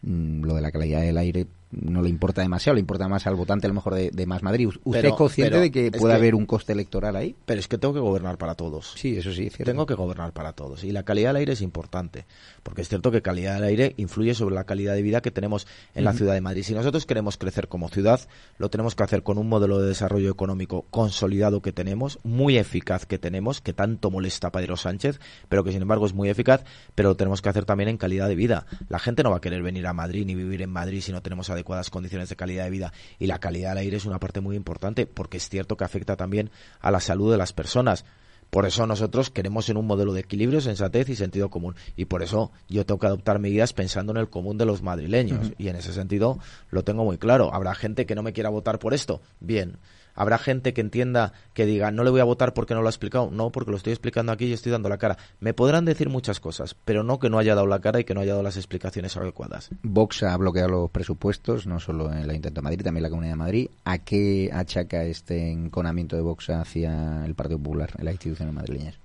mm, 0.04 0.44
lo 0.44 0.54
de 0.54 0.62
la 0.62 0.72
calidad 0.72 1.02
del 1.02 1.18
aire 1.18 1.48
no 1.82 2.02
le 2.02 2.10
importa 2.10 2.42
demasiado, 2.42 2.76
le 2.76 2.80
importa 2.80 3.08
más 3.08 3.28
al 3.28 3.36
votante 3.36 3.68
a 3.68 3.70
lo 3.70 3.74
mejor 3.74 3.96
de, 3.96 4.26
Más 4.26 4.44
Madrid. 4.44 4.70
¿Usted 4.84 5.06
es 5.06 5.14
consciente 5.14 5.60
de 5.60 5.72
que 5.72 5.92
puede 5.92 6.14
haber 6.14 6.36
un 6.36 6.46
coste 6.46 6.74
electoral 6.74 7.16
ahí? 7.16 7.36
Pero 7.46 7.60
es 7.60 7.68
que 7.68 7.78
tengo 7.78 7.94
que 7.94 8.00
gobernar 8.00 8.38
para 8.38 8.56
todos. 8.56 8.94
Sí, 8.96 9.18
eso 9.18 9.32
sí. 9.34 9.50
Tengo 9.50 9.86
que 9.86 9.94
gobernar 9.94 10.34
para 10.34 10.54
todos. 10.54 10.84
Y 10.84 10.92
la 10.92 11.04
calidad 11.04 11.30
del 11.30 11.38
aire 11.38 11.54
es 11.54 11.62
importante, 11.62 12.26
porque 12.64 12.82
es 12.82 12.90
cierto 12.90 13.12
que 13.12 13.22
calidad 13.22 13.56
del 13.56 13.64
aire 13.64 13.94
influye 13.98 14.34
sobre 14.34 14.56
la 14.56 14.64
calidad 14.64 14.94
de 14.94 15.02
vida 15.02 15.22
que 15.22 15.32
tenemos 15.32 15.68
en 15.96 16.06
la 16.06 16.14
ciudad 16.14 16.34
de 16.34 16.42
Madrid. 16.42 16.64
Si 16.64 16.74
nosotros 16.74 17.06
queremos 17.06 17.38
crecer 17.38 17.68
como 17.68 17.90
ciudad, 17.90 18.22
lo 18.58 18.70
tenemos 18.70 18.96
que 18.96 19.04
hacer 19.04 19.24
con 19.24 19.38
un 19.38 19.50
modelo 19.50 19.80
de 19.80 19.88
desarrollo 19.88 20.32
económico 20.32 20.86
consolidado 20.90 21.62
que 21.62 21.72
tenemos, 21.72 22.20
muy 22.24 22.58
eficaz 22.58 23.06
que 23.06 23.18
tenemos, 23.18 23.62
que 23.62 23.74
tanto 23.74 24.12
molesta 24.12 24.48
a 24.48 24.52
Pedro 24.52 24.78
Sánchez, 24.78 25.20
pero 25.50 25.64
que 25.64 25.72
sin 25.72 25.82
embargo 25.82 26.06
es 26.06 26.14
muy 26.14 26.30
eficaz, 26.30 26.64
pero 26.96 27.10
lo 27.10 27.16
tenemos 27.16 27.42
que 27.42 27.50
hacer 27.50 27.66
también 27.66 27.90
en 27.90 27.98
calidad 27.98 28.28
de 28.28 28.36
vida. 28.36 28.66
La 28.90 29.00
gente 29.00 29.24
no 29.24 29.32
va 29.32 29.38
a 29.38 29.42
querer 29.42 29.62
venir 29.64 29.88
a 29.88 29.94
Madrid 29.94 30.26
ni 30.26 30.36
vivir 30.36 30.62
en 30.62 30.70
Madrid 30.70 31.02
si 31.02 31.12
no 31.12 31.22
tenemos 31.22 31.50
adecuadas 31.64 31.90
condiciones 31.90 32.30
de 32.30 32.36
calidad 32.36 32.66
de 32.66 32.70
vida 32.70 32.94
y 33.20 33.28
la 33.28 33.40
calidad 33.40 33.70
del 33.70 33.80
aire 33.80 33.98
es 33.98 34.06
una 34.06 34.20
parte 34.20 34.42
muy 34.42 34.56
importante 34.56 35.06
porque 35.06 35.38
es 35.38 35.50
cierto 35.50 35.78
que 35.78 35.84
afecta 35.84 36.16
también 36.16 36.52
a 36.80 36.92
la 36.92 37.00
salud 37.00 37.32
de 37.32 37.38
las 37.38 37.54
personas. 37.54 38.06
Por 38.50 38.68
eso 38.68 38.86
nosotros 38.86 39.32
queremos 39.32 39.68
en 39.70 39.78
un 39.78 39.88
modelo 39.88 40.14
de 40.14 40.20
equilibrio, 40.20 40.62
sensatez 40.62 41.10
y 41.10 41.16
sentido 41.16 41.50
común. 41.50 41.76
Y 41.96 42.06
por 42.06 42.22
eso 42.22 42.52
yo 42.70 42.86
tengo 42.86 43.00
que 43.00 43.08
adoptar 43.08 43.40
medidas 43.40 43.74
pensando 43.74 44.12
en 44.12 44.18
el 44.18 44.30
común 44.30 44.60
de 44.60 44.66
los 44.66 44.84
madrileños. 44.84 45.54
Y 45.58 45.70
en 45.70 45.76
ese 45.76 45.92
sentido 45.92 46.38
lo 46.70 46.84
tengo 46.84 47.04
muy 47.04 47.18
claro. 47.18 47.52
Habrá 47.52 47.74
gente 47.74 48.06
que 48.06 48.14
no 48.14 48.22
me 48.22 48.32
quiera 48.32 48.50
votar 48.50 48.78
por 48.78 48.94
esto. 48.94 49.22
Bien. 49.40 49.78
Habrá 50.16 50.38
gente 50.38 50.74
que 50.74 50.82
entienda, 50.82 51.34
que 51.54 51.66
diga, 51.66 51.92
no 51.92 52.04
le 52.04 52.10
voy 52.10 52.20
a 52.20 52.26
votar 52.26 52.54
porque 52.54 52.74
no 52.74 52.82
lo 52.82 52.88
ha 52.88 52.92
explicado. 52.92 53.30
No, 53.32 53.52
porque 53.52 53.72
lo 53.72 53.78
estoy 53.78 53.94
explicando 53.94 54.32
aquí 54.32 54.46
y 54.46 54.54
estoy 54.54 54.72
dando 54.72 54.90
la 54.90 54.98
cara. 54.98 55.18
Me 55.40 55.54
podrán 55.54 55.86
decir 55.86 56.10
muchas 56.10 56.40
cosas, 56.40 56.76
pero 56.86 57.04
no 57.04 57.20
que 57.20 57.30
no 57.30 57.40
haya 57.40 57.56
dado 57.56 57.68
la 57.68 57.80
cara 57.80 58.00
y 58.00 58.04
que 58.04 58.14
no 58.14 58.22
haya 58.22 58.32
dado 58.32 58.44
las 58.44 58.58
explicaciones 58.58 59.18
adecuadas. 59.18 59.70
Vox 59.82 60.24
ha 60.24 60.36
bloqueado 60.38 60.70
los 60.70 60.92
presupuestos, 60.92 61.68
no 61.68 61.80
solo 61.80 62.12
en 62.12 62.20
el 62.20 62.30
Ayuntamiento 62.30 62.62
de 62.62 62.64
Madrid, 62.64 62.84
también 62.84 62.98
en 62.98 63.04
la 63.04 63.10
Comunidad 63.10 63.34
de 63.34 63.38
Madrid. 63.38 63.70
¿A 63.86 64.00
qué 64.00 64.50
achaca 64.54 65.04
este 65.04 65.52
enconamiento 65.52 66.16
de 66.16 66.22
Vox 66.22 66.50
hacia 66.50 67.26
el 67.26 67.36
Partido 67.36 67.60
Popular 67.60 67.92
en 67.98 68.06
las 68.06 68.14
instituciones 68.14 68.54
madrileñas? 68.54 69.00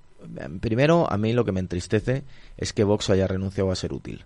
Primero, 0.61 1.11
a 1.11 1.17
mí 1.17 1.33
lo 1.33 1.45
que 1.45 1.53
me 1.53 1.61
entristece 1.61 2.25
es 2.57 2.73
que 2.73 2.85
Vox 2.85 3.09
haya 3.11 3.27
renunciado 3.27 3.71
a 3.71 3.77
ser 3.77 3.93
útil. 3.93 4.25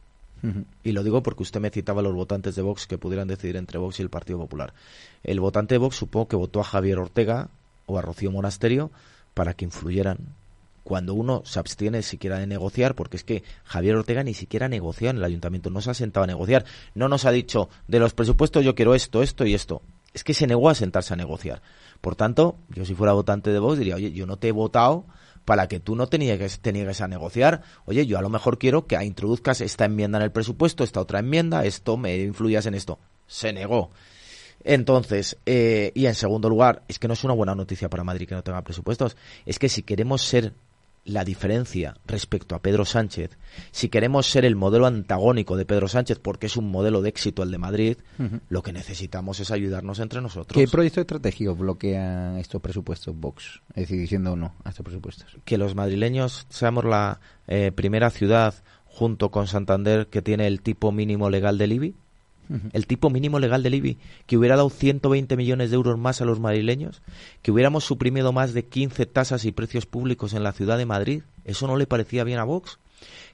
Y 0.83 0.93
lo 0.93 1.05
digo 1.05 1.23
porque 1.23 1.43
usted 1.43 1.61
me 1.61 1.71
citaba 1.71 2.03
los 2.03 2.15
votantes 2.15 2.57
de 2.57 2.63
Vox 2.63 2.87
que 2.87 2.99
pudieran 2.99 3.29
decidir 3.29 3.57
entre 3.57 3.79
Vox 3.79 4.01
y 4.01 4.03
el 4.03 4.11
Partido 4.11 4.39
Popular. 4.39 4.75
El 5.23 5.41
votante 5.41 5.75
de 5.75 5.79
Vox 5.79 5.97
supongo 5.97 6.29
que 6.29 6.37
votó 6.37 6.61
a 6.61 6.65
Javier 6.65 6.99
Ortega 6.99 7.49
o 7.87 7.99
a 7.99 8.03
Rocío 8.03 8.33
Monasterio 8.33 8.91
para 9.35 9.55
que 9.55 9.65
influyeran. 9.65 10.19
Cuando 10.85 11.15
uno 11.15 11.43
se 11.45 11.61
abstiene 11.61 12.03
siquiera 12.03 12.39
de 12.39 12.49
negociar, 12.49 12.97
porque 12.97 13.17
es 13.17 13.23
que 13.23 13.45
Javier 13.65 13.95
Ortega 13.95 14.25
ni 14.25 14.35
siquiera 14.35 14.69
negoció 14.69 15.11
en 15.11 15.19
el 15.19 15.25
ayuntamiento, 15.25 15.71
no 15.71 15.81
se 15.81 15.93
ha 15.93 15.95
sentado 15.95 16.25
a 16.25 16.27
negociar, 16.27 16.65
no 16.97 17.09
nos 17.09 17.25
ha 17.25 17.31
dicho 17.31 17.69
de 17.87 18.01
los 18.01 18.15
presupuestos 18.15 18.65
yo 18.65 18.75
quiero 18.75 18.97
esto, 18.97 19.23
esto 19.23 19.47
y 19.47 19.55
esto. 19.55 19.81
Es 20.13 20.25
que 20.25 20.35
se 20.35 20.49
negó 20.49 20.69
a 20.69 20.75
sentarse 20.75 21.15
a 21.15 21.17
negociar. 21.17 21.63
Por 22.01 22.17
tanto, 22.17 22.57
yo 22.69 22.85
si 22.85 22.95
fuera 22.95 23.13
votante 23.13 23.51
de 23.51 23.61
Vox 23.61 23.79
diría, 23.79 23.95
oye, 23.95 24.11
yo 24.13 24.27
no 24.27 24.37
te 24.37 24.49
he 24.49 24.53
votado 24.53 25.05
para 25.45 25.69
que 25.69 25.81
tú 25.81 25.97
no 25.97 26.07
te 26.07 26.19
niegues, 26.19 26.61
te 26.61 26.73
niegues 26.73 27.01
a 27.01 27.09
negociar. 27.09 27.63
Oye, 27.85 28.07
yo 28.07 28.19
a 28.19 28.23
lo 28.23 28.29
mejor 28.29 28.59
quiero 28.59 28.87
que 28.87 29.03
introduzcas 29.03 29.61
esta 29.61 29.85
enmienda 29.85 30.19
en 30.19 30.25
el 30.25 30.33
presupuesto, 30.33 30.85
esta 30.85 31.01
otra 31.01 31.19
enmienda, 31.19 31.65
esto, 31.65 31.97
me 31.97 32.17
influyas 32.19 32.67
en 32.67 32.75
esto. 32.75 32.99
Se 33.27 33.53
negó. 33.53 33.91
Entonces, 34.65 35.39
eh, 35.47 35.91
y 35.95 36.07
en 36.07 36.15
segundo 36.15 36.49
lugar, 36.49 36.83
es 36.89 36.99
que 36.99 37.09
no 37.09 37.15
es 37.15 37.25
una 37.25 37.35
buena 37.35 37.55
noticia 37.55 37.89
para 37.89 38.05
Madrid 38.05 38.29
que 38.29 38.35
no 38.35 38.45
tenga 38.45 38.63
presupuestos. 38.63 39.17
Es 39.45 39.59
que 39.59 39.69
si 39.69 39.83
queremos 39.83 40.23
ser 40.23 40.55
la 41.05 41.25
diferencia 41.25 41.97
respecto 42.07 42.55
a 42.55 42.63
Pedro 42.63 42.85
Sánchez, 42.85 43.39
si 43.71 43.89
queremos 43.89 44.27
ser 44.27 44.45
el 44.45 44.57
modelo 44.57 44.87
antagónico 44.87 45.57
de 45.57 45.67
Pedro 45.67 45.89
Sánchez, 45.89 46.19
porque 46.21 46.47
es 46.47 46.57
un 46.57 46.71
modelo 46.71 47.03
de 47.03 47.09
éxito 47.09 47.43
el 47.43 47.51
de 47.51 47.59
Madrid, 47.59 47.97
lo 48.49 48.63
que 48.63 48.73
necesitamos 48.73 49.41
es 49.41 49.51
ayudarnos 49.51 49.99
entre 49.99 50.21
nosotros. 50.21 50.55
¿Qué 50.55 50.71
proyecto 50.71 51.01
estratégico 51.01 51.57
bloquea 51.57 52.39
estos 52.39 52.61
presupuestos 52.61 53.19
Vox? 53.19 53.63
Es 53.71 53.83
decir, 53.83 53.99
diciendo 53.99 54.37
no 54.37 54.55
a 54.65 54.71
estos 54.71 54.85
presupuestos. 54.85 55.39
Que 55.45 55.59
los 55.59 55.75
madrileños 55.75 56.47
seamos 56.49 56.85
la 56.85 57.21
eh, 57.49 57.73
primera 57.75 58.11
ciudad 58.11 58.55
junto 58.85 59.31
con 59.31 59.47
Santander 59.47 60.07
que 60.09 60.23
tiene 60.23 60.47
el 60.47 60.61
tipo 60.61 60.93
mínimo 60.93 61.31
legal 61.31 61.59
del 61.59 61.73
IBI 61.73 61.95
el 62.73 62.87
tipo 62.87 63.11
mínimo 63.11 63.39
legal 63.39 63.63
del 63.63 63.75
IBI, 63.75 63.99
que 64.27 64.37
hubiera 64.37 64.57
dado 64.57 64.71
120 64.71 65.37
millones 65.37 65.71
de 65.71 65.77
euros 65.77 65.99
más 65.99 66.21
a 66.21 66.25
los 66.25 66.41
madrileños, 66.41 67.03
que 67.43 67.51
hubiéramos 67.51 67.85
suprimido 67.85 68.33
más 68.33 68.53
de 68.53 68.65
15 68.65 69.07
tasas 69.07 69.45
y 69.45 69.53
precios 69.53 69.87
públicos 69.87 70.35
en 70.35 70.43
la 70.43 70.53
ciudad 70.53 70.79
de 70.79 70.87
Madrid, 70.87 71.23
¿eso 71.45 71.67
no 71.67 71.77
le 71.77 71.87
parecía 71.87 72.25
bien 72.25 72.39
a 72.39 72.45
Vox? 72.45 72.79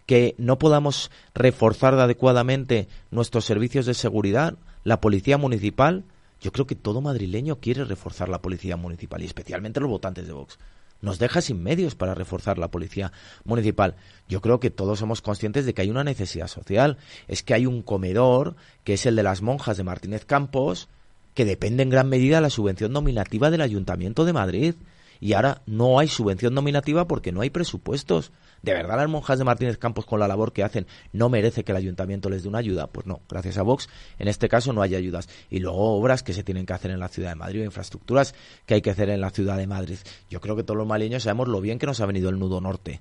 Que 0.06 0.34
no 0.38 0.58
podamos 0.58 1.10
reforzar 1.34 1.94
adecuadamente 1.94 2.88
nuestros 3.10 3.44
servicios 3.44 3.86
de 3.86 3.94
seguridad, 3.94 4.56
la 4.84 5.00
policía 5.00 5.36
municipal. 5.36 6.04
Yo 6.40 6.52
creo 6.52 6.66
que 6.66 6.76
todo 6.76 7.00
madrileño 7.00 7.56
quiere 7.56 7.84
reforzar 7.84 8.28
la 8.28 8.40
policía 8.40 8.76
municipal 8.76 9.20
y 9.22 9.26
especialmente 9.26 9.80
los 9.80 9.90
votantes 9.90 10.26
de 10.26 10.32
Vox 10.32 10.58
nos 11.00 11.18
deja 11.18 11.40
sin 11.40 11.62
medios 11.62 11.94
para 11.94 12.14
reforzar 12.14 12.58
la 12.58 12.70
policía 12.70 13.12
municipal. 13.44 13.96
Yo 14.28 14.40
creo 14.40 14.60
que 14.60 14.70
todos 14.70 14.98
somos 14.98 15.22
conscientes 15.22 15.64
de 15.64 15.74
que 15.74 15.82
hay 15.82 15.90
una 15.90 16.04
necesidad 16.04 16.48
social. 16.48 16.98
Es 17.28 17.42
que 17.42 17.54
hay 17.54 17.66
un 17.66 17.82
comedor, 17.82 18.56
que 18.84 18.94
es 18.94 19.06
el 19.06 19.16
de 19.16 19.22
las 19.22 19.42
monjas 19.42 19.76
de 19.76 19.84
Martínez 19.84 20.24
Campos, 20.24 20.88
que 21.34 21.44
depende 21.44 21.82
en 21.82 21.90
gran 21.90 22.08
medida 22.08 22.36
de 22.36 22.42
la 22.42 22.50
subvención 22.50 22.92
nominativa 22.92 23.50
del 23.50 23.60
Ayuntamiento 23.60 24.24
de 24.24 24.32
Madrid. 24.32 24.74
Y 25.20 25.32
ahora 25.32 25.62
no 25.66 25.98
hay 25.98 26.08
subvención 26.08 26.54
nominativa 26.54 27.06
porque 27.06 27.32
no 27.32 27.40
hay 27.40 27.50
presupuestos. 27.50 28.32
¿De 28.62 28.72
verdad 28.72 28.96
las 28.96 29.08
monjas 29.08 29.38
de 29.38 29.44
Martínez 29.44 29.78
Campos 29.78 30.04
con 30.04 30.18
la 30.18 30.26
labor 30.26 30.52
que 30.52 30.64
hacen 30.64 30.86
no 31.12 31.28
merece 31.28 31.64
que 31.64 31.72
el 31.72 31.76
ayuntamiento 31.76 32.28
les 32.28 32.42
dé 32.42 32.48
una 32.48 32.58
ayuda? 32.58 32.88
Pues 32.88 33.06
no, 33.06 33.20
gracias 33.28 33.56
a 33.58 33.62
Vox 33.62 33.88
en 34.18 34.28
este 34.28 34.48
caso 34.48 34.72
no 34.72 34.82
hay 34.82 34.94
ayudas. 34.94 35.28
Y 35.50 35.60
luego 35.60 35.96
obras 35.96 36.22
que 36.22 36.32
se 36.32 36.42
tienen 36.42 36.66
que 36.66 36.72
hacer 36.72 36.90
en 36.90 37.00
la 37.00 37.08
ciudad 37.08 37.30
de 37.30 37.36
Madrid 37.36 37.64
infraestructuras 37.64 38.34
que 38.66 38.74
hay 38.74 38.82
que 38.82 38.90
hacer 38.90 39.10
en 39.10 39.20
la 39.20 39.30
ciudad 39.30 39.56
de 39.56 39.66
Madrid. 39.66 39.98
Yo 40.28 40.40
creo 40.40 40.56
que 40.56 40.64
todos 40.64 40.78
los 40.78 40.86
maliños 40.86 41.22
sabemos 41.22 41.48
lo 41.48 41.60
bien 41.60 41.78
que 41.78 41.86
nos 41.86 42.00
ha 42.00 42.06
venido 42.06 42.30
el 42.30 42.38
nudo 42.38 42.60
norte. 42.60 43.00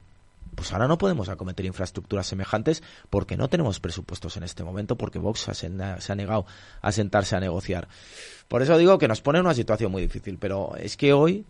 Pues 0.55 0.71
ahora 0.73 0.87
no 0.87 0.97
podemos 0.97 1.29
acometer 1.29 1.65
infraestructuras 1.65 2.25
semejantes 2.25 2.81
porque 3.11 3.37
no 3.37 3.47
tenemos 3.47 3.79
presupuestos 3.79 4.37
en 4.37 4.43
este 4.43 4.63
momento, 4.63 4.95
porque 4.95 5.19
Vox 5.19 5.47
se 5.51 5.67
ha 5.67 6.15
negado 6.15 6.47
a 6.81 6.91
sentarse 6.91 7.35
a 7.35 7.39
negociar. 7.39 7.87
Por 8.47 8.63
eso 8.63 8.75
digo 8.77 8.97
que 8.97 9.07
nos 9.07 9.21
pone 9.21 9.37
en 9.37 9.45
una 9.45 9.53
situación 9.53 9.91
muy 9.91 10.01
difícil, 10.01 10.37
pero 10.39 10.75
es 10.77 10.97
que 10.97 11.13
hoy 11.13 11.45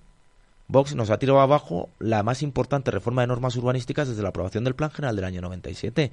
Vox 0.69 0.95
nos 0.95 1.09
ha 1.09 1.17
tirado 1.17 1.39
abajo 1.39 1.91
la 1.97 2.23
más 2.23 2.43
importante 2.43 2.91
reforma 2.91 3.21
de 3.21 3.27
normas 3.27 3.55
urbanísticas 3.55 4.09
desde 4.09 4.21
la 4.21 4.29
aprobación 4.29 4.65
del 4.65 4.75
Plan 4.75 4.91
General 4.91 5.15
del 5.15 5.23
año 5.23 5.41
97, 5.41 6.11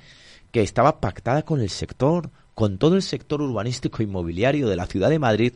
que 0.53 0.63
estaba 0.63 1.01
pactada 1.01 1.43
con 1.43 1.61
el 1.61 1.71
sector, 1.71 2.31
con 2.55 2.79
todo 2.79 2.95
el 2.97 3.03
sector 3.03 3.43
urbanístico 3.43 4.03
inmobiliario 4.03 4.69
de 4.69 4.77
la 4.77 4.87
ciudad 4.87 5.11
de 5.11 5.19
Madrid, 5.19 5.53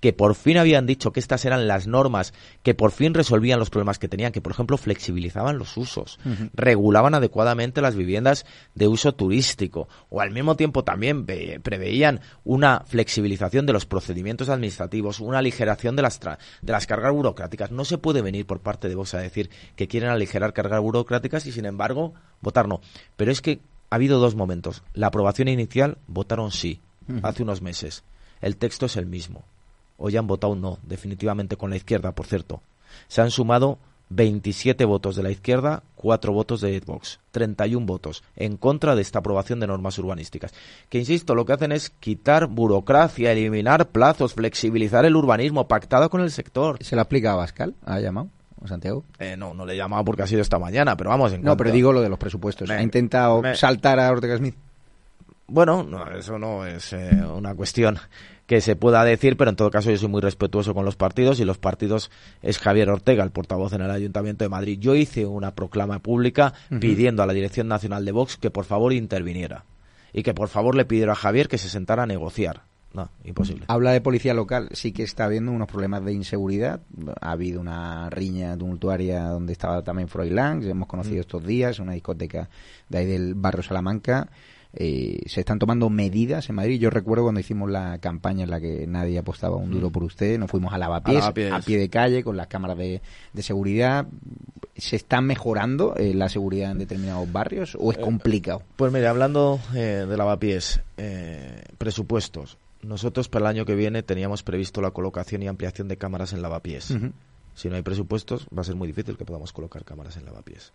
que 0.00 0.12
por 0.12 0.34
fin 0.34 0.58
habían 0.58 0.86
dicho 0.86 1.12
que 1.12 1.20
estas 1.20 1.44
eran 1.44 1.66
las 1.66 1.86
normas 1.86 2.34
que 2.62 2.74
por 2.74 2.92
fin 2.92 3.14
resolvían 3.14 3.58
los 3.58 3.70
problemas 3.70 3.98
que 3.98 4.08
tenían, 4.08 4.32
que 4.32 4.40
por 4.40 4.52
ejemplo 4.52 4.76
flexibilizaban 4.76 5.58
los 5.58 5.76
usos, 5.76 6.18
regulaban 6.54 7.14
adecuadamente 7.14 7.80
las 7.80 7.96
viviendas 7.96 8.46
de 8.74 8.88
uso 8.88 9.14
turístico, 9.14 9.88
o 10.10 10.20
al 10.20 10.30
mismo 10.30 10.56
tiempo 10.56 10.84
también 10.84 11.24
preveían 11.24 12.20
una 12.44 12.82
flexibilización 12.86 13.66
de 13.66 13.72
los 13.72 13.86
procedimientos 13.86 14.48
administrativos, 14.48 15.20
una 15.20 15.38
aligeración 15.38 15.96
de 15.96 16.02
las, 16.02 16.20
de 16.20 16.72
las 16.72 16.86
cargas 16.86 17.12
burocráticas. 17.12 17.70
No 17.70 17.84
se 17.84 17.98
puede 17.98 18.22
venir 18.22 18.46
por 18.46 18.60
parte 18.60 18.88
de 18.88 18.94
vos 18.94 19.14
a 19.14 19.18
decir 19.18 19.50
que 19.76 19.88
quieren 19.88 20.10
aligerar 20.10 20.52
cargas 20.52 20.80
burocráticas 20.80 21.46
y 21.46 21.52
sin 21.52 21.64
embargo 21.64 22.14
votar 22.40 22.68
no. 22.68 22.80
Pero 23.16 23.30
es 23.30 23.40
que 23.40 23.60
ha 23.92 23.96
habido 23.96 24.20
dos 24.20 24.34
momentos. 24.34 24.82
La 24.94 25.08
aprobación 25.08 25.48
inicial 25.48 25.98
votaron 26.06 26.50
sí, 26.50 26.80
hace 27.22 27.42
unos 27.42 27.60
meses. 27.60 28.04
El 28.40 28.56
texto 28.56 28.86
es 28.86 28.96
el 28.96 29.04
mismo. 29.04 29.44
Hoy 29.98 30.16
han 30.16 30.26
votado 30.26 30.56
no, 30.56 30.78
definitivamente 30.82 31.58
con 31.58 31.68
la 31.68 31.76
izquierda, 31.76 32.12
por 32.12 32.24
cierto. 32.24 32.62
Se 33.08 33.20
han 33.20 33.30
sumado 33.30 33.78
27 34.08 34.86
votos 34.86 35.14
de 35.14 35.22
la 35.22 35.30
izquierda, 35.30 35.82
4 35.96 36.32
votos 36.32 36.62
de 36.62 36.80
Vox, 36.80 37.20
31 37.32 37.84
votos 37.84 38.24
en 38.34 38.56
contra 38.56 38.96
de 38.96 39.02
esta 39.02 39.18
aprobación 39.18 39.60
de 39.60 39.66
normas 39.66 39.98
urbanísticas. 39.98 40.54
Que 40.88 40.98
insisto, 40.98 41.34
lo 41.34 41.44
que 41.44 41.52
hacen 41.52 41.72
es 41.72 41.90
quitar 41.90 42.46
burocracia, 42.46 43.32
eliminar 43.32 43.90
plazos, 43.90 44.32
flexibilizar 44.32 45.04
el 45.04 45.16
urbanismo 45.16 45.68
pactado 45.68 46.08
con 46.08 46.22
el 46.22 46.30
sector. 46.30 46.82
¿Se 46.82 46.96
le 46.96 47.02
aplica 47.02 47.32
a 47.32 47.36
Bascal? 47.36 47.74
¿Ha 47.84 48.00
llamado? 48.00 48.30
Santiago? 48.68 49.04
Eh, 49.18 49.36
no, 49.36 49.54
no 49.54 49.66
le 49.66 49.74
he 49.74 49.76
llamado 49.76 50.04
porque 50.04 50.22
ha 50.22 50.26
sido 50.26 50.42
esta 50.42 50.58
mañana, 50.58 50.96
pero 50.96 51.10
vamos. 51.10 51.32
En 51.32 51.42
no, 51.42 51.56
pero 51.56 51.70
digo 51.70 51.92
lo 51.92 52.00
de 52.00 52.08
los 52.08 52.18
presupuestos. 52.18 52.70
¿Ha 52.70 52.82
intentado 52.82 53.42
saltar 53.54 53.98
a 54.00 54.10
Ortega 54.10 54.36
Smith? 54.36 54.54
Bueno, 55.46 55.82
no, 55.82 56.10
eso 56.12 56.38
no 56.38 56.64
es 56.64 56.92
eh, 56.92 57.10
una 57.34 57.54
cuestión 57.54 57.98
que 58.46 58.60
se 58.60 58.76
pueda 58.76 59.04
decir, 59.04 59.36
pero 59.36 59.50
en 59.50 59.56
todo 59.56 59.70
caso 59.70 59.90
yo 59.90 59.96
soy 59.96 60.08
muy 60.08 60.20
respetuoso 60.20 60.74
con 60.74 60.84
los 60.84 60.96
partidos 60.96 61.40
y 61.40 61.44
los 61.44 61.58
partidos 61.58 62.10
es 62.42 62.58
Javier 62.58 62.90
Ortega, 62.90 63.22
el 63.24 63.30
portavoz 63.30 63.72
en 63.72 63.82
el 63.82 63.90
Ayuntamiento 63.90 64.44
de 64.44 64.48
Madrid. 64.48 64.78
Yo 64.80 64.94
hice 64.94 65.26
una 65.26 65.54
proclama 65.54 65.98
pública 65.98 66.54
pidiendo 66.80 67.22
a 67.22 67.26
la 67.26 67.32
Dirección 67.32 67.68
Nacional 67.68 68.04
de 68.04 68.12
Vox 68.12 68.36
que 68.36 68.50
por 68.50 68.64
favor 68.64 68.92
interviniera 68.92 69.64
y 70.12 70.22
que 70.22 70.34
por 70.34 70.48
favor 70.48 70.74
le 70.74 70.84
pidiera 70.84 71.12
a 71.12 71.16
Javier 71.16 71.48
que 71.48 71.58
se 71.58 71.68
sentara 71.68 72.04
a 72.04 72.06
negociar 72.06 72.62
no, 72.94 73.08
imposible. 73.24 73.64
Habla 73.68 73.92
de 73.92 74.00
policía 74.00 74.34
local, 74.34 74.68
sí 74.72 74.92
que 74.92 75.02
está 75.02 75.24
habiendo 75.24 75.50
unos 75.52 75.68
problemas 75.68 76.04
de 76.04 76.12
inseguridad. 76.12 76.80
Ha 77.20 77.32
habido 77.32 77.60
una 77.60 78.10
riña 78.10 78.56
tumultuaria 78.56 79.24
donde 79.24 79.52
estaba 79.52 79.82
también 79.82 80.08
Froilán, 80.08 80.60
que 80.60 80.70
hemos 80.70 80.88
conocido 80.88 81.16
mm. 81.16 81.20
estos 81.20 81.46
días, 81.46 81.78
una 81.78 81.92
discoteca 81.92 82.48
de 82.88 82.98
ahí 82.98 83.06
del 83.06 83.34
barrio 83.34 83.62
Salamanca. 83.62 84.28
Eh, 84.74 85.20
se 85.26 85.40
están 85.40 85.58
tomando 85.58 85.90
medidas 85.90 86.48
en 86.48 86.56
Madrid. 86.56 86.80
Yo 86.80 86.88
recuerdo 86.90 87.24
cuando 87.24 87.40
hicimos 87.40 87.70
la 87.70 87.98
campaña 87.98 88.44
en 88.44 88.50
la 88.50 88.60
que 88.60 88.86
nadie 88.86 89.18
apostaba 89.18 89.56
un 89.56 89.70
duro 89.70 89.88
mm. 89.88 89.92
por 89.92 90.04
usted, 90.04 90.38
nos 90.38 90.50
fuimos 90.50 90.72
a 90.72 90.78
Lavapiés, 90.78 91.24
a, 91.24 91.32
pie 91.32 91.78
de 91.78 91.88
calle, 91.88 92.22
con 92.22 92.36
las 92.36 92.46
cámaras 92.46 92.76
de, 92.76 93.00
seguridad. 93.40 94.06
¿Se 94.74 94.96
está 94.96 95.20
mejorando 95.20 95.94
eh, 95.96 96.14
la 96.14 96.30
seguridad 96.30 96.70
en 96.70 96.78
determinados 96.78 97.30
barrios 97.30 97.76
o 97.78 97.92
es 97.92 97.98
eh, 97.98 98.00
complicado? 98.00 98.62
Pues 98.76 98.90
mire, 98.92 99.06
hablando 99.06 99.60
de 99.72 100.16
Lavapiés, 100.16 100.80
presupuestos. 101.76 102.58
Nosotros 102.82 103.28
para 103.28 103.44
el 103.44 103.56
año 103.56 103.64
que 103.64 103.74
viene 103.74 104.02
teníamos 104.02 104.42
previsto 104.42 104.82
la 104.82 104.90
colocación 104.90 105.42
y 105.42 105.48
ampliación 105.48 105.88
de 105.88 105.96
cámaras 105.96 106.32
en 106.32 106.42
lavapiés. 106.42 106.94
Si 107.54 107.68
no 107.68 107.76
hay 107.76 107.82
presupuestos, 107.82 108.46
va 108.56 108.62
a 108.62 108.64
ser 108.64 108.74
muy 108.74 108.88
difícil 108.88 109.16
que 109.16 109.24
podamos 109.24 109.52
colocar 109.52 109.84
cámaras 109.84 110.16
en 110.16 110.24
lavapiés. 110.24 110.72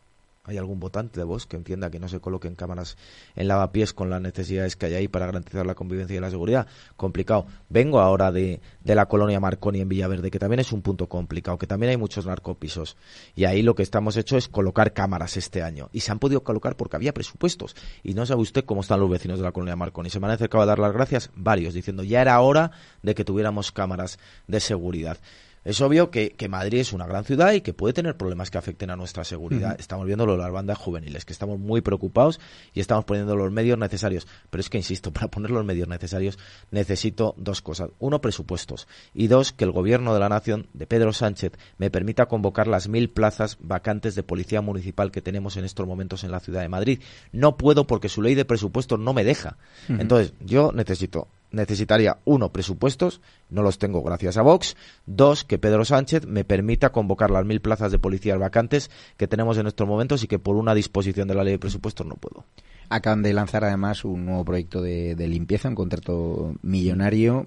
¿Hay 0.48 0.58
algún 0.58 0.80
votante 0.80 1.20
de 1.20 1.26
vos 1.26 1.46
que 1.46 1.58
entienda 1.58 1.92
que 1.92 2.00
no 2.00 2.08
se 2.08 2.22
coloquen 2.22 2.56
cámaras 2.56 2.98
en 3.36 3.50
lavapiés 3.50 3.94
con 3.94 4.10
las 4.10 4.22
necesidades 4.22 4.78
que 4.78 4.86
hay 4.86 4.94
ahí 4.94 5.08
para 5.10 5.26
garantizar 5.26 5.66
la 5.66 5.76
convivencia 5.76 6.16
y 6.16 6.20
la 6.22 6.30
seguridad? 6.30 6.68
Complicado. 6.96 7.46
Vengo 7.68 8.00
ahora 8.00 8.32
de, 8.32 8.62
de 8.82 8.96
la 8.96 9.08
colonia 9.08 9.42
Marconi 9.42 9.82
en 9.82 9.90
Villaverde, 9.90 10.32
que 10.32 10.40
también 10.40 10.62
es 10.62 10.72
un 10.72 10.82
punto 10.82 11.08
complicado, 11.10 11.58
que 11.58 11.68
también 11.68 11.90
hay 11.90 11.98
muchos 11.98 12.26
narcopisos. 12.26 12.96
Y 13.36 13.44
ahí 13.44 13.62
lo 13.62 13.76
que 13.76 13.84
estamos 13.84 14.16
hecho 14.16 14.38
es 14.38 14.48
colocar 14.48 14.94
cámaras 14.94 15.36
este 15.36 15.62
año. 15.62 15.90
Y 15.92 16.00
se 16.00 16.14
han 16.14 16.20
podido 16.20 16.44
colocar 16.44 16.78
porque 16.78 16.96
había 16.96 17.14
presupuestos. 17.14 17.76
Y 18.02 18.14
no 18.14 18.26
sabe 18.26 18.42
usted 18.42 18.64
cómo 18.64 18.82
están 18.82 19.02
los 19.02 19.10
vecinos 19.10 19.40
de 19.40 19.44
la 19.44 19.52
colonia 19.52 19.76
Marconi. 19.76 20.10
Se 20.10 20.22
me 20.22 20.28
han 20.28 20.32
acercado 20.32 20.64
a 20.64 20.66
dar 20.66 20.80
las 20.80 20.94
gracias 20.94 21.30
varios, 21.36 21.74
diciendo 21.74 22.04
ya 22.04 22.22
era 22.22 22.40
hora 22.40 22.72
de 23.04 23.16
que 23.16 23.26
tuviéramos 23.26 23.74
cámaras 23.74 24.18
de 24.48 24.62
seguridad. 24.62 25.18
Es 25.68 25.82
obvio 25.82 26.10
que, 26.12 26.30
que, 26.30 26.48
Madrid 26.48 26.80
es 26.80 26.94
una 26.94 27.06
gran 27.06 27.26
ciudad 27.26 27.52
y 27.52 27.60
que 27.60 27.74
puede 27.74 27.94
tener 27.94 28.16
problemas 28.16 28.50
que 28.50 28.58
afecten 28.58 28.90
a 28.90 28.96
nuestra 28.96 29.26
seguridad. 29.26 29.76
Estamos 29.78 30.06
viendo 30.06 30.26
lo 30.26 30.32
de 30.32 30.38
las 30.38 30.50
bandas 30.50 30.78
juveniles, 30.78 31.26
que 31.26 31.34
estamos 31.34 31.60
muy 31.60 31.82
preocupados 31.82 32.40
y 32.74 32.80
estamos 32.80 33.04
poniendo 33.04 33.36
los 33.36 33.52
medios 33.52 33.78
necesarios. 33.78 34.28
Pero 34.50 34.62
es 34.62 34.70
que, 34.70 34.78
insisto, 34.78 35.12
para 35.14 35.28
poner 35.28 35.52
los 35.52 35.66
medios 35.66 35.90
necesarios 35.90 36.40
necesito 36.72 37.36
dos 37.36 37.62
cosas. 37.62 37.90
Uno, 38.00 38.22
presupuestos. 38.22 38.88
Y 39.14 39.28
dos, 39.28 39.52
que 39.52 39.66
el 39.66 39.74
gobierno 39.74 40.14
de 40.14 40.22
la 40.22 40.30
nación, 40.30 40.68
de 40.72 40.88
Pedro 40.88 41.12
Sánchez, 41.12 41.52
me 41.78 41.92
permita 41.92 42.28
convocar 42.28 42.70
las 42.70 42.88
mil 42.88 43.10
plazas 43.10 43.58
vacantes 43.60 44.16
de 44.16 44.24
policía 44.24 44.62
municipal 44.62 45.12
que 45.12 45.22
tenemos 45.22 45.58
en 45.58 45.66
estos 45.66 45.86
momentos 45.86 46.24
en 46.24 46.32
la 46.32 46.40
ciudad 46.40 46.62
de 46.62 46.70
Madrid. 46.70 47.02
No 47.34 47.58
puedo 47.58 47.86
porque 47.88 48.08
su 48.08 48.22
ley 48.22 48.36
de 48.36 48.46
presupuestos 48.46 49.00
no 49.00 49.14
me 49.14 49.26
deja. 49.26 49.58
Entonces, 49.90 50.34
yo 50.40 50.72
necesito 50.74 51.28
necesitaría, 51.52 52.18
uno, 52.26 52.50
presupuestos, 52.50 53.22
no 53.50 53.62
los 53.62 53.78
tengo 53.78 54.04
gracias 54.04 54.38
a 54.38 54.42
Vox, 54.42 54.76
dos, 55.06 55.44
que 55.44 55.58
Pedro 55.58 55.86
Sánchez 55.86 56.26
me 56.26 56.44
permita 56.44 56.92
convocar 56.92 57.32
las 57.32 57.46
mil 57.46 57.62
plazas 57.62 57.92
de 57.92 58.00
policías 58.00 58.40
vacantes 58.40 58.92
que 59.18 59.28
tenemos 59.28 59.58
en 59.58 59.68
estos 59.68 59.88
momentos 59.88 60.24
y 60.24 60.28
que 60.28 60.40
por 60.40 60.56
una 60.56 60.74
disposición 60.74 61.28
de 61.28 61.36
la 61.36 61.44
ley 61.44 61.54
de 61.54 61.60
presupuestos 61.60 62.06
no 62.06 62.16
puedo. 62.16 62.46
Acaban 62.90 63.24
de 63.24 63.34
lanzar 63.34 63.64
además 63.64 64.06
un 64.06 64.26
nuevo 64.26 64.46
proyecto 64.46 64.82
de, 64.82 65.16
limpieza, 65.28 65.70
un 65.70 65.76
contrato 65.76 66.56
millonario. 66.62 67.46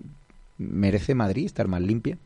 ¿Merece 0.58 1.14
Madrid 1.14 1.46
estar 1.46 1.66
más 1.68 1.80
limpia? 1.80 2.18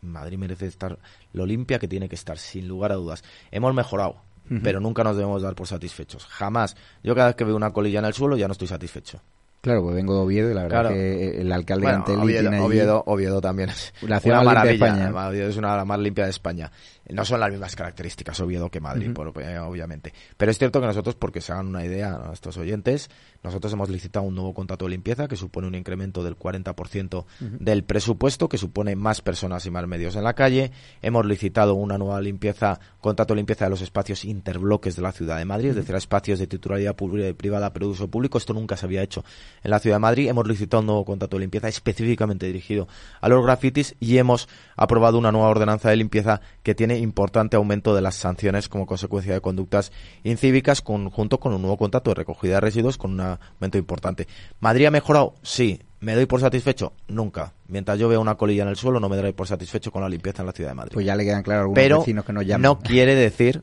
Madrid 0.00 0.36
merece 0.36 0.66
estar 0.66 0.98
lo 1.32 1.46
limpia 1.46 1.78
que 1.78 1.86
tiene 1.86 2.08
que 2.08 2.16
estar, 2.16 2.38
sin 2.38 2.66
lugar 2.66 2.90
a 2.90 2.96
dudas. 2.96 3.22
Hemos 3.52 3.72
mejorado, 3.72 4.16
pero 4.64 4.80
nunca 4.80 5.04
nos 5.04 5.16
debemos 5.16 5.42
dar 5.42 5.54
por 5.54 5.68
satisfechos. 5.68 6.26
Jamás. 6.26 6.76
Yo 7.04 7.14
cada 7.14 7.28
vez 7.28 7.36
que 7.36 7.44
veo 7.44 7.54
una 7.54 7.72
colilla 7.72 8.00
en 8.00 8.06
el 8.06 8.12
suelo 8.12 8.36
ya 8.36 8.48
no 8.48 8.52
estoy 8.52 8.66
satisfecho. 8.66 9.20
Claro, 9.62 9.84
pues 9.84 9.94
vengo 9.94 10.14
de 10.14 10.20
Oviedo 10.22 10.50
y 10.50 10.54
la 10.54 10.64
verdad 10.64 10.88
que 10.88 11.40
el 11.40 11.52
alcalde 11.52 11.86
bueno, 11.86 12.64
Oviedo, 12.64 13.04
Oviedo, 13.06 13.40
también 13.40 13.68
es 13.68 13.94
la 14.02 14.18
ciudad 14.18 14.40
una 14.40 14.54
maravilla. 14.54 14.86
De 14.86 14.92
España. 14.92 15.28
Oviedo 15.28 15.48
es 15.48 15.56
una 15.56 15.70
de 15.70 15.76
las 15.76 15.86
más 15.86 16.00
limpias 16.00 16.26
de 16.26 16.30
España. 16.32 16.72
No 17.08 17.24
son 17.24 17.40
las 17.40 17.50
mismas 17.50 17.74
características 17.74 18.38
Oviedo 18.40 18.70
que 18.70 18.80
Madrid, 18.80 19.12
eh, 19.40 19.58
obviamente. 19.58 20.12
Pero 20.36 20.50
es 20.50 20.58
cierto 20.58 20.80
que 20.80 20.86
nosotros, 20.86 21.16
porque 21.16 21.40
se 21.40 21.52
hagan 21.52 21.66
una 21.66 21.84
idea 21.84 22.14
a 22.14 22.26
nuestros 22.26 22.56
oyentes, 22.56 23.10
nosotros 23.42 23.72
hemos 23.72 23.90
licitado 23.90 24.24
un 24.24 24.34
nuevo 24.34 24.54
contrato 24.54 24.84
de 24.84 24.92
limpieza 24.92 25.26
que 25.26 25.36
supone 25.36 25.66
un 25.66 25.74
incremento 25.74 26.22
del 26.22 26.38
40% 26.38 27.24
del 27.40 27.84
presupuesto, 27.84 28.48
que 28.48 28.56
supone 28.56 28.94
más 28.94 29.20
personas 29.20 29.66
y 29.66 29.70
más 29.70 29.86
medios 29.86 30.14
en 30.14 30.24
la 30.24 30.34
calle. 30.34 30.70
Hemos 31.02 31.26
licitado 31.26 31.74
una 31.74 31.98
nueva 31.98 32.20
limpieza, 32.20 32.78
contrato 33.00 33.34
de 33.34 33.38
limpieza 33.38 33.64
de 33.64 33.70
los 33.70 33.82
espacios 33.82 34.24
interbloques 34.24 34.94
de 34.94 35.02
la 35.02 35.12
ciudad 35.12 35.38
de 35.38 35.44
Madrid, 35.44 35.70
es 35.70 35.76
decir, 35.76 35.96
espacios 35.96 36.38
de 36.38 36.46
titularidad 36.46 36.94
pública 36.94 37.28
y 37.28 37.32
privada, 37.32 37.72
pero 37.72 37.86
de 37.86 37.92
uso 37.92 38.08
público. 38.08 38.38
Esto 38.38 38.54
nunca 38.54 38.76
se 38.76 38.86
había 38.86 39.02
hecho 39.02 39.24
en 39.64 39.70
la 39.70 39.80
ciudad 39.80 39.96
de 39.96 40.00
Madrid. 40.00 40.28
Hemos 40.28 40.46
licitado 40.46 40.80
un 40.80 40.86
nuevo 40.86 41.04
contrato 41.04 41.36
de 41.36 41.40
limpieza 41.40 41.68
específicamente 41.68 42.46
dirigido 42.46 42.86
a 43.20 43.28
los 43.28 43.44
grafitis 43.44 43.96
y 43.98 44.18
hemos 44.18 44.48
aprobado 44.76 45.18
una 45.18 45.32
nueva 45.32 45.48
ordenanza 45.48 45.90
de 45.90 45.96
limpieza 45.96 46.40
que 46.62 46.74
tiene 46.74 46.91
importante 46.98 47.56
aumento 47.56 47.94
de 47.94 48.02
las 48.02 48.16
sanciones 48.16 48.68
como 48.68 48.86
consecuencia 48.86 49.32
de 49.32 49.40
conductas 49.40 49.92
incívicas, 50.24 50.80
junto 50.80 51.40
con 51.40 51.54
un 51.54 51.62
nuevo 51.62 51.76
contrato 51.76 52.10
de 52.10 52.14
recogida 52.14 52.54
de 52.54 52.60
residuos 52.60 52.98
con 52.98 53.12
una 53.12 53.40
momento 53.60 53.78
importante. 53.78 54.26
¿Madrid 54.60 54.86
ha 54.86 54.90
mejorado? 54.90 55.34
Sí. 55.42 55.80
¿Me 56.00 56.16
doy 56.16 56.26
por 56.26 56.40
satisfecho? 56.40 56.94
Nunca. 57.06 57.54
Mientras 57.68 57.96
yo 57.96 58.08
veo 58.08 58.20
una 58.20 58.34
colilla 58.34 58.64
en 58.64 58.70
el 58.70 58.76
suelo, 58.76 58.98
no 58.98 59.08
me 59.08 59.16
doy 59.16 59.32
por 59.32 59.46
satisfecho 59.46 59.92
con 59.92 60.02
la 60.02 60.08
limpieza 60.08 60.42
en 60.42 60.46
la 60.46 60.52
ciudad 60.52 60.70
de 60.70 60.74
Madrid. 60.74 60.94
Pues 60.94 61.06
ya 61.06 61.14
le 61.14 61.24
quedan 61.24 61.44
claros 61.44 61.60
algunos 61.62 61.80
Pero 61.80 61.98
vecinos 62.00 62.24
que 62.24 62.32
nos 62.32 62.44
llaman. 62.44 62.62
No 62.62 62.78
quiere 62.80 63.14
decir 63.14 63.62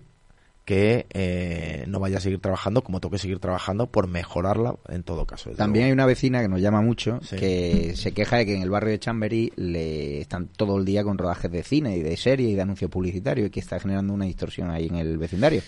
que 0.69 1.08
eh, 1.10 1.86
no 1.88 1.99
vaya 1.99 2.19
a 2.19 2.21
seguir 2.21 2.39
trabajando 2.39 2.84
como 2.84 2.99
tengo 2.99 3.13
que 3.13 3.17
seguir 3.17 3.39
trabajando 3.39 3.88
por 3.88 4.08
mejorarla 4.08 4.75
en 4.89 5.01
todo 5.01 5.25
caso. 5.25 5.49
También 5.58 5.86
hay 5.86 5.91
una 5.91 6.05
vecina 6.05 6.43
que 6.43 6.47
nos 6.47 6.62
llama 6.62 6.84
mucho 6.84 7.19
que 7.27 7.93
se 7.95 8.12
queja 8.12 8.38
de 8.38 8.45
que 8.45 8.55
en 8.55 8.62
el 8.62 8.69
barrio 8.69 8.91
de 8.91 8.99
Chamberí 8.99 9.51
le 9.55 10.21
están 10.21 10.45
todo 10.45 10.77
el 10.77 10.86
día 10.86 11.03
con 11.03 11.17
rodajes 11.17 11.51
de 11.51 11.63
cine 11.63 11.97
y 11.97 12.03
de 12.03 12.15
serie 12.17 12.49
y 12.49 12.53
de 12.53 12.62
anuncio 12.62 12.88
publicitario 12.88 13.47
y 13.47 13.49
que 13.49 13.62
está 13.62 13.79
generando 13.79 14.13
una 14.13 14.25
distorsión 14.25 14.69
ahí 14.69 14.86
en 14.86 14.97
el 14.97 15.17
vecindario. 15.17 15.63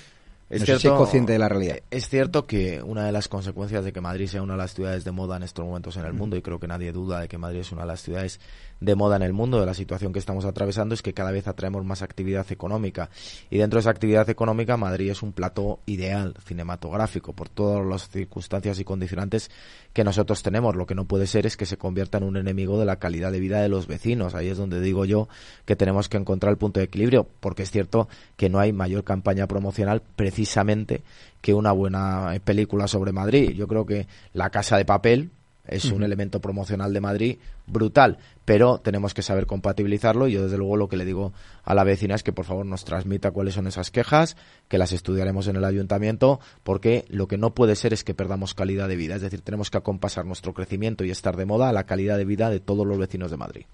Es 0.51 0.65
cierto, 0.65 0.95
consciente 0.97 1.31
de 1.31 1.39
la 1.39 1.49
realidad. 1.49 1.77
Es 1.89 2.07
cierto 2.07 2.45
que 2.45 2.83
una 2.83 3.05
de 3.05 3.11
las 3.11 3.27
consecuencias 3.27 3.83
de 3.85 3.93
que 3.93 4.01
Madrid 4.01 4.27
sea 4.27 4.43
una 4.43 4.53
de 4.53 4.57
las 4.57 4.75
ciudades 4.75 5.03
de 5.03 5.11
moda 5.11 5.37
en 5.37 5.43
estos 5.43 5.65
momentos 5.65 5.95
en 5.97 6.05
el 6.05 6.13
mundo, 6.13 6.35
y 6.35 6.41
creo 6.41 6.59
que 6.59 6.67
nadie 6.67 6.91
duda 6.91 7.21
de 7.21 7.27
que 7.27 7.39
Madrid 7.39 7.61
es 7.61 7.71
una 7.71 7.81
de 7.81 7.87
las 7.87 8.01
ciudades 8.01 8.39
de 8.81 8.95
moda 8.95 9.15
en 9.15 9.21
el 9.21 9.31
mundo, 9.31 9.59
de 9.59 9.65
la 9.65 9.75
situación 9.75 10.11
que 10.11 10.19
estamos 10.19 10.43
atravesando, 10.43 10.95
es 10.95 11.03
que 11.03 11.13
cada 11.13 11.31
vez 11.31 11.47
atraemos 11.47 11.85
más 11.85 12.01
actividad 12.01 12.51
económica. 12.51 13.09
Y 13.51 13.59
dentro 13.59 13.77
de 13.77 13.81
esa 13.81 13.91
actividad 13.91 14.27
económica, 14.29 14.75
Madrid 14.75 15.11
es 15.11 15.21
un 15.21 15.33
plato 15.33 15.79
ideal 15.85 16.33
cinematográfico 16.45 17.33
por 17.33 17.47
todas 17.47 17.85
las 17.85 18.09
circunstancias 18.09 18.79
y 18.79 18.83
condicionantes 18.83 19.51
que 19.93 20.03
nosotros 20.03 20.41
tenemos. 20.41 20.75
Lo 20.75 20.87
que 20.87 20.95
no 20.95 21.05
puede 21.05 21.27
ser 21.27 21.45
es 21.45 21.57
que 21.57 21.67
se 21.67 21.77
convierta 21.77 22.17
en 22.17 22.23
un 22.23 22.37
enemigo 22.37 22.79
de 22.79 22.85
la 22.85 22.97
calidad 22.97 23.31
de 23.31 23.39
vida 23.39 23.61
de 23.61 23.69
los 23.69 23.85
vecinos. 23.85 24.33
Ahí 24.33 24.47
es 24.47 24.57
donde 24.57 24.81
digo 24.81 25.05
yo 25.05 25.29
que 25.65 25.75
tenemos 25.75 26.09
que 26.09 26.17
encontrar 26.17 26.51
el 26.51 26.57
punto 26.57 26.79
de 26.79 26.85
equilibrio, 26.85 27.27
porque 27.39 27.63
es 27.63 27.71
cierto 27.71 28.09
que 28.35 28.49
no 28.49 28.59
hay 28.59 28.73
mayor 28.73 29.03
campaña 29.03 29.45
promocional 29.45 30.01
precisamente 30.15 31.03
que 31.41 31.53
una 31.53 31.71
buena 31.71 32.33
película 32.43 32.87
sobre 32.87 33.11
Madrid. 33.11 33.51
Yo 33.51 33.67
creo 33.67 33.85
que 33.85 34.07
La 34.33 34.49
Casa 34.49 34.77
de 34.77 34.85
Papel, 34.85 35.29
es 35.67 35.85
un 35.85 36.03
elemento 36.03 36.41
promocional 36.41 36.93
de 36.93 37.01
Madrid 37.01 37.37
brutal, 37.67 38.17
pero 38.45 38.79
tenemos 38.79 39.13
que 39.13 39.21
saber 39.21 39.45
compatibilizarlo 39.45 40.27
y 40.27 40.33
yo 40.33 40.43
desde 40.43 40.57
luego 40.57 40.75
lo 40.77 40.87
que 40.87 40.97
le 40.97 41.05
digo 41.05 41.31
a 41.63 41.73
la 41.73 41.83
vecina 41.83 42.15
es 42.15 42.23
que 42.23 42.33
por 42.33 42.45
favor 42.45 42.65
nos 42.65 42.83
transmita 42.83 43.31
cuáles 43.31 43.53
son 43.53 43.67
esas 43.67 43.91
quejas, 43.91 44.35
que 44.67 44.77
las 44.77 44.91
estudiaremos 44.91 45.47
en 45.47 45.55
el 45.55 45.65
ayuntamiento, 45.65 46.39
porque 46.63 47.05
lo 47.09 47.27
que 47.27 47.37
no 47.37 47.53
puede 47.53 47.75
ser 47.75 47.93
es 47.93 48.03
que 48.03 48.13
perdamos 48.13 48.53
calidad 48.53 48.87
de 48.87 48.95
vida, 48.95 49.15
es 49.15 49.21
decir, 49.21 49.41
tenemos 49.41 49.69
que 49.69 49.77
acompasar 49.77 50.25
nuestro 50.25 50.53
crecimiento 50.53 51.05
y 51.05 51.11
estar 51.11 51.37
de 51.37 51.45
moda 51.45 51.69
a 51.69 51.73
la 51.73 51.85
calidad 51.85 52.17
de 52.17 52.25
vida 52.25 52.49
de 52.49 52.59
todos 52.59 52.85
los 52.85 52.97
vecinos 52.97 53.31
de 53.31 53.37
Madrid. 53.37 53.65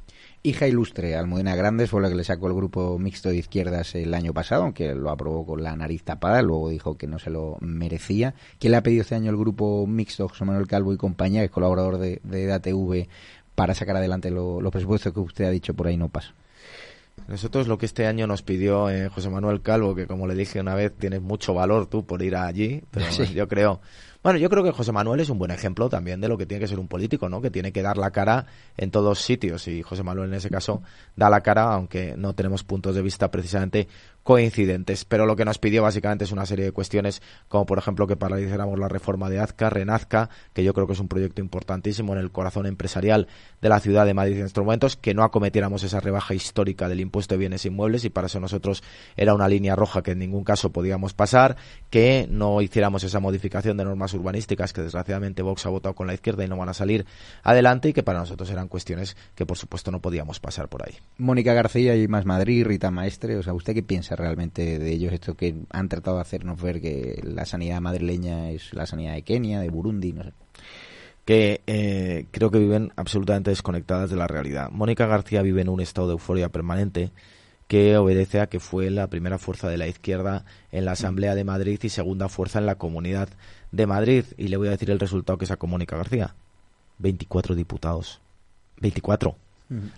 Hija 0.44 0.68
ilustre, 0.68 1.16
Almudena 1.16 1.56
Grandes 1.56 1.90
fue 1.90 2.02
la 2.02 2.10
que 2.10 2.16
le 2.16 2.24
sacó 2.24 2.48
el 2.48 2.54
grupo 2.54 3.00
mixto 3.00 3.30
de 3.30 3.38
izquierdas 3.38 3.96
el 3.96 4.14
año 4.14 4.34
pasado, 4.34 4.64
aunque 4.64 4.94
lo 4.94 5.10
aprobó 5.10 5.46
con 5.46 5.64
la 5.64 5.76
nariz 5.76 6.04
tapada, 6.04 6.42
luego 6.42 6.70
dijo 6.70 6.98
que 6.98 7.08
no 7.08 7.20
se 7.20 7.32
lo 7.32 7.58
merecía. 7.60 8.36
¿Quién 8.60 8.72
le 8.72 8.78
ha 8.78 8.84
pedido 8.84 9.02
este 9.02 9.16
año 9.16 9.32
el 9.32 9.38
grupo 9.38 9.88
mixto, 9.88 10.30
José 10.30 10.46
Manuel 10.46 10.68
Calvo 10.68 10.94
y 10.94 10.98
compañía, 10.98 11.42
que 11.42 11.46
es 11.46 11.52
colaborador 11.52 11.98
de, 11.98 12.22
de 12.24 12.44
EDATV, 12.44 13.08
para 13.58 13.74
sacar 13.74 13.96
adelante 13.96 14.30
los 14.30 14.72
presupuestos 14.72 15.12
que 15.12 15.20
usted 15.20 15.46
ha 15.46 15.50
dicho 15.50 15.74
por 15.74 15.88
ahí 15.88 15.98
no 15.98 16.10
pasa? 16.10 16.36
Nosotros 17.28 17.68
lo 17.68 17.80
que 17.80 17.88
este 17.88 18.06
año 18.06 18.28
nos 18.28 18.44
pidió 18.44 18.88
eh, 18.92 19.10
José 19.10 19.32
Manuel 19.32 19.64
Calvo, 19.64 19.96
que 19.96 20.06
como 20.06 20.28
le 20.28 20.36
dije 20.36 20.60
una 20.60 20.76
vez, 20.76 20.94
tienes 20.96 21.24
mucho 21.24 21.56
valor 21.56 21.88
tú 21.88 22.06
por 22.06 22.22
ir 22.22 22.36
allí, 22.36 22.84
pero 22.92 23.08
yo 23.34 23.48
creo 23.48 23.82
bueno, 24.24 24.40
yo 24.40 24.50
creo 24.50 24.64
que 24.64 24.72
José 24.72 24.92
Manuel 24.92 25.20
es 25.20 25.30
un 25.30 25.38
buen 25.38 25.52
ejemplo 25.52 25.90
también 25.90 26.20
de 26.22 26.28
lo 26.28 26.38
que 26.38 26.46
tiene 26.46 26.62
que 26.62 26.68
ser 26.68 26.80
un 26.80 26.88
político, 26.88 27.30
¿no? 27.30 27.42
Que 27.42 27.52
tiene 27.52 27.72
que 27.72 27.82
dar 27.82 27.98
la 27.98 28.12
cara 28.12 28.46
en 28.76 28.92
todos 28.92 29.20
sitios 29.20 29.68
y 29.68 29.84
José 29.84 30.04
Manuel 30.04 30.30
en 30.30 30.36
ese 30.36 30.50
caso 30.50 30.82
da 31.16 31.30
la 31.30 31.42
cara, 31.42 31.74
aunque 31.74 32.16
no 32.18 32.34
tenemos 32.34 32.64
puntos 32.64 32.96
de 32.96 33.02
vista 33.02 33.32
precisamente 33.32 33.88
coincidentes. 34.28 35.06
Pero 35.06 35.26
lo 35.26 35.38
que 35.38 35.46
nos 35.46 35.58
pidió 35.58 35.84
básicamente 35.84 36.26
es 36.26 36.34
una 36.34 36.46
serie 36.46 36.66
de 36.66 36.74
cuestiones, 36.74 37.22
como 37.48 37.66
por 37.66 37.78
ejemplo 37.78 38.08
que 38.08 38.18
paralizáramos 38.18 38.78
la 38.78 38.90
reforma 38.90 39.30
de 39.30 39.40
Azca, 39.40 39.70
Renazca, 39.70 40.30
que 40.54 40.66
yo 40.66 40.74
creo 40.74 40.86
que 40.86 40.92
es 40.92 41.00
un 41.00 41.08
proyecto 41.08 41.40
importantísimo 41.40 42.12
en 42.12 42.20
el 42.20 42.30
corazón 42.30 42.66
empresarial 42.66 43.30
de 43.62 43.70
la 43.70 43.80
ciudad 43.80 44.06
de 44.06 44.14
Madrid 44.14 44.40
en 44.40 44.46
estos 44.46 44.66
momentos, 44.66 44.98
que 44.98 45.14
no 45.14 45.24
acometiéramos 45.24 45.84
esa 45.84 46.02
rebaja 46.02 46.34
histórica 46.34 46.90
del 46.90 47.00
impuesto 47.00 47.36
de 47.36 47.40
bienes 47.40 47.66
inmuebles 47.66 48.04
y 48.04 48.10
para 48.10 48.28
eso 48.28 48.42
nosotros 48.42 48.84
era 49.16 49.34
una 49.34 49.48
línea 49.48 49.78
roja 49.78 50.04
que 50.04 50.12
en 50.12 50.20
ningún 50.20 50.44
caso 50.44 50.74
podíamos 50.74 51.14
pasar, 51.14 51.56
que 51.90 52.28
no 52.30 52.62
hiciéramos 52.62 53.06
esa 53.06 53.22
modificación 53.22 53.78
de 53.78 53.86
normas 53.86 54.07
urbanísticas 54.14 54.74
que 54.74 54.82
desgraciadamente 54.82 55.42
Vox 55.42 55.66
ha 55.66 55.70
votado 55.70 55.96
con 55.96 56.08
la 56.08 56.14
izquierda 56.14 56.44
y 56.44 56.48
no 56.48 56.58
van 56.58 56.70
a 56.70 56.74
salir 56.74 57.06
adelante 57.44 57.90
y 57.90 57.94
que 57.94 58.04
para 58.04 58.20
nosotros 58.20 58.50
eran 58.50 58.68
cuestiones 58.68 59.16
que 59.36 59.46
por 59.46 59.58
supuesto 59.58 59.92
no 59.92 60.02
podíamos 60.02 60.40
pasar 60.40 60.70
por 60.70 60.88
ahí. 60.88 60.96
Mónica 61.18 61.54
García 61.54 61.96
y 61.96 62.08
Más 62.08 62.26
Madrid, 62.26 62.66
Rita 62.66 62.92
Maestre, 62.92 63.38
o 63.38 63.44
sea, 63.44 63.54
¿usted 63.54 63.74
qué 63.74 63.84
piensa 63.84 64.16
realmente 64.16 64.80
de 64.80 64.92
ellos 64.92 65.14
esto 65.14 65.36
que 65.36 65.56
han 65.72 65.90
tratado 65.90 66.18
de 66.18 66.22
hacernos 66.22 66.62
ver 66.62 66.82
que 66.82 67.22
la 67.24 67.46
sanidad 67.46 67.82
madrileña 67.82 68.52
es 68.52 68.74
la 68.74 68.86
sanidad 68.86 69.14
de 69.14 69.24
Kenia, 69.24 69.60
de 69.60 69.70
Burundi, 69.70 70.14
no 70.14 70.24
sé? 70.24 70.34
que 71.26 71.60
eh, 71.68 72.28
creo 72.32 72.52
que 72.52 72.58
viven 72.58 72.94
absolutamente 72.96 73.50
desconectadas 73.50 74.10
de 74.10 74.16
la 74.16 74.28
realidad. 74.28 74.70
Mónica 74.72 75.08
García 75.08 75.42
vive 75.42 75.62
en 75.62 75.68
un 75.68 75.82
estado 75.82 76.08
de 76.08 76.14
euforia 76.14 76.48
permanente 76.48 77.12
que 77.68 77.98
obedece 77.98 78.40
a 78.40 78.48
que 78.48 78.62
fue 78.62 78.90
la 78.90 79.08
primera 79.08 79.38
fuerza 79.38 79.68
de 79.68 79.78
la 79.78 79.88
izquierda 79.88 80.46
en 80.72 80.86
la 80.86 80.94
Asamblea 80.94 81.36
de 81.36 81.44
Madrid 81.44 81.80
y 81.84 81.90
segunda 81.90 82.30
fuerza 82.30 82.60
en 82.60 82.66
la 82.66 82.76
Comunidad 82.76 83.28
de 83.72 83.88
Madrid. 83.88 84.26
Y 84.38 84.48
le 84.48 84.58
voy 84.58 84.68
a 84.68 84.72
decir 84.72 84.92
el 84.92 85.00
resultado 85.00 85.38
que 85.38 85.46
sacó 85.46 85.68
Mónica 85.68 85.98
García. 85.98 86.36
24 87.00 87.56
diputados. 87.56 88.22
24. 88.80 89.36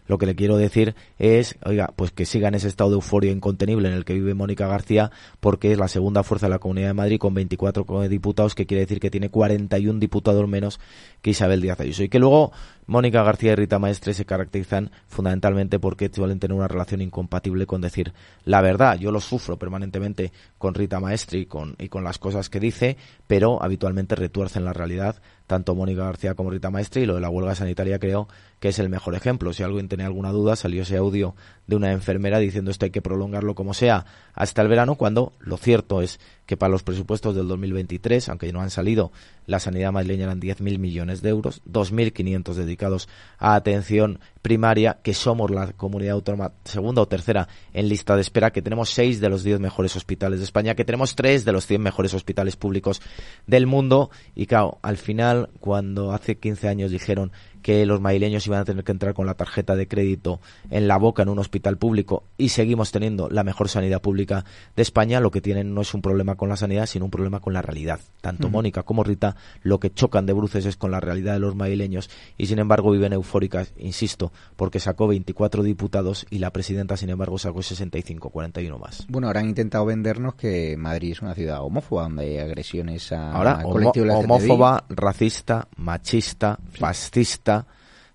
Lo 0.08 0.18
que 0.18 0.26
le 0.26 0.36
quiero 0.36 0.58
decir 0.58 0.96
es, 1.20 1.56
oiga, 1.64 1.94
pues 1.96 2.12
que 2.12 2.26
siga 2.26 2.48
en 2.48 2.56
ese 2.56 2.68
estado 2.68 2.90
de 2.90 2.96
euforia 2.96 3.32
incontenible 3.32 3.88
en 3.88 3.94
el 3.94 4.04
que 4.04 4.14
vive 4.14 4.34
Mónica 4.34 4.68
García, 4.68 5.12
porque 5.40 5.72
es 5.72 5.78
la 5.78 5.88
segunda 5.88 6.24
fuerza 6.24 6.48
de 6.48 6.52
la 6.52 6.60
Comunidad 6.60 6.88
de 6.88 6.94
Madrid 6.94 7.20
con 7.20 7.34
24 7.34 7.86
diputados, 8.10 8.56
que 8.56 8.66
quiere 8.66 8.82
decir 8.82 9.00
que 9.00 9.12
tiene 9.12 9.30
41 9.30 10.00
diputados 10.00 10.48
menos 10.48 10.80
que 11.22 11.32
Isabel 11.32 11.62
Díaz 11.62 11.80
Ayuso. 11.80 12.04
Y 12.04 12.10
que 12.10 12.20
luego 12.20 12.52
Mónica 12.88 13.22
García 13.22 13.52
y 13.52 13.56
Rita 13.56 13.78
Maestre 13.78 14.16
se 14.16 14.26
caracterizan 14.26 14.90
fundamentalmente 15.08 15.78
porque 15.78 16.10
suelen 16.12 16.40
tener 16.40 16.58
una 16.58 16.68
relación 16.68 17.02
incompatible 17.02 17.68
con 17.68 17.82
decir 17.82 18.14
la 18.46 18.62
verdad. 18.62 18.98
Yo 18.98 19.12
lo 19.12 19.22
sufro 19.22 19.58
permanentemente 19.58 20.32
con 20.58 20.74
Rita 20.74 21.00
Maestre 21.00 21.40
y 21.40 21.46
con, 21.46 21.76
y 21.78 21.90
con 21.90 22.04
las 22.04 22.18
cosas 22.18 22.50
que 22.50 22.60
dice, 22.60 22.98
pero 23.28 23.62
habitualmente 23.62 24.16
retuercen 24.16 24.66
la 24.66 24.74
realidad 24.74 25.22
tanto 25.46 25.76
Mónica 25.76 26.04
García 26.04 26.36
como 26.36 26.52
Rita 26.52 26.70
Maestre 26.70 27.02
y 27.02 27.06
lo 27.06 27.16
de 27.16 27.22
la 27.22 27.30
huelga 27.30 27.56
sanitaria 27.56 28.00
creo 28.00 28.28
que 28.60 28.70
es 28.70 28.80
el 28.80 28.90
mejor 28.90 29.16
ejemplo. 29.16 29.54
Si 29.54 29.64
alguien 29.64 29.88
tenía 29.88 30.06
alguna 30.06 30.32
duda, 30.32 30.56
salió 30.56 30.84
ese 30.84 30.98
audio 30.98 31.36
de 31.70 31.76
una 31.76 31.92
enfermera 31.92 32.40
diciendo 32.40 32.72
esto 32.72 32.86
hay 32.86 32.92
que 32.92 33.02
prolongarlo 33.02 33.56
como 33.56 33.74
sea 33.74 34.06
hasta 34.34 34.62
el 34.62 34.68
verano, 34.68 34.96
cuando 34.96 35.34
lo 35.40 35.58
cierto 35.58 36.02
es 36.02 36.20
que 36.46 36.58
para 36.58 36.72
los 36.72 36.82
presupuestos 36.82 37.36
del 37.36 37.48
2023, 37.48 38.28
aunque 38.30 38.52
no 38.52 38.62
han 38.62 38.72
salido, 38.72 39.12
la 39.46 39.60
sanidad 39.60 39.92
madrileña 39.92 40.24
eran 40.24 40.42
10.000 40.42 40.80
millones 40.80 41.22
de 41.22 41.30
euros, 41.30 41.62
2.500 41.70 42.54
dedicados 42.56 43.08
a 43.38 43.54
atención 43.54 44.20
primaria, 44.42 45.00
que 45.04 45.14
somos 45.14 45.52
la 45.52 45.74
comunidad 45.74 46.14
autónoma 46.14 46.54
segunda 46.64 47.04
o 47.04 47.08
tercera 47.08 47.48
en 47.74 47.88
lista 47.88 48.16
de 48.16 48.22
espera, 48.22 48.52
que 48.52 48.64
tenemos 48.64 48.90
seis 48.90 49.20
de 49.20 49.30
los 49.30 49.44
10 49.44 49.60
mejores 49.60 49.96
hospitales 49.96 50.40
de 50.40 50.46
España, 50.46 50.74
que 50.74 50.86
tenemos 50.86 51.16
tres 51.16 51.46
de 51.46 51.52
los 51.52 51.68
100 51.68 51.82
mejores 51.82 52.14
hospitales 52.16 52.56
públicos 52.56 53.02
del 53.46 53.68
mundo. 53.68 54.10
Y 54.34 54.48
claro, 54.48 54.80
al 54.82 54.98
final, 54.98 55.50
cuando 55.60 56.14
hace 56.14 56.38
15 56.38 56.68
años 56.68 56.90
dijeron 56.90 57.32
que 57.62 57.86
los 57.86 58.02
madrileños 58.02 58.48
iban 58.48 58.62
a 58.62 58.66
tener 58.66 58.84
que 58.84 58.92
entrar 58.92 59.14
con 59.14 59.26
la 59.26 59.34
tarjeta 59.34 59.76
de 59.76 59.88
crédito 59.88 60.40
en 60.70 60.88
la 60.88 60.98
boca 60.98 61.24
en 61.24 61.30
un 61.30 61.40
hospital 61.40 61.59
público 61.78 62.24
y 62.38 62.50
seguimos 62.50 62.92
teniendo 62.92 63.30
la 63.30 63.44
mejor 63.44 63.70
sanidad 63.70 64.02
pública 64.02 64.46
de 64.76 64.82
España, 64.82 65.20
lo 65.20 65.32
que 65.32 65.42
tienen 65.42 65.74
no 65.74 65.82
es 65.82 65.94
un 65.94 66.02
problema 66.02 66.36
con 66.36 66.50
la 66.50 66.58
sanidad, 66.58 66.86
sino 66.86 67.06
un 67.06 67.12
problema 67.12 67.40
con 67.40 67.54
la 67.54 67.62
realidad. 67.62 68.00
Tanto 68.22 68.50
Mónica 68.50 68.84
como 68.84 69.04
Rita 69.04 69.36
lo 69.62 69.80
que 69.80 69.92
chocan 69.92 70.26
de 70.26 70.34
bruces 70.34 70.66
es 70.66 70.78
con 70.78 70.92
la 70.92 71.00
realidad 71.00 71.34
de 71.34 71.40
los 71.40 71.56
madrileños 71.56 72.10
y 72.38 72.48
sin 72.48 72.60
embargo 72.60 72.92
viven 72.92 73.14
eufóricas, 73.14 73.74
insisto, 73.78 74.32
porque 74.56 74.80
sacó 74.80 75.08
24 75.08 75.64
diputados 75.64 76.26
y 76.30 76.40
la 76.40 76.52
presidenta 76.52 76.98
sin 76.98 77.10
embargo 77.10 77.38
sacó 77.38 77.62
65, 77.62 78.30
41 78.30 78.78
más. 78.78 79.06
Bueno, 79.10 79.28
ahora 79.28 79.42
han 79.42 79.50
intentado 79.50 79.86
vendernos 79.86 80.36
que 80.36 80.76
Madrid 80.78 81.12
es 81.12 81.22
una 81.22 81.34
ciudad 81.34 81.62
homófoba 81.62 82.04
donde 82.04 82.24
hay 82.24 82.38
agresiones 82.38 83.12
a 83.12 83.32
ahora, 83.32 83.62
homófoba, 83.66 84.86
racista, 84.90 85.68
machista, 85.78 86.60
fascista 86.72 87.68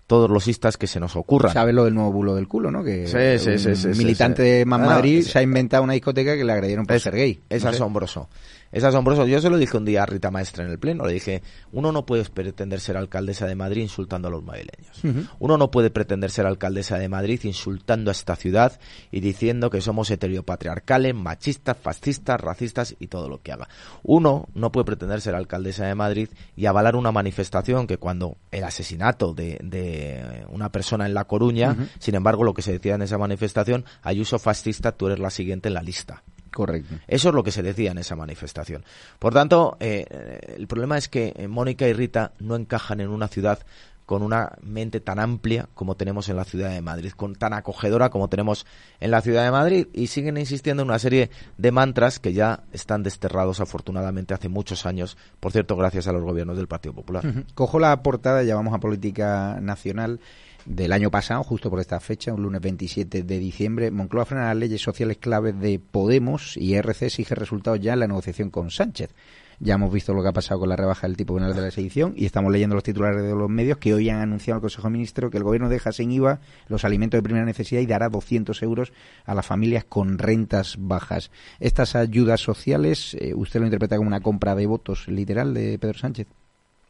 todos 0.07 0.29
los 0.29 0.47
istas 0.47 0.77
que 0.77 0.87
se 0.87 0.99
nos 0.99 1.15
ocurran. 1.15 1.53
¿Sabes 1.53 1.73
lo 1.73 1.85
del 1.85 1.93
nuevo 1.93 2.11
bulo 2.11 2.35
del 2.35 2.47
culo, 2.47 2.71
no? 2.71 2.83
Que 2.83 3.05
un 3.05 3.97
militante 3.97 4.43
de 4.43 4.65
Más 4.65 4.79
Madrid 4.79 5.23
se 5.23 5.39
ha 5.39 5.41
inventado 5.41 5.83
una 5.83 5.93
discoteca 5.93 6.35
que 6.35 6.43
le 6.43 6.53
agredieron 6.53 6.85
por 6.85 6.99
ser 6.99 7.15
gay. 7.15 7.41
Es 7.49 7.65
asombroso. 7.65 8.29
Es 8.75 8.83
asombroso. 8.83 9.25
Yo 9.25 9.39
se 9.39 9.49
lo 9.49 9.57
dije 9.57 9.77
un 9.77 9.85
día 9.85 10.03
a 10.03 10.05
Rita 10.05 10.31
Maestra 10.31 10.65
en 10.65 10.69
el 10.69 10.77
Pleno. 10.77 11.05
Le 11.05 11.13
dije, 11.13 11.41
uno 11.71 11.93
no 11.93 12.05
puede 12.05 12.25
pretender 12.25 12.81
ser 12.81 12.97
alcaldesa 12.97 13.47
de 13.47 13.55
Madrid 13.55 13.83
insultando 13.83 14.27
a 14.27 14.31
los 14.31 14.43
madrileños. 14.43 15.01
Uno 15.39 15.57
no 15.57 15.71
puede 15.71 15.91
pretender 15.91 16.29
ser 16.29 16.45
alcaldesa 16.45 16.97
de 16.97 17.07
Madrid 17.07 17.39
insultando 17.43 18.11
a 18.11 18.13
esta 18.13 18.35
ciudad 18.35 18.77
y 19.11 19.21
diciendo 19.21 19.69
que 19.69 19.79
somos 19.79 20.11
heteropatriarcales, 20.11 21.15
machistas, 21.15 21.77
fascistas, 21.77 22.41
racistas 22.41 22.97
y 22.99 23.07
todo 23.07 23.29
lo 23.29 23.41
que 23.41 23.53
haga. 23.53 23.69
Uno 24.03 24.49
no 24.53 24.73
puede 24.73 24.83
pretender 24.83 25.21
ser 25.21 25.35
alcaldesa 25.35 25.85
de 25.85 25.95
Madrid 25.95 26.27
y 26.57 26.65
avalar 26.65 26.97
una 26.97 27.13
manifestación 27.13 27.87
que 27.87 27.97
cuando 27.97 28.35
el 28.51 28.65
asesinato 28.65 29.33
de, 29.33 30.43
una 30.49 30.69
persona 30.73 31.05
en 31.05 31.13
La 31.13 31.23
Coruña, 31.23 31.77
sin 31.99 32.15
embargo, 32.15 32.43
lo 32.43 32.53
que 32.53 32.61
se 32.61 32.73
decía 32.73 32.95
en 32.95 33.03
esa 33.03 33.17
manifestación, 33.17 33.85
Ayuso 34.01 34.37
fascista, 34.37 34.91
tú 34.91 35.07
eres 35.07 35.19
la 35.19 35.29
siguiente 35.29 35.69
en 35.69 35.75
la 35.75 35.81
lista. 35.81 36.23
Correcto. 36.55 36.95
Eso 37.05 37.29
es 37.29 37.35
lo 37.35 37.43
que 37.43 37.51
se 37.51 37.61
decía 37.61 37.91
en 37.91 37.97
esa 37.97 38.15
manifestación. 38.15 38.85
Por 39.19 39.33
tanto, 39.33 39.75
eh, 39.81 40.55
el 40.55 40.67
problema 40.67 40.97
es 40.97 41.09
que 41.09 41.33
eh, 41.35 41.49
Mónica 41.49 41.85
y 41.85 41.91
Rita 41.91 42.31
no 42.39 42.55
encajan 42.55 43.01
en 43.01 43.09
una 43.09 43.27
ciudad 43.27 43.59
con 44.05 44.21
una 44.21 44.53
mente 44.61 45.01
tan 45.01 45.19
amplia 45.19 45.67
como 45.73 45.95
tenemos 45.95 46.29
en 46.29 46.37
la 46.37 46.45
ciudad 46.45 46.69
de 46.69 46.79
Madrid, 46.79 47.11
con 47.11 47.35
tan 47.35 47.51
acogedora 47.51 48.09
como 48.09 48.29
tenemos 48.29 48.65
en 49.01 49.11
la 49.11 49.19
ciudad 49.19 49.43
de 49.43 49.51
Madrid 49.51 49.87
y 49.91 50.07
siguen 50.07 50.37
insistiendo 50.37 50.83
en 50.83 50.89
una 50.89 50.99
serie 50.99 51.29
de 51.57 51.71
mantras 51.71 52.19
que 52.19 52.31
ya 52.31 52.63
están 52.71 53.03
desterrados 53.03 53.59
afortunadamente 53.59 54.33
hace 54.33 54.47
muchos 54.47 54.85
años, 54.85 55.17
por 55.41 55.51
cierto, 55.51 55.75
gracias 55.75 56.07
a 56.07 56.13
los 56.13 56.23
gobiernos 56.23 56.55
del 56.55 56.67
Partido 56.67 56.93
Popular. 56.93 57.25
Cojo 57.53 57.79
la 57.79 58.01
portada, 58.01 58.43
ya 58.43 58.55
vamos 58.55 58.73
a 58.73 58.79
política 58.79 59.59
nacional 59.59 60.21
del 60.65 60.91
año 60.93 61.11
pasado, 61.11 61.43
justo 61.43 61.69
por 61.69 61.79
esta 61.79 61.99
fecha, 61.99 62.33
un 62.33 62.41
lunes 62.41 62.61
27 62.61 63.23
de 63.23 63.39
diciembre, 63.39 63.91
Moncloa 63.91 64.25
frena 64.25 64.47
las 64.47 64.57
leyes 64.57 64.81
sociales 64.81 65.17
claves 65.17 65.59
de 65.59 65.79
Podemos 65.79 66.57
y 66.57 66.73
RC 66.75 67.05
exige 67.05 67.35
resultados 67.35 67.79
ya 67.79 67.93
en 67.93 67.99
la 67.99 68.07
negociación 68.07 68.49
con 68.49 68.71
Sánchez. 68.71 69.11
Ya 69.59 69.75
hemos 69.75 69.93
visto 69.93 70.13
lo 70.13 70.21
que 70.21 70.29
ha 70.29 70.33
pasado 70.33 70.59
con 70.59 70.67
la 70.67 70.75
rebaja 70.75 71.07
del 71.07 71.15
tipo 71.15 71.35
penal 71.35 71.55
de 71.55 71.61
la 71.61 71.71
sedición 71.71 72.13
y 72.17 72.25
estamos 72.25 72.51
leyendo 72.51 72.75
los 72.75 72.83
titulares 72.83 73.23
de 73.23 73.33
los 73.33 73.49
medios 73.49 73.77
que 73.77 73.93
hoy 73.93 74.09
han 74.09 74.19
anunciado 74.19 74.55
al 74.55 74.61
Consejo 74.61 74.87
de 74.87 74.93
Ministros 74.93 75.31
que 75.31 75.37
el 75.37 75.43
Gobierno 75.43 75.69
deja 75.69 75.93
sin 75.93 76.11
IVA 76.11 76.41
los 76.67 76.83
alimentos 76.83 77.19
de 77.19 77.23
primera 77.23 77.45
necesidad 77.45 77.79
y 77.79 77.85
dará 77.85 78.09
200 78.09 78.61
euros 78.63 78.91
a 79.23 79.33
las 79.33 79.45
familias 79.45 79.85
con 79.85 80.17
rentas 80.17 80.75
bajas. 80.77 81.31
Estas 81.59 81.95
ayudas 81.95 82.41
sociales, 82.41 83.15
eh, 83.19 83.33
¿usted 83.33 83.61
lo 83.61 83.67
interpreta 83.67 83.95
como 83.95 84.07
una 84.07 84.19
compra 84.19 84.55
de 84.55 84.65
votos 84.65 85.07
literal 85.07 85.53
de 85.53 85.79
Pedro 85.79 85.99
Sánchez? 85.99 86.27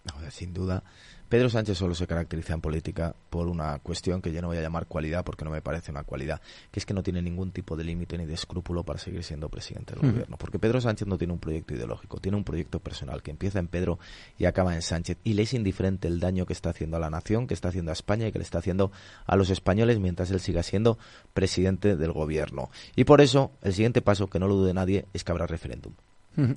No, 0.05 0.31
sin 0.31 0.53
duda 0.53 0.83
Pedro 1.29 1.49
Sánchez 1.49 1.77
solo 1.77 1.95
se 1.95 2.07
caracteriza 2.07 2.53
en 2.53 2.61
política 2.61 3.15
por 3.29 3.47
una 3.47 3.79
cuestión 3.79 4.21
que 4.21 4.31
yo 4.31 4.41
no 4.41 4.47
voy 4.47 4.57
a 4.57 4.61
llamar 4.61 4.85
cualidad 4.85 5.23
porque 5.23 5.43
no 5.43 5.51
me 5.51 5.61
parece 5.61 5.91
una 5.91 6.03
cualidad, 6.03 6.39
que 6.71 6.79
es 6.79 6.85
que 6.85 6.93
no 6.93 7.03
tiene 7.03 7.21
ningún 7.21 7.51
tipo 7.51 7.75
de 7.75 7.83
límite 7.83 8.17
ni 8.17 8.25
de 8.25 8.33
escrúpulo 8.33 8.83
para 8.83 8.99
seguir 8.99 9.23
siendo 9.23 9.49
presidente 9.49 9.95
del 9.95 10.11
gobierno. 10.11 10.37
Porque 10.37 10.59
Pedro 10.59 10.79
Sánchez 10.81 11.07
no 11.07 11.17
tiene 11.17 11.33
un 11.33 11.39
proyecto 11.39 11.73
ideológico, 11.73 12.19
tiene 12.19 12.37
un 12.37 12.43
proyecto 12.43 12.79
personal 12.79 13.23
que 13.23 13.31
empieza 13.31 13.59
en 13.59 13.67
Pedro 13.67 13.99
y 14.37 14.45
acaba 14.45 14.75
en 14.75 14.81
Sánchez. 14.81 15.17
Y 15.23 15.33
le 15.33 15.43
es 15.43 15.53
indiferente 15.53 16.07
el 16.07 16.19
daño 16.19 16.45
que 16.45 16.53
está 16.53 16.69
haciendo 16.69 16.97
a 16.97 16.99
la 16.99 17.09
nación, 17.09 17.47
que 17.47 17.53
está 17.53 17.69
haciendo 17.69 17.91
a 17.91 17.93
España 17.93 18.27
y 18.27 18.31
que 18.31 18.39
le 18.39 18.43
está 18.43 18.59
haciendo 18.59 18.91
a 19.25 19.35
los 19.35 19.49
españoles 19.49 19.99
mientras 19.99 20.31
él 20.31 20.39
siga 20.39 20.63
siendo 20.63 20.97
presidente 21.33 21.95
del 21.95 22.11
gobierno. 22.11 22.69
Y 22.95 23.05
por 23.05 23.21
eso, 23.21 23.51
el 23.61 23.73
siguiente 23.73 24.01
paso, 24.01 24.27
que 24.27 24.39
no 24.39 24.47
lo 24.47 24.55
dude 24.55 24.73
nadie, 24.73 25.05
es 25.13 25.23
que 25.23 25.31
habrá 25.31 25.47
referéndum. 25.47 25.93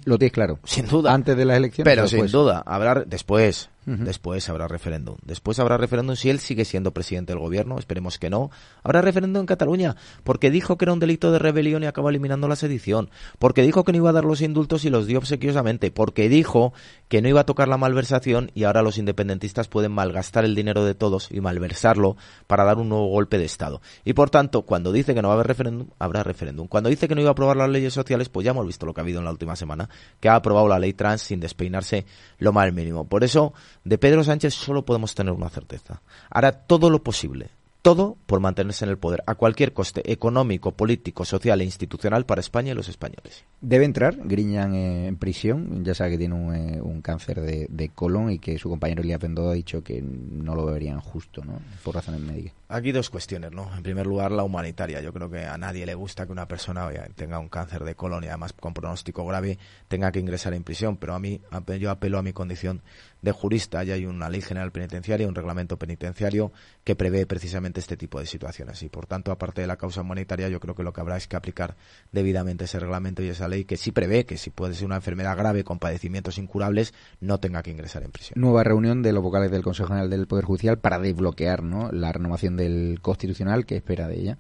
Lo 0.05 0.19
tienes 0.19 0.33
claro. 0.33 0.59
Sin 0.65 0.87
duda. 0.89 1.13
Antes 1.13 1.37
de 1.37 1.45
las 1.45 1.57
elecciones. 1.57 1.91
Pero 1.91 2.09
sin 2.09 2.27
duda, 2.27 2.63
habrá 2.67 3.05
después. 3.05 3.71
Después 3.89 4.49
habrá 4.49 4.69
referéndum. 4.69 5.17
Después 5.25 5.59
habrá 5.59 5.77
referéndum 5.77 6.15
si 6.15 6.29
él 6.31 6.41
sigue 6.41 6.65
siendo 6.65 6.93
presidente 6.93 7.33
del 7.33 7.41
gobierno. 7.41 7.79
Esperemos 7.79 8.19
que 8.19 8.29
no. 8.29 8.51
Habrá 8.83 9.01
referéndum 9.01 9.41
en 9.41 9.47
Cataluña. 9.47 9.97
Porque 10.25 10.51
dijo 10.51 10.77
que 10.77 10.85
era 10.85 10.93
un 10.93 11.01
delito 11.01 11.33
de 11.33 11.39
rebelión 11.39 11.83
y 11.83 11.87
acaba 11.87 12.11
eliminando 12.11 12.49
la 12.49 12.57
sedición. 12.57 13.11
Porque 13.39 13.63
dijo 13.63 13.85
que 13.85 13.93
no 13.93 13.99
iba 13.99 14.11
a 14.11 14.13
dar 14.13 14.25
los 14.25 14.43
indultos 14.43 14.85
y 14.85 14.91
los 14.91 15.07
dio 15.07 15.19
obsequiosamente. 15.19 15.91
Porque 15.91 16.29
dijo 16.29 16.73
que 17.09 17.23
no 17.23 17.29
iba 17.29 17.41
a 17.41 17.47
tocar 17.47 17.69
la 17.69 17.79
malversación 17.79 18.51
y 18.55 18.65
ahora 18.65 18.83
los 18.83 18.99
independentistas 18.99 19.69
pueden 19.69 19.93
malgastar 19.93 20.45
el 20.45 20.55
dinero 20.55 20.85
de 20.85 20.95
todos 20.95 21.29
y 21.31 21.41
malversarlo 21.41 22.17
para 22.47 22.65
dar 22.65 22.79
un 22.79 22.89
nuevo 22.89 23.09
golpe 23.09 23.39
de 23.39 23.45
Estado. 23.45 23.81
Y 24.05 24.13
por 24.13 24.31
tanto, 24.31 24.63
cuando 24.63 24.93
dice 24.93 25.15
que 25.15 25.23
no 25.23 25.29
va 25.29 25.35
a 25.35 25.37
haber 25.37 25.49
referéndum, 25.49 25.89
habrá 25.99 26.23
referéndum. 26.23 26.69
Cuando 26.69 26.91
dice 26.91 27.09
que 27.09 27.15
no 27.15 27.21
iba 27.21 27.31
a 27.31 27.33
aprobar 27.33 27.57
las 27.57 27.71
leyes 27.71 27.95
sociales, 27.95 28.29
pues 28.29 28.45
ya 28.45 28.51
hemos 28.51 28.67
visto 28.67 28.87
lo 28.87 28.95
que 28.95 29.01
ha 29.01 29.05
habido 29.05 29.19
en 29.19 29.25
la 29.25 29.31
última 29.31 29.57
semana, 29.57 29.89
que 30.21 30.29
ha 30.29 30.35
aprobado 30.35 30.69
la 30.69 30.79
ley 30.79 30.93
trans 30.93 31.23
sin 31.23 31.41
despeinarse 31.41 32.07
lo 32.39 32.53
más 32.53 32.73
mínimo. 32.73 33.09
Por 33.09 33.25
eso, 33.25 33.55
de 33.89 33.97
Pedro 33.97 34.23
Sánchez 34.23 34.53
solo 34.53 34.85
podemos 34.85 35.15
tener 35.15 35.33
una 35.33 35.49
certeza. 35.49 36.03
Hará 36.29 36.53
todo 36.53 36.91
lo 36.91 37.03
posible, 37.03 37.49
todo 37.81 38.19
por 38.27 38.39
mantenerse 38.39 38.85
en 38.85 38.91
el 38.91 38.99
poder, 38.99 39.23
a 39.27 39.35
cualquier 39.35 39.73
coste 39.73 40.13
económico, 40.13 40.73
político, 40.73 41.25
social 41.25 41.63
e 41.63 41.65
institucional 41.65 42.27
para 42.27 42.43
España 42.43 42.73
y 42.73 42.75
los 42.75 42.91
españoles. 42.91 43.47
Debe 43.63 43.87
entrar 43.87 44.19
Griñán 44.23 44.75
en 44.75 45.17
prisión, 45.17 45.87
ya 45.87 45.95
sabe 45.95 46.11
que 46.11 46.19
tiene 46.19 46.35
un, 46.35 46.55
eh, 46.55 47.01
cáncer 47.03 47.41
de, 47.41 47.89
colon 47.95 48.31
y 48.31 48.39
que 48.39 48.59
su 48.59 48.69
compañero 48.69 49.01
Elías 49.01 49.21
Bendodo 49.21 49.51
ha 49.51 49.55
dicho 49.55 49.83
que 49.83 50.03
no 50.03 50.55
lo 50.55 50.67
verían 50.67 51.01
justo, 51.01 51.43
¿no? 51.43 51.59
por 51.83 51.95
razones 51.95 52.21
médicas. 52.21 52.58
Aquí 52.71 52.93
dos 52.93 53.09
cuestiones, 53.09 53.51
¿no? 53.51 53.75
En 53.75 53.83
primer 53.83 54.07
lugar, 54.07 54.31
la 54.31 54.45
humanitaria. 54.45 55.01
Yo 55.01 55.11
creo 55.11 55.31
que 55.31 55.43
a 55.47 55.57
nadie 55.57 55.87
le 55.87 55.95
gusta 55.95 56.27
que 56.27 56.33
una 56.33 56.47
persona 56.47 56.87
tenga 57.15 57.39
un 57.39 57.49
cáncer 57.49 57.83
de 57.83 57.95
colon 57.95 58.25
y 58.25 58.27
además 58.27 58.53
con 58.53 58.75
pronóstico 58.75 59.25
grave 59.27 59.59
tenga 59.89 60.13
que 60.13 60.21
ingresar 60.21 60.53
en 60.53 60.65
prisión, 60.65 60.99
pero 60.99 61.15
a 61.15 61.19
mí 61.19 61.41
yo 61.81 61.91
apelo 61.91 62.19
a 62.19 62.23
mi 62.23 62.35
condición 62.35 62.83
de 63.23 63.33
jurista. 63.33 63.83
Ya 63.85 63.95
hay 63.95 64.05
una 64.05 64.29
ley 64.29 64.43
general 64.43 64.71
penitenciaria, 64.71 65.27
un 65.27 65.35
reglamento 65.35 65.79
penitenciario 65.79 66.53
que 66.85 66.95
prevé 66.95 67.25
precisamente 67.25 67.81
este 67.81 67.97
tipo 67.97 68.21
de 68.21 68.27
situaciones 68.27 68.83
y 68.83 68.91
por 68.91 69.07
tanto, 69.07 69.33
aparte 69.33 69.63
de 69.63 69.67
la 69.67 69.77
causa 69.77 70.03
humanitaria, 70.03 70.51
yo 70.51 70.61
creo 70.61 70.75
que 70.75 70.83
lo 70.83 70.93
que 70.93 71.01
habrá 71.01 71.17
es 71.17 71.27
que 71.27 71.37
aplicar 71.37 71.75
debidamente 72.13 72.65
ese 72.65 72.79
reglamento 72.79 73.23
y 73.23 73.29
esa 73.29 73.49
ley 73.49 73.65
que 73.65 73.79
sí 73.79 73.93
prevé 73.93 74.27
que 74.27 74.37
si 74.37 74.51
puede 74.51 74.75
ser 74.75 74.85
una 74.85 74.97
enfermedad 74.97 75.39
grave 75.39 75.65
con 75.65 75.79
padecimientos 75.79 76.37
incurables 76.37 76.93
no 77.21 77.41
tenga 77.41 77.63
que 77.63 77.71
ingresar 77.71 78.03
en 78.03 78.13
prisión. 78.13 78.39
Nueva 78.39 78.63
reunión 78.63 79.01
de 79.01 79.15
los 79.15 79.23
vocales 79.23 79.51
del 79.51 79.63
Consejo 79.63 79.89
General 79.89 80.11
del 80.11 80.27
Poder 80.27 80.45
Judicial 80.45 80.79
para 80.79 80.99
desbloquear, 80.99 81.63
¿no? 81.63 81.91
la 81.93 82.13
renovación 82.13 82.58
del 82.59 82.99
Constitucional, 83.01 83.65
¿qué 83.65 83.77
espera 83.77 84.07
de 84.09 84.21
ella? 84.21 84.39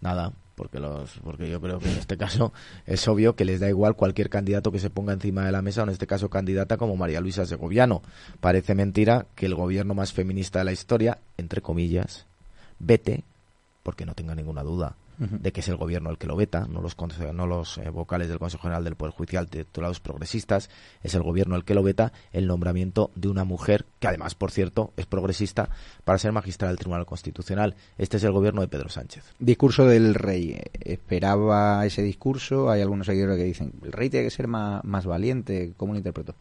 Nada, 0.00 0.32
porque 0.56 0.80
los 0.80 1.10
porque 1.22 1.50
yo 1.50 1.60
creo 1.60 1.78
que 1.78 1.90
en 1.90 1.98
este 1.98 2.16
caso 2.16 2.52
es 2.86 3.06
obvio 3.08 3.36
que 3.36 3.44
les 3.44 3.60
da 3.60 3.68
igual 3.68 3.96
cualquier 3.96 4.30
candidato 4.30 4.72
que 4.72 4.78
se 4.78 4.90
ponga 4.90 5.12
encima 5.12 5.44
de 5.44 5.52
la 5.52 5.62
mesa, 5.62 5.82
o 5.82 5.84
en 5.84 5.90
este 5.90 6.06
caso 6.06 6.30
candidata 6.30 6.76
como 6.76 6.96
María 6.96 7.20
Luisa 7.20 7.44
Segoviano. 7.44 8.02
Parece 8.40 8.74
mentira 8.74 9.26
que 9.34 9.46
el 9.46 9.54
gobierno 9.54 9.94
más 9.94 10.12
feminista 10.12 10.60
de 10.60 10.64
la 10.66 10.72
historia, 10.72 11.18
entre 11.36 11.60
comillas, 11.60 12.26
vete, 12.78 13.24
porque 13.82 14.06
no 14.06 14.14
tenga 14.14 14.34
ninguna 14.34 14.62
duda, 14.62 14.96
de 15.20 15.52
que 15.52 15.60
es 15.60 15.68
el 15.68 15.76
gobierno 15.76 16.10
el 16.10 16.16
que 16.16 16.26
lo 16.26 16.34
veta, 16.34 16.66
no 16.66 16.80
los, 16.80 16.96
no 17.34 17.46
los 17.46 17.76
eh, 17.78 17.90
vocales 17.90 18.28
del 18.28 18.38
Consejo 18.38 18.62
General 18.62 18.82
del 18.82 18.96
Poder 18.96 19.12
Judicial 19.12 19.48
titulados 19.48 20.00
progresistas, 20.00 20.70
es 21.02 21.14
el 21.14 21.22
gobierno 21.22 21.56
el 21.56 21.64
que 21.64 21.74
lo 21.74 21.82
veta 21.82 22.12
el 22.32 22.46
nombramiento 22.46 23.10
de 23.14 23.28
una 23.28 23.44
mujer 23.44 23.86
que 23.98 24.08
además, 24.08 24.34
por 24.34 24.50
cierto, 24.50 24.94
es 24.96 25.04
progresista 25.04 25.68
para 26.04 26.18
ser 26.18 26.32
magistrada 26.32 26.72
del 26.72 26.78
Tribunal 26.78 27.04
Constitucional. 27.04 27.76
Este 27.98 28.16
es 28.16 28.24
el 28.24 28.32
gobierno 28.32 28.62
de 28.62 28.68
Pedro 28.68 28.88
Sánchez. 28.88 29.24
Discurso 29.38 29.84
del 29.86 30.14
rey. 30.14 30.58
¿Esperaba 30.80 31.84
ese 31.84 32.02
discurso? 32.02 32.70
Hay 32.70 32.80
algunos 32.80 33.06
seguidores 33.06 33.36
que 33.36 33.44
dicen, 33.44 33.72
el 33.84 33.92
rey 33.92 34.08
tiene 34.08 34.24
que 34.24 34.30
ser 34.30 34.46
más, 34.48 34.82
más 34.84 35.04
valiente. 35.04 35.74
¿Cómo 35.76 35.92
lo 35.92 35.98
interpreto? 35.98 36.34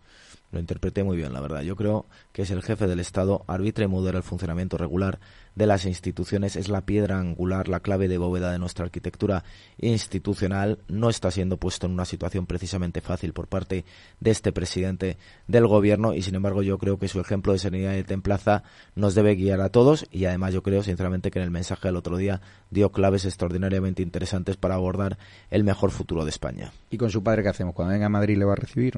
Lo 0.52 0.60
interpreté 0.60 1.04
muy 1.04 1.16
bien, 1.16 1.32
la 1.32 1.42
verdad. 1.42 1.62
Yo 1.62 1.76
creo 1.76 2.08
que 2.32 2.42
es 2.42 2.50
el 2.50 2.64
jefe 2.64 2.88
del 2.88 3.00
Estado, 3.00 3.44
arbitra 3.48 3.86
y 3.86 3.88
modera 3.88 4.18
el 4.18 4.24
funcionamiento 4.24 4.78
regular 4.78 5.20
de 5.54 5.68
las 5.68 5.86
instituciones, 5.86 6.56
es 6.56 6.70
la 6.70 6.82
piedra 6.82 7.20
angular, 7.20 7.68
la 7.68 7.82
clave 7.82 8.08
de 8.08 8.18
bóveda 8.18 8.52
de 8.52 8.58
nuestra 8.58 8.86
arquitectura 8.86 9.44
institucional. 9.78 10.80
No 10.88 11.10
está 11.10 11.30
siendo 11.30 11.58
puesto 11.58 11.86
en 11.86 11.94
una 11.94 12.06
situación 12.06 12.48
precisamente 12.48 13.02
fácil 13.02 13.34
por 13.34 13.48
parte 13.48 13.86
de 14.20 14.32
este 14.32 14.52
presidente 14.52 15.18
del 15.48 15.68
gobierno 15.68 16.16
y, 16.16 16.24
sin 16.24 16.34
embargo, 16.34 16.64
yo 16.64 16.80
creo 16.80 16.98
que 16.98 17.08
su 17.08 17.20
ejemplo 17.20 17.54
de 17.54 17.60
serenidad 17.60 17.96
y 17.96 18.04
templaza 18.04 18.64
nos 18.96 19.14
debe 19.14 19.36
guiar 19.36 19.62
a 19.62 19.70
todos 19.70 20.08
y, 20.12 20.26
además, 20.26 20.54
yo 20.54 20.64
creo, 20.64 20.82
sinceramente, 20.82 21.30
que 21.30 21.40
en 21.40 21.46
el 21.46 21.52
mensaje 21.52 21.90
del 21.90 21.98
otro 21.98 22.18
día 22.18 22.42
dio 22.72 22.92
claves 22.92 23.26
extraordinariamente 23.26 24.02
interesantes 24.02 24.58
para 24.58 24.76
abordar 24.76 25.20
el 25.52 25.64
mejor 25.64 25.92
futuro 25.92 26.24
de 26.24 26.32
España. 26.32 26.72
¿Y 26.90 26.98
con 26.98 27.12
su 27.12 27.22
padre 27.22 27.44
qué 27.44 27.50
hacemos? 27.50 27.76
¿Cuando 27.76 27.94
venga 27.94 28.08
a 28.08 28.10
Madrid 28.10 28.38
le 28.38 28.46
va 28.46 28.54
a 28.54 28.56
recibir? 28.56 28.98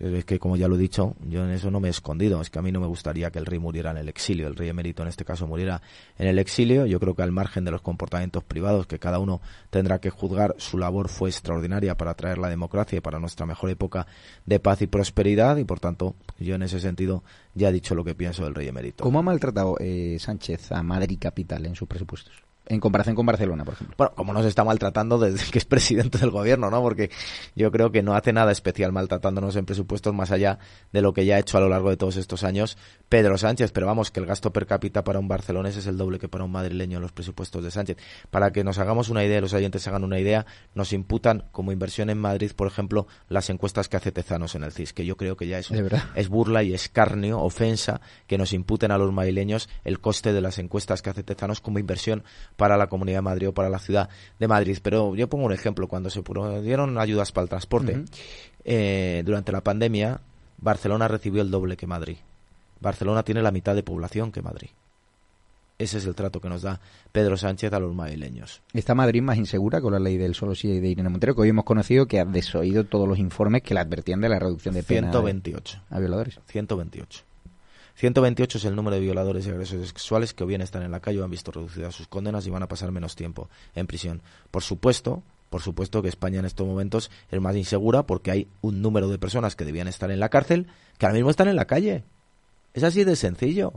Es 0.00 0.24
que, 0.24 0.38
como 0.38 0.56
ya 0.56 0.66
lo 0.66 0.76
he 0.76 0.78
dicho, 0.78 1.14
yo 1.28 1.44
en 1.44 1.50
eso 1.50 1.70
no 1.70 1.78
me 1.78 1.88
he 1.88 1.90
escondido. 1.90 2.40
Es 2.40 2.48
que 2.48 2.58
a 2.58 2.62
mí 2.62 2.72
no 2.72 2.80
me 2.80 2.86
gustaría 2.86 3.30
que 3.30 3.38
el 3.38 3.44
rey 3.44 3.58
muriera 3.58 3.90
en 3.90 3.98
el 3.98 4.08
exilio. 4.08 4.48
El 4.48 4.56
rey 4.56 4.70
emérito, 4.70 5.02
en 5.02 5.08
este 5.08 5.26
caso, 5.26 5.46
muriera 5.46 5.82
en 6.18 6.26
el 6.26 6.38
exilio. 6.38 6.86
Yo 6.86 6.98
creo 6.98 7.14
que 7.14 7.22
al 7.22 7.32
margen 7.32 7.66
de 7.66 7.70
los 7.70 7.82
comportamientos 7.82 8.42
privados 8.42 8.86
que 8.86 8.98
cada 8.98 9.18
uno 9.18 9.42
tendrá 9.68 10.00
que 10.00 10.08
juzgar, 10.08 10.54
su 10.56 10.78
labor 10.78 11.10
fue 11.10 11.28
extraordinaria 11.28 11.98
para 11.98 12.14
traer 12.14 12.38
la 12.38 12.48
democracia 12.48 12.96
y 12.96 13.00
para 13.02 13.18
nuestra 13.18 13.44
mejor 13.44 13.68
época 13.68 14.06
de 14.46 14.58
paz 14.58 14.80
y 14.80 14.86
prosperidad. 14.86 15.58
Y, 15.58 15.64
por 15.64 15.80
tanto, 15.80 16.16
yo 16.38 16.54
en 16.54 16.62
ese 16.62 16.80
sentido 16.80 17.22
ya 17.54 17.68
he 17.68 17.72
dicho 17.72 17.94
lo 17.94 18.02
que 18.02 18.14
pienso 18.14 18.44
del 18.44 18.54
rey 18.54 18.68
emérito. 18.68 19.04
¿Cómo 19.04 19.18
ha 19.18 19.22
maltratado 19.22 19.76
eh, 19.80 20.16
Sánchez 20.18 20.72
a 20.72 20.82
Madrid 20.82 21.18
capital 21.20 21.66
en 21.66 21.74
sus 21.74 21.86
presupuestos? 21.86 22.49
En 22.70 22.80
comparación 22.80 23.16
con 23.16 23.26
Barcelona, 23.26 23.64
por 23.64 23.74
ejemplo. 23.74 23.94
Bueno, 23.98 24.14
como 24.14 24.32
nos 24.32 24.46
está 24.46 24.64
maltratando 24.64 25.18
desde 25.18 25.50
que 25.50 25.58
es 25.58 25.64
presidente 25.64 26.18
del 26.18 26.30
gobierno, 26.30 26.70
¿no? 26.70 26.80
Porque 26.80 27.10
yo 27.56 27.70
creo 27.70 27.90
que 27.90 28.02
no 28.02 28.14
hace 28.14 28.32
nada 28.32 28.52
especial 28.52 28.92
maltratándonos 28.92 29.56
en 29.56 29.66
presupuestos 29.66 30.14
más 30.14 30.30
allá 30.30 30.58
de 30.92 31.02
lo 31.02 31.12
que 31.12 31.26
ya 31.26 31.36
ha 31.36 31.38
hecho 31.38 31.58
a 31.58 31.60
lo 31.60 31.68
largo 31.68 31.90
de 31.90 31.96
todos 31.96 32.16
estos 32.16 32.44
años 32.44 32.78
Pedro 33.08 33.36
Sánchez. 33.38 33.72
Pero 33.72 33.86
vamos, 33.86 34.10
que 34.10 34.20
el 34.20 34.26
gasto 34.26 34.52
per 34.52 34.66
cápita 34.66 35.02
para 35.02 35.18
un 35.18 35.28
barcelonés 35.28 35.76
es 35.76 35.86
el 35.86 35.96
doble 35.96 36.18
que 36.18 36.28
para 36.28 36.44
un 36.44 36.52
madrileño 36.52 36.98
en 36.98 37.02
los 37.02 37.12
presupuestos 37.12 37.64
de 37.64 37.70
Sánchez. 37.70 37.96
Para 38.30 38.52
que 38.52 38.62
nos 38.62 38.78
hagamos 38.78 39.08
una 39.08 39.24
idea, 39.24 39.40
los 39.40 39.52
oyentes 39.52 39.86
hagan 39.88 40.04
una 40.04 40.20
idea, 40.20 40.46
nos 40.74 40.92
imputan 40.92 41.44
como 41.50 41.72
inversión 41.72 42.08
en 42.08 42.18
Madrid, 42.18 42.52
por 42.54 42.68
ejemplo, 42.68 43.06
las 43.28 43.50
encuestas 43.50 43.88
que 43.88 43.96
hace 43.96 44.12
Tezanos 44.12 44.54
en 44.54 44.62
el 44.62 44.72
CIS, 44.72 44.92
que 44.92 45.04
yo 45.04 45.16
creo 45.16 45.36
que 45.36 45.48
ya 45.48 45.58
es, 45.58 45.70
es 46.14 46.28
burla 46.28 46.62
y 46.62 46.72
escarnio, 46.72 47.40
ofensa, 47.40 48.00
que 48.26 48.38
nos 48.38 48.52
imputen 48.52 48.92
a 48.92 48.98
los 48.98 49.12
madrileños 49.12 49.68
el 49.84 50.00
coste 50.00 50.32
de 50.32 50.40
las 50.40 50.58
encuestas 50.58 51.02
que 51.02 51.10
hace 51.10 51.22
Tezanos 51.22 51.60
como 51.60 51.78
inversión 51.78 52.22
para 52.60 52.76
la 52.76 52.88
Comunidad 52.88 53.16
de 53.18 53.22
Madrid 53.22 53.48
o 53.48 53.54
para 53.54 53.70
la 53.70 53.78
ciudad 53.78 54.10
de 54.38 54.46
Madrid. 54.46 54.76
Pero 54.82 55.16
yo 55.16 55.30
pongo 55.30 55.46
un 55.46 55.52
ejemplo, 55.52 55.88
cuando 55.88 56.10
se 56.10 56.22
dieron 56.60 56.98
ayudas 56.98 57.32
para 57.32 57.44
el 57.44 57.48
transporte, 57.48 58.04
eh, 58.66 59.22
durante 59.24 59.50
la 59.50 59.62
pandemia, 59.62 60.20
Barcelona 60.58 61.08
recibió 61.08 61.40
el 61.40 61.50
doble 61.50 61.78
que 61.78 61.86
Madrid. 61.86 62.18
Barcelona 62.78 63.22
tiene 63.22 63.40
la 63.40 63.50
mitad 63.50 63.74
de 63.74 63.82
población 63.82 64.30
que 64.30 64.42
Madrid. 64.42 64.68
Ese 65.78 65.96
es 65.96 66.04
el 66.04 66.14
trato 66.14 66.38
que 66.42 66.50
nos 66.50 66.60
da 66.60 66.78
Pedro 67.12 67.38
Sánchez 67.38 67.72
a 67.72 67.80
los 67.80 67.94
madrileños. 67.94 68.60
¿Está 68.74 68.94
Madrid 68.94 69.22
más 69.22 69.38
insegura 69.38 69.80
con 69.80 69.94
la 69.94 69.98
ley 69.98 70.18
del 70.18 70.34
solo 70.34 70.54
sí 70.54 70.78
de 70.78 70.86
Irene 70.86 71.08
Montero? 71.08 71.34
Que 71.34 71.40
hoy 71.40 71.48
hemos 71.48 71.64
conocido 71.64 72.04
que 72.04 72.20
ha 72.20 72.26
desoído 72.26 72.84
todos 72.84 73.08
los 73.08 73.18
informes 73.18 73.62
que 73.62 73.72
le 73.72 73.80
advertían 73.80 74.20
de 74.20 74.28
la 74.28 74.38
reducción 74.38 74.74
de 74.74 74.82
pena 74.82 75.10
128. 75.10 75.80
a 75.88 75.98
violadores. 75.98 76.38
128. 76.46 77.29
128 77.96 78.58
es 78.58 78.64
el 78.64 78.76
número 78.76 78.96
de 78.96 79.02
violadores 79.02 79.46
y 79.46 79.50
agresores 79.50 79.88
sexuales 79.88 80.34
que 80.34 80.44
o 80.44 80.46
bien 80.46 80.60
están 80.60 80.82
en 80.82 80.90
la 80.90 81.00
calle 81.00 81.20
o 81.20 81.24
han 81.24 81.30
visto 81.30 81.52
reducidas 81.52 81.94
sus 81.94 82.08
condenas 82.08 82.46
y 82.46 82.50
van 82.50 82.62
a 82.62 82.68
pasar 82.68 82.90
menos 82.92 83.16
tiempo 83.16 83.48
en 83.74 83.86
prisión. 83.86 84.22
Por 84.50 84.62
supuesto, 84.62 85.22
por 85.50 85.62
supuesto 85.62 86.00
que 86.00 86.08
España 86.08 86.38
en 86.38 86.46
estos 86.46 86.66
momentos 86.66 87.10
es 87.30 87.40
más 87.40 87.56
insegura 87.56 88.04
porque 88.04 88.30
hay 88.30 88.48
un 88.62 88.82
número 88.82 89.08
de 89.08 89.18
personas 89.18 89.56
que 89.56 89.64
debían 89.64 89.88
estar 89.88 90.10
en 90.10 90.20
la 90.20 90.28
cárcel 90.28 90.68
que 90.96 91.06
ahora 91.06 91.16
mismo 91.16 91.30
están 91.30 91.48
en 91.48 91.56
la 91.56 91.66
calle. 91.66 92.04
Es 92.72 92.84
así 92.84 93.04
de 93.04 93.16
sencillo. 93.16 93.72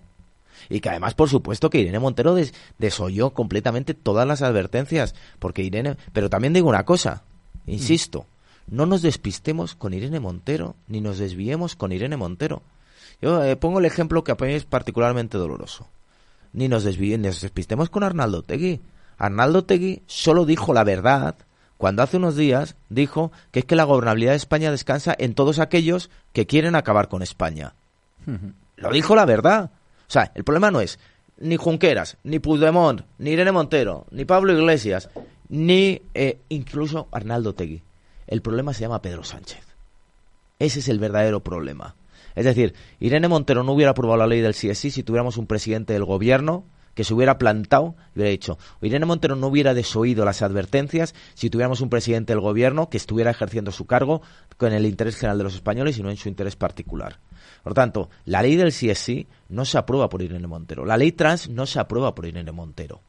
Y 0.69 0.81
que 0.81 0.89
además, 0.89 1.15
por 1.15 1.29
supuesto, 1.29 1.69
que 1.69 1.79
Irene 1.79 1.99
Montero 1.99 2.35
des 2.35 2.53
desoyó 2.77 3.31
completamente 3.31 3.95
todas 3.95 4.27
las 4.27 4.41
advertencias. 4.41 5.15
Porque 5.39 5.63
Irene. 5.63 5.97
Pero 6.13 6.29
también 6.29 6.53
digo 6.53 6.69
una 6.69 6.85
cosa, 6.85 7.23
insisto, 7.65 8.27
no 8.67 8.85
nos 8.85 9.01
despistemos 9.01 9.75
con 9.75 9.93
Irene 9.93 10.19
Montero, 10.19 10.75
ni 10.87 11.01
nos 11.01 11.17
desviemos 11.17 11.75
con 11.75 11.91
Irene 11.91 12.17
Montero. 12.17 12.61
Yo 13.23 13.41
eh, 13.41 13.55
pongo 13.55 13.79
el 13.79 13.85
ejemplo 13.85 14.25
que 14.25 14.33
a 14.33 14.35
mí 14.37 14.51
es 14.51 14.65
particularmente 14.65 15.37
doloroso. 15.37 15.87
Ni 16.51 16.67
nos, 16.67 16.83
nos 16.83 17.41
despistemos 17.41 17.89
con 17.89 18.03
Arnaldo 18.03 18.43
Tegui. 18.43 18.81
Arnaldo 19.17 19.63
Tegui 19.63 20.03
solo 20.07 20.43
dijo 20.45 20.73
la 20.73 20.83
verdad 20.83 21.35
cuando 21.77 22.03
hace 22.03 22.17
unos 22.17 22.35
días 22.35 22.75
dijo 22.89 23.31
que 23.51 23.59
es 23.59 23.65
que 23.65 23.77
la 23.77 23.85
gobernabilidad 23.85 24.33
de 24.33 24.37
España 24.37 24.71
descansa 24.71 25.15
en 25.17 25.35
todos 25.35 25.59
aquellos 25.59 26.09
que 26.33 26.47
quieren 26.47 26.75
acabar 26.75 27.07
con 27.07 27.21
España. 27.21 27.75
Lo 28.75 28.91
dijo 28.91 29.15
la 29.15 29.23
verdad. 29.23 29.71
O 30.05 30.11
sea, 30.11 30.33
el 30.35 30.43
problema 30.43 30.69
no 30.69 30.81
es 30.81 30.99
ni 31.37 31.55
Junqueras, 31.55 32.17
ni 32.25 32.39
Puigdemont, 32.39 33.03
ni 33.19 33.29
Irene 33.29 33.53
Montero, 33.53 34.05
ni 34.11 34.25
Pablo 34.25 34.51
Iglesias, 34.51 35.09
ni 35.47 36.01
eh, 36.13 36.39
incluso 36.49 37.07
Arnaldo 37.09 37.55
Tegui. 37.55 37.83
El 38.27 38.41
problema 38.41 38.73
se 38.73 38.81
llama 38.81 39.01
Pedro 39.01 39.23
Sánchez. 39.23 39.63
Ese 40.59 40.79
es 40.79 40.89
el 40.89 40.99
verdadero 40.99 41.39
problema. 41.39 41.95
Es 42.35 42.45
decir, 42.45 42.73
Irene 42.99 43.27
Montero 43.27 43.63
no 43.63 43.73
hubiera 43.73 43.91
aprobado 43.91 44.17
la 44.17 44.27
ley 44.27 44.41
del 44.41 44.53
CSI 44.53 44.91
si 44.91 45.03
tuviéramos 45.03 45.37
un 45.37 45.47
presidente 45.47 45.93
del 45.93 46.05
gobierno 46.05 46.65
que 46.93 47.03
se 47.03 47.13
hubiera 47.13 47.37
plantado 47.37 47.95
y 48.15 48.19
hubiera 48.19 48.31
dicho, 48.31 48.57
Irene 48.81 49.05
Montero 49.05 49.35
no 49.35 49.47
hubiera 49.47 49.73
desoído 49.73 50.25
las 50.25 50.41
advertencias 50.41 51.15
si 51.33 51.49
tuviéramos 51.49 51.81
un 51.81 51.89
presidente 51.89 52.33
del 52.33 52.39
gobierno 52.39 52.89
que 52.89 52.97
estuviera 52.97 53.31
ejerciendo 53.31 53.71
su 53.71 53.85
cargo 53.85 54.21
con 54.57 54.73
el 54.73 54.85
interés 54.85 55.15
general 55.15 55.37
de 55.37 55.43
los 55.43 55.55
españoles 55.55 55.97
y 55.97 56.03
no 56.03 56.09
en 56.09 56.17
su 56.17 56.29
interés 56.29 56.55
particular. 56.55 57.19
Por 57.63 57.73
tanto, 57.73 58.09
la 58.25 58.41
ley 58.41 58.55
del 58.55 58.71
CSI 58.71 59.27
no 59.49 59.65
se 59.65 59.77
aprueba 59.77 60.09
por 60.09 60.21
Irene 60.21 60.47
Montero. 60.47 60.85
La 60.85 60.97
ley 60.97 61.11
trans 61.11 61.49
no 61.49 61.65
se 61.65 61.79
aprueba 61.79 62.13
por 62.13 62.25
Irene 62.25 62.51
Montero. 62.51 63.01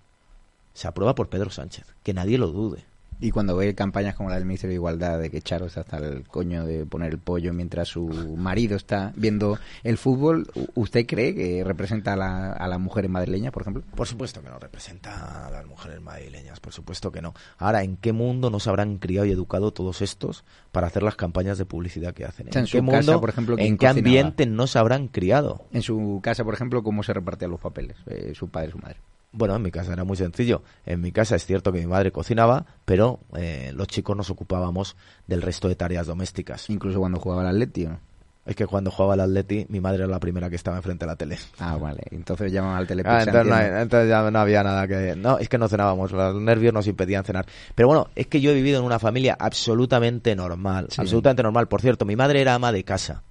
Se 0.72 0.88
aprueba 0.88 1.14
por 1.14 1.28
Pedro 1.28 1.50
Sánchez. 1.50 1.94
Que 2.02 2.14
nadie 2.14 2.38
lo 2.38 2.48
dude. 2.48 2.84
Y 3.20 3.30
cuando 3.30 3.56
ve 3.56 3.74
campañas 3.74 4.14
como 4.14 4.28
la 4.28 4.36
del 4.36 4.44
Ministerio 4.44 4.70
de 4.70 4.76
Igualdad, 4.76 5.18
de 5.18 5.30
que 5.30 5.40
Charo 5.40 5.66
está 5.66 5.80
hasta 5.80 5.98
el 5.98 6.26
coño 6.28 6.64
de 6.64 6.86
poner 6.86 7.12
el 7.12 7.18
pollo 7.18 7.52
mientras 7.52 7.88
su 7.88 8.06
marido 8.36 8.76
está 8.76 9.12
viendo 9.16 9.58
el 9.82 9.98
fútbol, 9.98 10.46
¿usted 10.74 11.06
cree 11.06 11.34
que 11.34 11.64
representa 11.64 12.14
a, 12.14 12.16
la, 12.16 12.52
a 12.52 12.68
las 12.68 12.80
mujeres 12.80 13.10
madrileñas, 13.10 13.52
por 13.52 13.62
ejemplo? 13.62 13.82
Por 13.94 14.06
supuesto 14.06 14.42
que 14.42 14.48
no 14.48 14.58
representa 14.58 15.46
a 15.46 15.50
las 15.50 15.66
mujeres 15.66 16.00
madrileñas, 16.00 16.60
por 16.60 16.72
supuesto 16.72 17.12
que 17.12 17.22
no. 17.22 17.34
Ahora, 17.58 17.82
¿en 17.82 17.96
qué 17.96 18.12
mundo 18.12 18.50
nos 18.50 18.66
habrán 18.66 18.98
criado 18.98 19.26
y 19.26 19.32
educado 19.32 19.72
todos 19.72 20.02
estos 20.02 20.44
para 20.72 20.86
hacer 20.86 21.02
las 21.02 21.16
campañas 21.16 21.58
de 21.58 21.64
publicidad 21.64 22.14
que 22.14 22.24
hacen? 22.24 22.48
¿En, 22.52 22.66
qué 22.66 22.80
mundo, 22.80 23.20
por 23.20 23.30
ejemplo, 23.30 23.56
en 23.58 23.78
qué 23.78 23.86
ambiente 23.86 24.46
no 24.46 24.66
se 24.66 24.78
habrán 24.78 25.08
criado? 25.08 25.64
En 25.72 25.82
su 25.82 26.20
casa, 26.22 26.44
por 26.44 26.54
ejemplo, 26.54 26.82
¿cómo 26.82 27.02
se 27.02 27.12
repartían 27.12 27.50
los 27.50 27.60
papeles? 27.60 27.96
Eh, 28.06 28.32
su 28.34 28.48
padre 28.48 28.68
y 28.68 28.72
su 28.72 28.78
madre. 28.78 28.96
Bueno, 29.36 29.56
en 29.56 29.62
mi 29.62 29.72
casa 29.72 29.92
era 29.92 30.04
muy 30.04 30.16
sencillo. 30.16 30.62
En 30.86 31.00
mi 31.00 31.10
casa 31.10 31.34
es 31.34 31.44
cierto 31.44 31.72
que 31.72 31.80
mi 31.80 31.86
madre 31.86 32.12
cocinaba, 32.12 32.66
pero 32.84 33.18
eh, 33.36 33.72
los 33.74 33.88
chicos 33.88 34.16
nos 34.16 34.30
ocupábamos 34.30 34.96
del 35.26 35.42
resto 35.42 35.68
de 35.68 35.74
tareas 35.74 36.06
domésticas. 36.06 36.70
Incluso 36.70 37.00
cuando 37.00 37.18
jugaba 37.18 37.42
al 37.42 37.48
Atleti, 37.48 37.86
¿no? 37.86 37.98
Es 38.46 38.54
que 38.54 38.66
cuando 38.66 38.90
jugaba 38.90 39.14
al 39.14 39.20
Atleti, 39.20 39.66
mi 39.70 39.80
madre 39.80 40.04
era 40.04 40.06
la 40.06 40.20
primera 40.20 40.50
que 40.50 40.56
estaba 40.56 40.76
enfrente 40.76 41.04
de 41.04 41.10
la 41.10 41.16
tele. 41.16 41.38
Ah, 41.58 41.76
vale. 41.76 42.02
Entonces 42.10 42.52
llamaban 42.52 42.76
al 42.76 42.86
telepizza. 42.86 43.16
Ah, 43.16 43.22
entonces, 43.22 43.72
entonces, 43.80 44.08
ya 44.08 44.30
no 44.30 44.38
había 44.38 44.62
nada 44.62 44.86
que... 44.86 45.16
No, 45.16 45.38
es 45.38 45.48
que 45.48 45.56
no 45.56 45.66
cenábamos. 45.66 46.12
Los 46.12 46.40
nervios 46.40 46.74
nos 46.74 46.86
impedían 46.86 47.24
cenar. 47.24 47.46
Pero 47.74 47.88
bueno, 47.88 48.08
es 48.14 48.26
que 48.26 48.40
yo 48.40 48.50
he 48.50 48.54
vivido 48.54 48.78
en 48.78 48.84
una 48.84 48.98
familia 48.98 49.34
absolutamente 49.40 50.36
normal. 50.36 50.88
Absolutamente 50.96 51.42
normal. 51.42 51.68
Por 51.68 51.80
cierto, 51.80 52.04
mi 52.04 52.16
madre 52.16 52.42
era 52.42 52.54
ama 52.54 52.70
de 52.70 52.84
casa. 52.84 53.22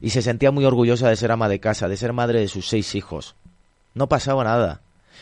Y 0.00 0.10
se 0.10 0.22
sentía 0.22 0.50
muy 0.50 0.64
orgullosa 0.64 1.08
de 1.08 1.16
ser 1.16 1.30
ama 1.32 1.48
de 1.48 1.60
casa, 1.60 1.86
de 1.86 1.98
ser 1.98 2.14
madre 2.14 2.40
de 2.40 2.48
sus 2.48 2.66
seis 2.66 2.94
hijos. 2.94 3.36
No 3.94 4.08
pasaba 4.08 4.42
nada. 4.42 4.80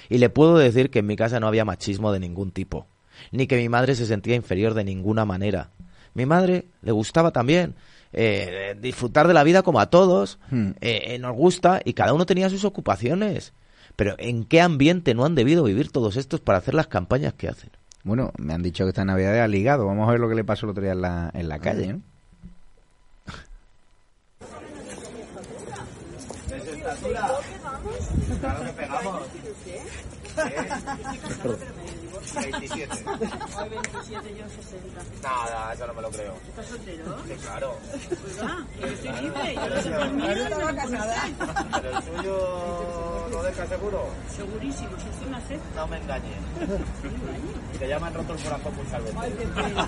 Y 0.08 0.18
le 0.18 0.30
puedo 0.30 0.58
decir 0.58 0.90
que 0.90 1.00
en 1.00 1.06
mi 1.06 1.16
casa 1.16 1.40
no 1.40 1.46
había 1.46 1.64
machismo 1.64 2.12
de 2.12 2.20
ningún 2.20 2.50
tipo, 2.50 2.86
ni 3.32 3.46
que 3.46 3.56
mi 3.56 3.68
madre 3.68 3.94
se 3.94 4.06
sentía 4.06 4.34
inferior 4.34 4.74
de 4.74 4.84
ninguna 4.84 5.24
manera. 5.24 5.70
Mi 6.14 6.26
madre 6.26 6.66
le 6.82 6.92
gustaba 6.92 7.30
también 7.30 7.74
eh, 8.12 8.74
disfrutar 8.80 9.28
de 9.28 9.34
la 9.34 9.44
vida 9.44 9.62
como 9.62 9.80
a 9.80 9.90
todos, 9.90 10.38
hmm. 10.50 10.70
eh, 10.80 11.02
eh, 11.06 11.18
nos 11.18 11.36
gusta 11.36 11.80
y 11.84 11.92
cada 11.92 12.14
uno 12.14 12.26
tenía 12.26 12.50
sus 12.50 12.64
ocupaciones. 12.64 13.52
Pero 13.96 14.14
¿en 14.18 14.44
qué 14.44 14.60
ambiente 14.60 15.14
no 15.14 15.24
han 15.24 15.34
debido 15.34 15.64
vivir 15.64 15.90
todos 15.90 16.16
estos 16.16 16.40
para 16.40 16.58
hacer 16.58 16.74
las 16.74 16.86
campañas 16.86 17.34
que 17.34 17.48
hacen? 17.48 17.70
Bueno, 18.04 18.32
me 18.38 18.54
han 18.54 18.62
dicho 18.62 18.84
que 18.84 18.90
esta 18.90 19.04
Navidad 19.04 19.42
ha 19.42 19.48
ligado. 19.48 19.86
Vamos 19.86 20.08
a 20.08 20.12
ver 20.12 20.20
lo 20.20 20.28
que 20.28 20.36
le 20.36 20.44
pasó 20.44 20.66
el 20.66 20.70
otro 20.70 20.82
día 20.82 20.92
en 20.92 21.02
la, 21.02 21.30
en 21.34 21.48
la 21.48 21.58
calle. 21.58 21.86
¿Qué? 21.86 21.98
27. 32.34 33.04
Hoy 33.58 33.68
27, 33.68 34.36
yo 34.36 34.44
60. 34.48 35.02
Nada, 35.22 35.72
eso 35.72 35.86
no 35.86 35.94
me 35.94 36.02
lo 36.02 36.10
creo. 36.10 36.34
¿Estás 36.48 36.66
soltero? 36.66 37.16
Sí, 37.26 37.34
claro. 37.42 37.76
Pues 38.08 38.40
va, 38.40 38.66
que 38.78 38.92
estoy 38.92 39.12
libre. 39.22 39.54
Yo 39.54 39.68
no 39.68 39.82
sé 39.82 39.90
por 39.90 40.10
mí, 40.10 40.22
no 40.50 40.58
me 40.66 40.74
casada. 40.74 41.28
Pero 41.72 41.96
el 41.96 42.02
suyo 42.04 43.28
¿Lo 43.30 43.42
dejas 43.42 43.68
seguro? 43.68 44.08
Segurísimo, 44.36 44.90
si 44.98 45.08
usted 45.08 45.26
me 45.26 45.36
acepta. 45.36 45.76
No 45.76 45.86
me 45.86 45.98
engañes. 45.98 46.38
Te 47.78 47.88
llaman 47.88 48.14
roto 48.14 48.34
el 48.34 48.42
corazón 48.42 48.76
muchas 48.76 49.04
veces. 49.04 49.18
Ay, 49.20 49.32
qué 49.38 49.46
pena. 49.46 49.86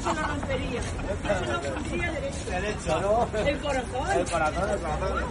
Se 0.00 0.14
lo 0.14 0.22
rompería. 0.26 0.80
Eso 0.80 1.52
lo 1.52 1.60
pondría 1.74 2.12
derecho. 2.12 2.50
Derecho, 2.50 3.00
¿no? 3.00 3.28
El 3.38 3.58
corazón. 3.58 4.10
El 4.10 4.30
corazón, 4.30 4.70
el 4.70 4.78
corazón. 4.78 5.24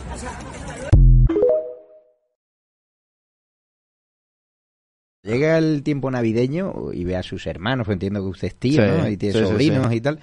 Llega 5.30 5.57
el 5.57 5.84
tiempo 5.84 6.09
navideño 6.11 6.91
y 6.93 7.03
ve 7.03 7.15
a 7.15 7.23
sus 7.23 7.45
hermanos, 7.47 7.86
pues 7.86 7.95
entiendo 7.95 8.21
que 8.21 8.27
usted 8.30 8.47
es 8.49 8.55
tío, 8.55 8.84
Sí, 8.84 8.88
¿no? 8.89 9.07
Y 9.09 9.17
tiene 9.17 9.38
sí, 9.39 9.45
sobrinos 9.45 9.89
sí. 9.89 9.95
y 9.95 10.01
tal. 10.01 10.19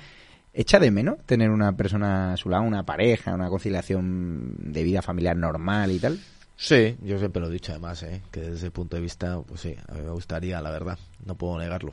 ¿Echa 0.53 0.79
de 0.79 0.91
menos 0.91 1.19
tener 1.27 1.51
una 1.51 1.77
persona 1.77 2.33
a 2.33 2.37
su 2.37 2.49
lado, 2.49 2.63
una 2.65 2.83
pareja, 2.85 3.35
una 3.35 3.49
conciliación 3.49 4.55
de 4.59 4.83
vida 4.83 5.03
familiar 5.03 5.37
normal 5.37 5.91
y 5.93 5.99
tal? 5.99 6.19
Sí, 6.57 6.97
yo 7.03 7.19
siempre 7.19 7.43
lo 7.43 7.49
he 7.49 7.53
dicho 7.53 7.73
además, 7.73 8.03
¿eh? 8.03 8.23
que 8.31 8.41
desde 8.41 8.55
ese 8.57 8.71
punto 8.71 8.97
de 8.97 9.03
vista, 9.03 9.39
pues 9.47 9.61
sí, 9.61 9.77
a 9.89 9.93
mí 9.95 10.01
me 10.03 10.11
gustaría, 10.13 10.61
la 10.63 10.71
verdad, 10.71 10.99
no 11.27 11.35
puedo 11.35 11.59
negarlo. 11.59 11.93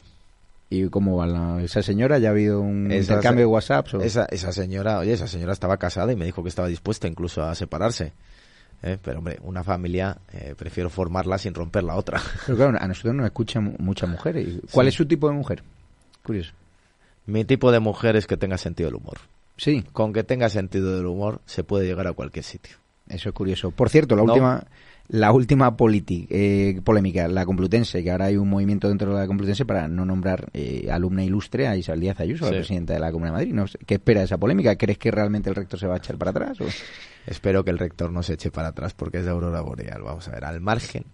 ¿Y 0.69 0.87
cómo 0.87 1.17
va 1.17 1.27
la- 1.27 1.61
esa 1.61 1.83
señora? 1.83 2.17
¿Ya 2.19 2.29
ha 2.29 2.31
habido 2.31 2.61
un 2.61 2.89
Esa 2.89 3.13
intercambio 3.13 3.41
de 3.45 3.51
WhatsApp? 3.51 3.85
Esa, 4.01 4.25
esa 4.31 4.51
señora, 4.53 4.99
oye, 4.99 5.11
esa 5.13 5.27
señora 5.27 5.51
estaba 5.53 5.75
casada 5.77 6.13
y 6.13 6.15
me 6.15 6.25
dijo 6.25 6.41
que 6.41 6.49
estaba 6.49 6.67
dispuesta 6.69 7.07
incluso 7.07 7.43
a 7.43 7.53
separarse. 7.53 8.13
¿Eh? 8.83 8.97
Pero 9.01 9.19
hombre, 9.19 9.39
una 9.41 9.63
familia 9.63 10.17
eh, 10.31 10.53
prefiero 10.57 10.89
formarla 10.89 11.37
sin 11.37 11.53
romper 11.53 11.83
la 11.83 11.95
otra. 11.95 12.21
Pero 12.45 12.57
claro, 12.57 12.77
a 12.79 12.87
nosotros 12.87 13.15
nos 13.15 13.25
escuchan 13.25 13.75
muchas 13.79 14.09
mujeres. 14.09 14.59
¿Cuál 14.71 14.85
Sí. 14.85 14.89
es 14.89 14.95
su 14.95 15.05
tipo 15.07 15.27
de 15.27 15.33
mujer? 15.35 15.63
Curioso. 16.23 16.51
Mi 17.25 17.45
tipo 17.45 17.71
de 17.71 17.79
mujer 17.79 18.15
es 18.15 18.27
que 18.27 18.37
tenga 18.37 18.57
sentido 18.57 18.87
del 18.89 18.95
humor. 18.95 19.17
Sí, 19.57 19.83
Con 19.93 20.13
que 20.13 20.23
tenga 20.23 20.49
sentido 20.49 20.95
del 20.97 21.05
humor 21.05 21.41
se 21.45 21.63
puede 21.63 21.85
llegar 21.85 22.07
a 22.07 22.13
cualquier 22.13 22.43
sitio. 22.43 22.75
eso 23.07 23.29
es 23.29 23.35
curioso. 23.35 23.71
Por 23.71 23.89
cierto, 23.89 24.15
la 24.15 24.23
No. 24.23 24.31
última 24.33 24.63
la 25.09 25.31
última 25.31 25.75
eh, 26.29 26.81
polémica, 26.83 27.27
la 27.27 27.45
Complutense, 27.45 28.03
que 28.03 28.11
ahora 28.11 28.25
hay 28.25 28.37
un 28.37 28.49
movimiento 28.49 28.87
dentro 28.87 29.13
de 29.13 29.19
la 29.19 29.27
Complutense 29.27 29.65
para 29.65 29.87
no 29.87 30.05
nombrar 30.05 30.49
eh, 30.53 30.87
alumna 30.91 31.23
ilustre 31.23 31.67
a 31.67 31.75
Isabel 31.75 32.01
Díaz 32.01 32.19
Ayuso, 32.19 32.45
la 32.45 32.51
Sí. 32.51 32.55
presidenta 32.57 32.93
de 32.93 32.99
la 32.99 33.11
Comunidad 33.11 33.33
de 33.39 33.45
Madrid. 33.45 33.53
No 33.53 33.67
sé, 33.67 33.77
¿Qué 33.85 33.95
espera 33.95 34.21
de 34.21 34.25
esa 34.25 34.37
polémica? 34.37 34.75
¿Crees 34.77 34.97
que 34.97 35.11
realmente 35.11 35.49
el 35.49 35.55
rector 35.55 35.79
se 35.79 35.87
va 35.87 35.95
a 35.95 35.97
echar 35.97 36.17
para 36.17 36.31
atrás? 36.31 36.59
o? 36.61 36.65
Espero 37.27 37.63
que 37.63 37.71
el 37.71 37.79
rector 37.79 38.11
no 38.11 38.23
se 38.23 38.33
eche 38.33 38.49
para 38.51 38.69
atrás 38.69 38.93
porque 38.93 39.19
es 39.19 39.25
de 39.25 39.31
aurora 39.31 39.61
boreal. 39.61 40.01
Vamos 40.01 40.27
a 40.27 40.31
ver, 40.31 40.45
al 40.45 40.61
margen, 40.61 41.05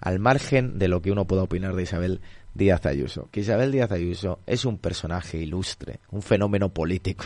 al 0.00 0.18
margen 0.18 0.78
de 0.78 0.88
lo 0.88 1.02
que 1.02 1.10
uno 1.10 1.26
pueda 1.26 1.42
opinar 1.42 1.74
de 1.74 1.82
Isabel 1.82 2.20
Díaz 2.54 2.86
Ayuso. 2.86 3.28
Que 3.30 3.40
Isabel 3.40 3.72
Díaz 3.72 3.92
Ayuso 3.92 4.40
es 4.46 4.64
un 4.64 4.78
personaje 4.78 5.38
ilustre, 5.38 6.00
un 6.10 6.22
fenómeno 6.22 6.70
político 6.70 7.24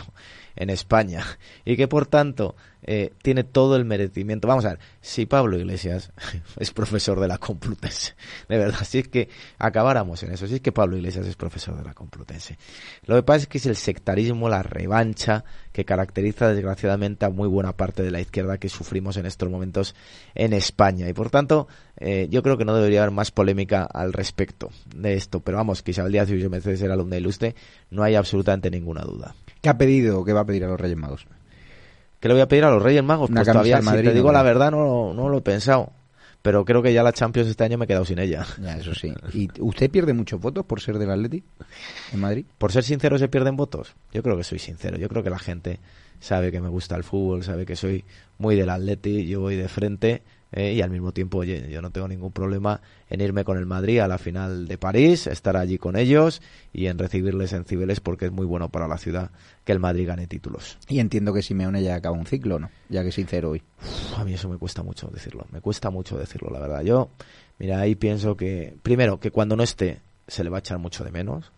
en 0.55 0.69
España 0.69 1.23
y 1.65 1.75
que 1.75 1.87
por 1.87 2.05
tanto 2.05 2.55
eh, 2.85 3.13
tiene 3.21 3.43
todo 3.43 3.75
el 3.75 3.85
merecimiento. 3.85 4.47
Vamos 4.47 4.65
a 4.65 4.69
ver, 4.69 4.79
si 5.01 5.25
Pablo 5.25 5.57
Iglesias 5.57 6.11
es 6.59 6.71
profesor 6.71 7.19
de 7.19 7.27
la 7.27 7.37
Complutense, 7.37 8.15
de 8.49 8.57
verdad, 8.57 8.83
si 8.83 8.99
es 8.99 9.07
que 9.07 9.29
acabáramos 9.57 10.21
en 10.23 10.33
eso, 10.33 10.47
si 10.47 10.55
es 10.55 10.61
que 10.61 10.71
Pablo 10.71 10.97
Iglesias 10.97 11.25
es 11.27 11.35
profesor 11.35 11.77
de 11.77 11.83
la 11.83 11.93
Complutense. 11.93 12.57
Lo 13.05 13.15
que 13.15 13.23
pasa 13.23 13.43
es 13.43 13.47
que 13.47 13.57
es 13.57 13.65
el 13.65 13.77
sectarismo, 13.77 14.49
la 14.49 14.63
revancha 14.63 15.45
que 15.71 15.85
caracteriza 15.85 16.49
desgraciadamente 16.49 17.25
a 17.25 17.29
muy 17.29 17.47
buena 17.47 17.75
parte 17.75 18.03
de 18.03 18.11
la 18.11 18.19
izquierda 18.19 18.57
que 18.57 18.69
sufrimos 18.69 19.17
en 19.17 19.25
estos 19.25 19.49
momentos 19.49 19.95
en 20.35 20.53
España. 20.53 21.07
Y 21.07 21.13
por 21.13 21.29
tanto, 21.29 21.67
eh, 21.97 22.27
yo 22.29 22.43
creo 22.43 22.57
que 22.57 22.65
no 22.65 22.75
debería 22.75 23.01
haber 23.01 23.13
más 23.13 23.31
polémica 23.31 23.83
al 23.83 24.13
respecto 24.13 24.69
de 24.95 25.13
esto. 25.13 25.39
Pero 25.39 25.57
vamos, 25.57 25.81
que 25.81 25.91
Isabel 25.91 26.11
Díaz 26.11 26.29
Ayuso 26.29 26.49
merece 26.49 26.77
ser 26.77 26.91
alumna 26.91 27.17
ilustre, 27.17 27.55
no 27.89 28.03
hay 28.03 28.15
absolutamente 28.15 28.69
ninguna 28.69 29.01
duda. 29.01 29.35
¿Qué 29.63 29.69
ha 29.69 29.77
pedido 29.77 30.19
o 30.19 30.25
qué 30.25 30.33
va 30.33 30.41
a 30.41 30.45
pedir 30.45 30.65
a 30.65 30.67
los 30.67 30.77
Reyes 30.77 30.97
Magos? 30.97 31.25
¿Qué 32.19 32.27
le 32.27 32.33
voy 32.33 32.41
a 32.41 32.49
pedir 32.49 32.65
a 32.65 32.69
los 32.69 32.83
Reyes 32.83 33.01
Magos? 33.01 33.29
Una 33.29 33.43
Pues 33.43 33.47
todavía, 33.47 33.77
del 33.77 33.83
si 33.83 33.89
Madrid, 33.89 34.09
te 34.09 34.13
digo 34.13 34.27
¿no? 34.27 34.33
la 34.33 34.43
verdad, 34.43 34.71
no, 34.71 35.13
no 35.13 35.29
lo 35.29 35.37
he 35.37 35.41
pensado. 35.41 35.89
Pero 36.41 36.65
creo 36.65 36.83
que 36.83 36.91
ya 36.91 37.01
la 37.01 37.13
Champions 37.13 37.47
este 37.47 37.63
año 37.63 37.77
me 37.77 37.85
he 37.85 37.87
quedado 37.87 38.03
sin 38.03 38.19
ella. 38.19 38.45
Ya, 38.61 38.75
eso 38.75 38.93
sí. 38.93 39.13
¿Y 39.31 39.49
usted 39.61 39.89
pierde 39.89 40.11
muchos 40.11 40.41
votos 40.41 40.65
por 40.65 40.81
ser 40.81 40.97
del 40.97 41.11
Atleti 41.11 41.41
en 42.11 42.19
Madrid? 42.19 42.45
Por 42.57 42.73
ser 42.73 42.83
sincero, 42.83 43.17
¿se 43.17 43.29
pierden 43.29 43.55
votos? 43.55 43.95
Yo 44.11 44.21
creo 44.21 44.35
que 44.35 44.43
soy 44.43 44.59
sincero. 44.59 44.97
Yo 44.97 45.07
creo 45.07 45.23
que 45.23 45.29
la 45.29 45.39
gente 45.39 45.79
sabe 46.19 46.51
que 46.51 46.59
me 46.59 46.67
gusta 46.67 46.97
el 46.97 47.05
fútbol, 47.05 47.45
sabe 47.45 47.65
que 47.65 47.77
soy 47.77 48.03
muy 48.39 48.57
del 48.57 48.69
Atleti, 48.69 49.25
yo 49.27 49.39
voy 49.39 49.55
de 49.55 49.69
frente 49.69 50.23
eh, 50.53 50.73
y 50.73 50.81
al 50.81 50.91
mismo 50.91 51.11
tiempo, 51.11 51.39
oye, 51.39 51.67
yo 51.69 51.81
no 51.81 51.89
tengo 51.89 52.07
ningún 52.07 52.31
problema 52.31 52.79
en 53.09 53.21
irme 53.21 53.43
con 53.43 53.57
el 53.57 53.65
Madrid 53.65 53.99
a 53.99 54.07
la 54.07 54.19
final 54.19 54.67
de 54.67 54.77
París, 54.77 55.25
estar 55.27 55.57
allí 55.57 55.79
con 55.79 55.95
ellos 55.95 56.41
y 56.71 56.85
en 56.85 56.99
recibirles 56.99 57.53
en 57.53 57.65
Cibeles 57.65 57.99
porque 57.99 58.25
es 58.25 58.31
muy 58.31 58.45
bueno 58.45 58.69
para 58.69 58.87
la 58.87 58.97
ciudad 58.97 59.31
que 59.65 59.71
el 59.71 59.79
Madrid 59.79 60.07
gane 60.07 60.27
títulos. 60.27 60.77
Y 60.87 60.99
entiendo 60.99 61.33
que 61.33 61.41
Simeone 61.41 61.81
ya 61.81 61.95
acaba 61.95 62.15
un 62.15 62.27
ciclo, 62.27 62.59
¿no? 62.59 62.69
Ya 62.89 63.01
que 63.01 63.09
es 63.09 63.15
sincero 63.15 63.49
hoy. 63.49 63.63
Uf, 63.81 64.19
a 64.19 64.23
mí 64.23 64.33
eso 64.33 64.47
me 64.47 64.57
cuesta 64.57 64.83
mucho 64.83 65.07
decirlo, 65.07 65.47
me 65.51 65.59
cuesta 65.59 65.89
mucho 65.89 66.17
decirlo, 66.17 66.51
la 66.51 66.59
verdad. 66.59 66.83
Yo, 66.83 67.09
mira, 67.57 67.79
ahí 67.79 67.95
pienso 67.95 68.37
que, 68.37 68.75
primero, 68.83 69.19
que 69.19 69.31
cuando 69.31 69.55
no 69.55 69.63
esté 69.63 70.01
se 70.27 70.43
le 70.43 70.51
va 70.51 70.57
a 70.57 70.59
echar 70.59 70.77
mucho 70.77 71.03
de 71.03 71.11
menos, 71.11 71.51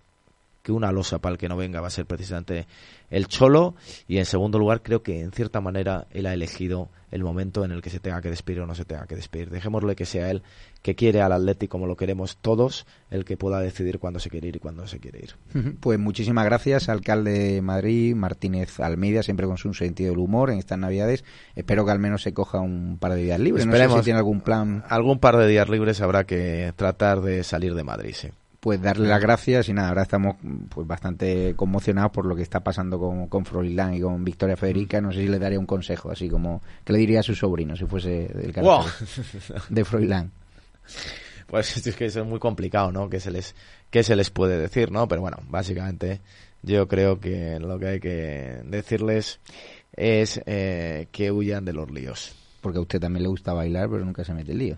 que 0.66 0.72
una 0.72 0.92
losa 0.92 1.20
para 1.20 1.34
el 1.34 1.38
que 1.38 1.48
no 1.48 1.56
venga 1.56 1.80
va 1.80 1.88
a 1.88 1.92
ser 1.92 2.08
precisamente 2.08 2.66
el 3.12 3.28
Cholo 3.28 3.76
y 4.08 4.18
en 4.18 4.26
segundo 4.26 4.58
lugar 4.58 4.82
creo 4.82 5.04
que 5.04 5.22
en 5.22 5.32
cierta 5.32 5.62
manera 5.62 6.08
él 6.10 6.26
ha 6.26 6.34
elegido 6.34 6.90
el 7.12 7.24
momento 7.24 7.64
en 7.64 7.72
el 7.72 7.84
que 7.84 7.92
se 7.92 8.00
tenga 8.00 8.20
que 8.20 8.32
despedir 8.32 8.62
o 8.62 8.66
no 8.66 8.74
se 8.74 8.84
tenga 8.84 9.06
que 9.06 9.16
despedir. 9.16 9.52
Dejémosle 9.52 9.96
que 9.96 10.06
sea 10.08 10.32
él 10.32 10.42
que 10.82 10.96
quiere 10.96 11.22
al 11.22 11.32
Atleti 11.32 11.68
como 11.68 11.86
lo 11.86 11.96
queremos 11.96 12.38
todos, 12.38 12.88
el 13.12 13.26
que 13.26 13.38
pueda 13.38 13.60
decidir 13.60 14.00
cuándo 14.00 14.20
se 14.20 14.32
quiere 14.32 14.48
ir 14.48 14.56
y 14.56 14.60
cuándo 14.60 14.82
no 14.82 14.88
se 14.88 15.00
quiere 15.00 15.20
ir. 15.20 15.36
Pues 15.80 16.00
muchísimas 16.00 16.46
gracias, 16.46 16.90
alcalde 16.90 17.32
de 17.32 17.62
Madrid, 17.62 18.16
Martínez 18.16 18.80
Almeida, 18.80 19.22
siempre 19.22 19.46
con 19.46 19.58
su 19.58 19.72
sentido 19.76 20.10
del 20.10 20.20
humor 20.20 20.50
en 20.50 20.58
estas 20.58 20.80
Navidades. 20.80 21.24
Espero 21.56 21.86
que 21.86 21.92
al 21.92 22.00
menos 22.00 22.24
se 22.24 22.34
coja 22.34 22.60
un 22.60 22.98
par 23.00 23.14
de 23.14 23.22
días 23.22 23.40
libres. 23.40 23.68
No 23.68 23.72
sé 23.72 23.78
Esperemos. 23.78 24.00
si 24.00 24.06
tiene 24.06 24.18
algún 24.18 24.42
plan, 24.42 24.84
Algún 24.90 25.20
par 25.20 25.38
de 25.38 25.48
días 25.48 25.70
libres 25.70 26.02
habrá 26.02 26.24
que 26.26 26.74
tratar 26.76 27.22
de 27.22 27.44
salir 27.44 27.76
de 27.76 27.84
Madrid, 27.84 28.14
sí. 28.16 28.30
Pues 28.66 28.82
darle 28.82 29.08
las 29.08 29.22
gracias 29.22 29.70
y 29.70 29.74
nada, 29.74 29.90
ahora 29.90 30.02
estamos 30.02 30.38
pues 30.70 30.88
bastante 30.88 31.54
conmocionados 31.56 32.12
por 32.12 32.26
lo 32.26 32.36
que 32.36 32.42
está 32.42 32.62
pasando 32.62 32.98
con, 32.98 33.28
con 33.28 33.46
Froilán 33.46 33.94
y 33.94 34.02
con 34.02 34.26
Victoria 34.26 34.58
Federica. 34.58 35.00
No 35.00 35.12
sé 35.12 35.20
si 35.20 35.28
le 35.28 35.38
daría 35.38 35.60
un 35.60 35.68
consejo, 35.68 36.10
así 36.10 36.28
como 36.28 36.64
que 36.84 36.92
le 36.92 36.98
diría 36.98 37.20
a 37.20 37.22
su 37.22 37.36
sobrino 37.36 37.76
si 37.76 37.86
fuese 37.86 38.28
del 38.28 38.52
caso 38.52 38.66
Wow. 38.68 38.86
de 39.70 39.86
Froilán. 39.86 40.32
Pues 41.46 41.86
es 41.86 41.96
que 41.96 42.06
eso 42.06 42.22
es 42.22 42.26
muy 42.26 42.40
complicado, 42.40 42.92
¿no? 42.92 43.08
¿Qué 43.08 43.20
se 43.20 43.30
les, 43.30 43.54
qué 43.92 44.02
se 44.02 44.16
les 44.16 44.32
puede 44.32 44.58
decir, 44.58 44.92
no? 44.92 45.08
Pero 45.08 45.22
bueno, 45.22 45.38
básicamente 45.48 46.22
yo 46.64 46.88
creo 46.88 47.20
que 47.20 47.60
lo 47.60 47.78
que 47.78 47.88
hay 47.88 48.00
que 48.00 48.62
decirles 48.66 49.42
es 49.94 50.42
eh, 50.48 51.06
que 51.12 51.30
huyan 51.30 51.66
de 51.66 51.74
los 51.74 51.92
líos. 51.92 52.36
Porque 52.62 52.80
a 52.80 52.82
usted 52.82 53.00
también 53.00 53.22
le 53.22 53.30
gusta 53.30 53.54
bailar, 53.54 53.92
pero 53.92 54.04
nunca 54.04 54.24
se 54.24 54.34
mete 54.34 54.54
el 54.54 54.58
lío. 54.58 54.78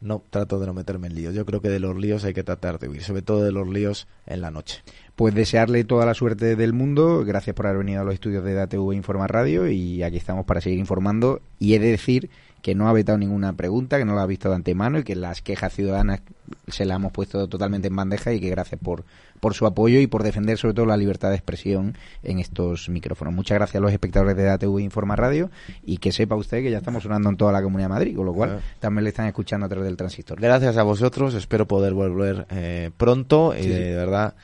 No, 0.00 0.22
trato 0.30 0.58
de 0.58 0.66
no 0.66 0.72
meterme 0.72 1.08
en 1.08 1.14
líos. 1.14 1.34
Yo 1.34 1.44
creo 1.44 1.60
que 1.60 1.68
de 1.68 1.78
los 1.78 1.94
líos 1.96 2.24
hay 2.24 2.32
que 2.32 2.42
tratar 2.42 2.78
de 2.78 2.88
huir, 2.88 3.02
sobre 3.02 3.20
todo 3.20 3.44
de 3.44 3.52
los 3.52 3.68
líos 3.68 4.08
en 4.26 4.40
la 4.40 4.50
noche. 4.50 4.82
Pues 5.14 5.34
desearle 5.34 5.84
toda 5.84 6.06
la 6.06 6.14
suerte 6.14 6.56
del 6.56 6.72
mundo. 6.72 7.22
Gracias 7.24 7.54
por 7.54 7.66
haber 7.66 7.80
venido 7.80 8.00
a 8.00 8.04
los 8.04 8.14
estudios 8.14 8.42
de 8.42 8.54
DATV 8.54 8.94
Informa 8.94 9.26
Radio 9.26 9.68
y 9.68 10.02
aquí 10.02 10.16
estamos 10.16 10.46
para 10.46 10.62
seguir 10.62 10.78
informando. 10.78 11.42
Y 11.58 11.74
he 11.74 11.78
de 11.78 11.90
decir 11.90 12.30
que 12.62 12.74
no 12.74 12.88
ha 12.88 12.92
vetado 12.92 13.18
ninguna 13.18 13.52
pregunta, 13.54 13.98
que 13.98 14.06
no 14.06 14.14
la 14.14 14.22
ha 14.22 14.26
visto 14.26 14.48
de 14.48 14.54
antemano 14.54 14.98
y 14.98 15.04
que 15.04 15.16
las 15.16 15.42
quejas 15.42 15.74
ciudadanas 15.74 16.22
se 16.68 16.84
las 16.84 16.96
hemos 16.96 17.12
puesto 17.12 17.46
totalmente 17.48 17.88
en 17.88 17.96
bandeja 17.96 18.32
y 18.32 18.40
que 18.40 18.50
gracias 18.50 18.80
por, 18.82 19.04
por 19.40 19.54
su 19.54 19.66
apoyo 19.66 20.00
y 20.00 20.06
por 20.06 20.22
defender 20.22 20.58
sobre 20.58 20.74
todo 20.74 20.86
la 20.86 20.96
libertad 20.96 21.30
de 21.30 21.36
expresión 21.36 21.96
en 22.22 22.38
estos 22.38 22.88
micrófonos. 22.88 23.34
Muchas 23.34 23.56
gracias 23.56 23.76
a 23.76 23.80
los 23.80 23.92
espectadores 23.92 24.36
de 24.36 24.44
DATV 24.44 24.78
Informa 24.80 25.16
Radio 25.16 25.50
y 25.82 25.96
que 25.96 26.12
sepa 26.12 26.36
usted 26.36 26.62
que 26.62 26.70
ya 26.70 26.78
estamos 26.78 27.02
sonando 27.02 27.30
en 27.30 27.36
toda 27.36 27.52
la 27.52 27.62
Comunidad 27.62 27.88
de 27.88 27.94
Madrid, 27.94 28.16
con 28.16 28.26
lo 28.26 28.34
cual 28.34 28.60
también 28.78 29.04
le 29.04 29.10
están 29.10 29.26
escuchando 29.26 29.66
a 29.66 29.68
través 29.68 29.86
del 29.86 29.96
transistor. 29.96 30.40
Gracias 30.40 30.76
a 30.76 30.82
vosotros, 30.82 31.34
espero 31.34 31.66
poder 31.66 31.94
volver 31.94 32.46
eh, 32.50 32.90
pronto 32.96 33.54
y 33.58 33.62
sí. 33.62 33.68
de 33.68 33.94
verdad 33.94 34.34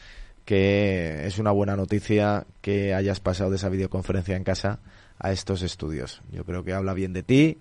que 0.44 1.26
es 1.26 1.38
una 1.38 1.50
buena 1.50 1.76
noticia 1.76 2.46
que 2.60 2.94
hayas 2.94 3.20
pasado 3.20 3.50
de 3.50 3.56
esa 3.56 3.68
videoconferencia 3.68 4.36
en 4.36 4.44
casa 4.44 4.78
a 5.18 5.32
estos 5.32 5.62
estudios. 5.62 6.22
Yo 6.30 6.44
creo 6.44 6.62
que 6.62 6.72
habla 6.72 6.94
bien 6.94 7.12
de 7.12 7.22
ti 7.22 7.58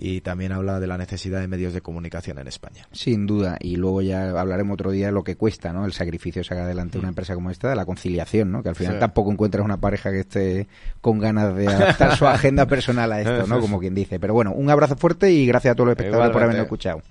y 0.00 0.20
también 0.20 0.52
habla 0.52 0.80
de 0.80 0.86
la 0.86 0.96
necesidad 0.96 1.40
de 1.40 1.48
medios 1.48 1.72
de 1.74 1.80
comunicación 1.80 2.38
en 2.38 2.46
España. 2.48 2.86
Sin 2.92 3.26
duda, 3.26 3.56
y 3.60 3.76
luego 3.76 4.00
ya 4.02 4.30
hablaremos 4.38 4.74
otro 4.74 4.90
día 4.90 5.06
de 5.06 5.12
lo 5.12 5.24
que 5.24 5.36
cuesta, 5.36 5.72
¿no? 5.72 5.84
El 5.84 5.92
sacrificio 5.92 6.44
sacar 6.44 6.64
adelante 6.64 6.98
una 6.98 7.08
empresa 7.08 7.34
como 7.34 7.50
esta, 7.50 7.68
de 7.70 7.76
la 7.76 7.84
conciliación, 7.84 8.52
¿no? 8.52 8.62
Que 8.62 8.68
al 8.68 8.76
final 8.76 8.94
Sí. 8.94 9.00
tampoco 9.00 9.32
encuentras 9.32 9.64
una 9.64 9.76
pareja 9.78 10.10
que 10.10 10.20
esté 10.20 10.68
con 11.00 11.18
ganas 11.18 11.54
de 11.56 11.66
adaptar 11.68 12.16
su 12.16 12.26
agenda 12.26 12.66
personal 12.66 13.12
a 13.12 13.20
esto, 13.20 13.46
¿no? 13.46 13.60
Como 13.60 13.78
quien 13.80 13.94
dice. 13.94 14.18
Pero 14.20 14.34
bueno, 14.34 14.52
un 14.52 14.70
abrazo 14.70 14.96
fuerte 14.96 15.30
y 15.32 15.46
gracias 15.46 15.72
a 15.72 15.74
todos 15.74 15.88
los 15.88 15.96
espectadores 15.96 16.30
por 16.32 16.42
habernos 16.42 16.62
escuchado. 16.64 17.02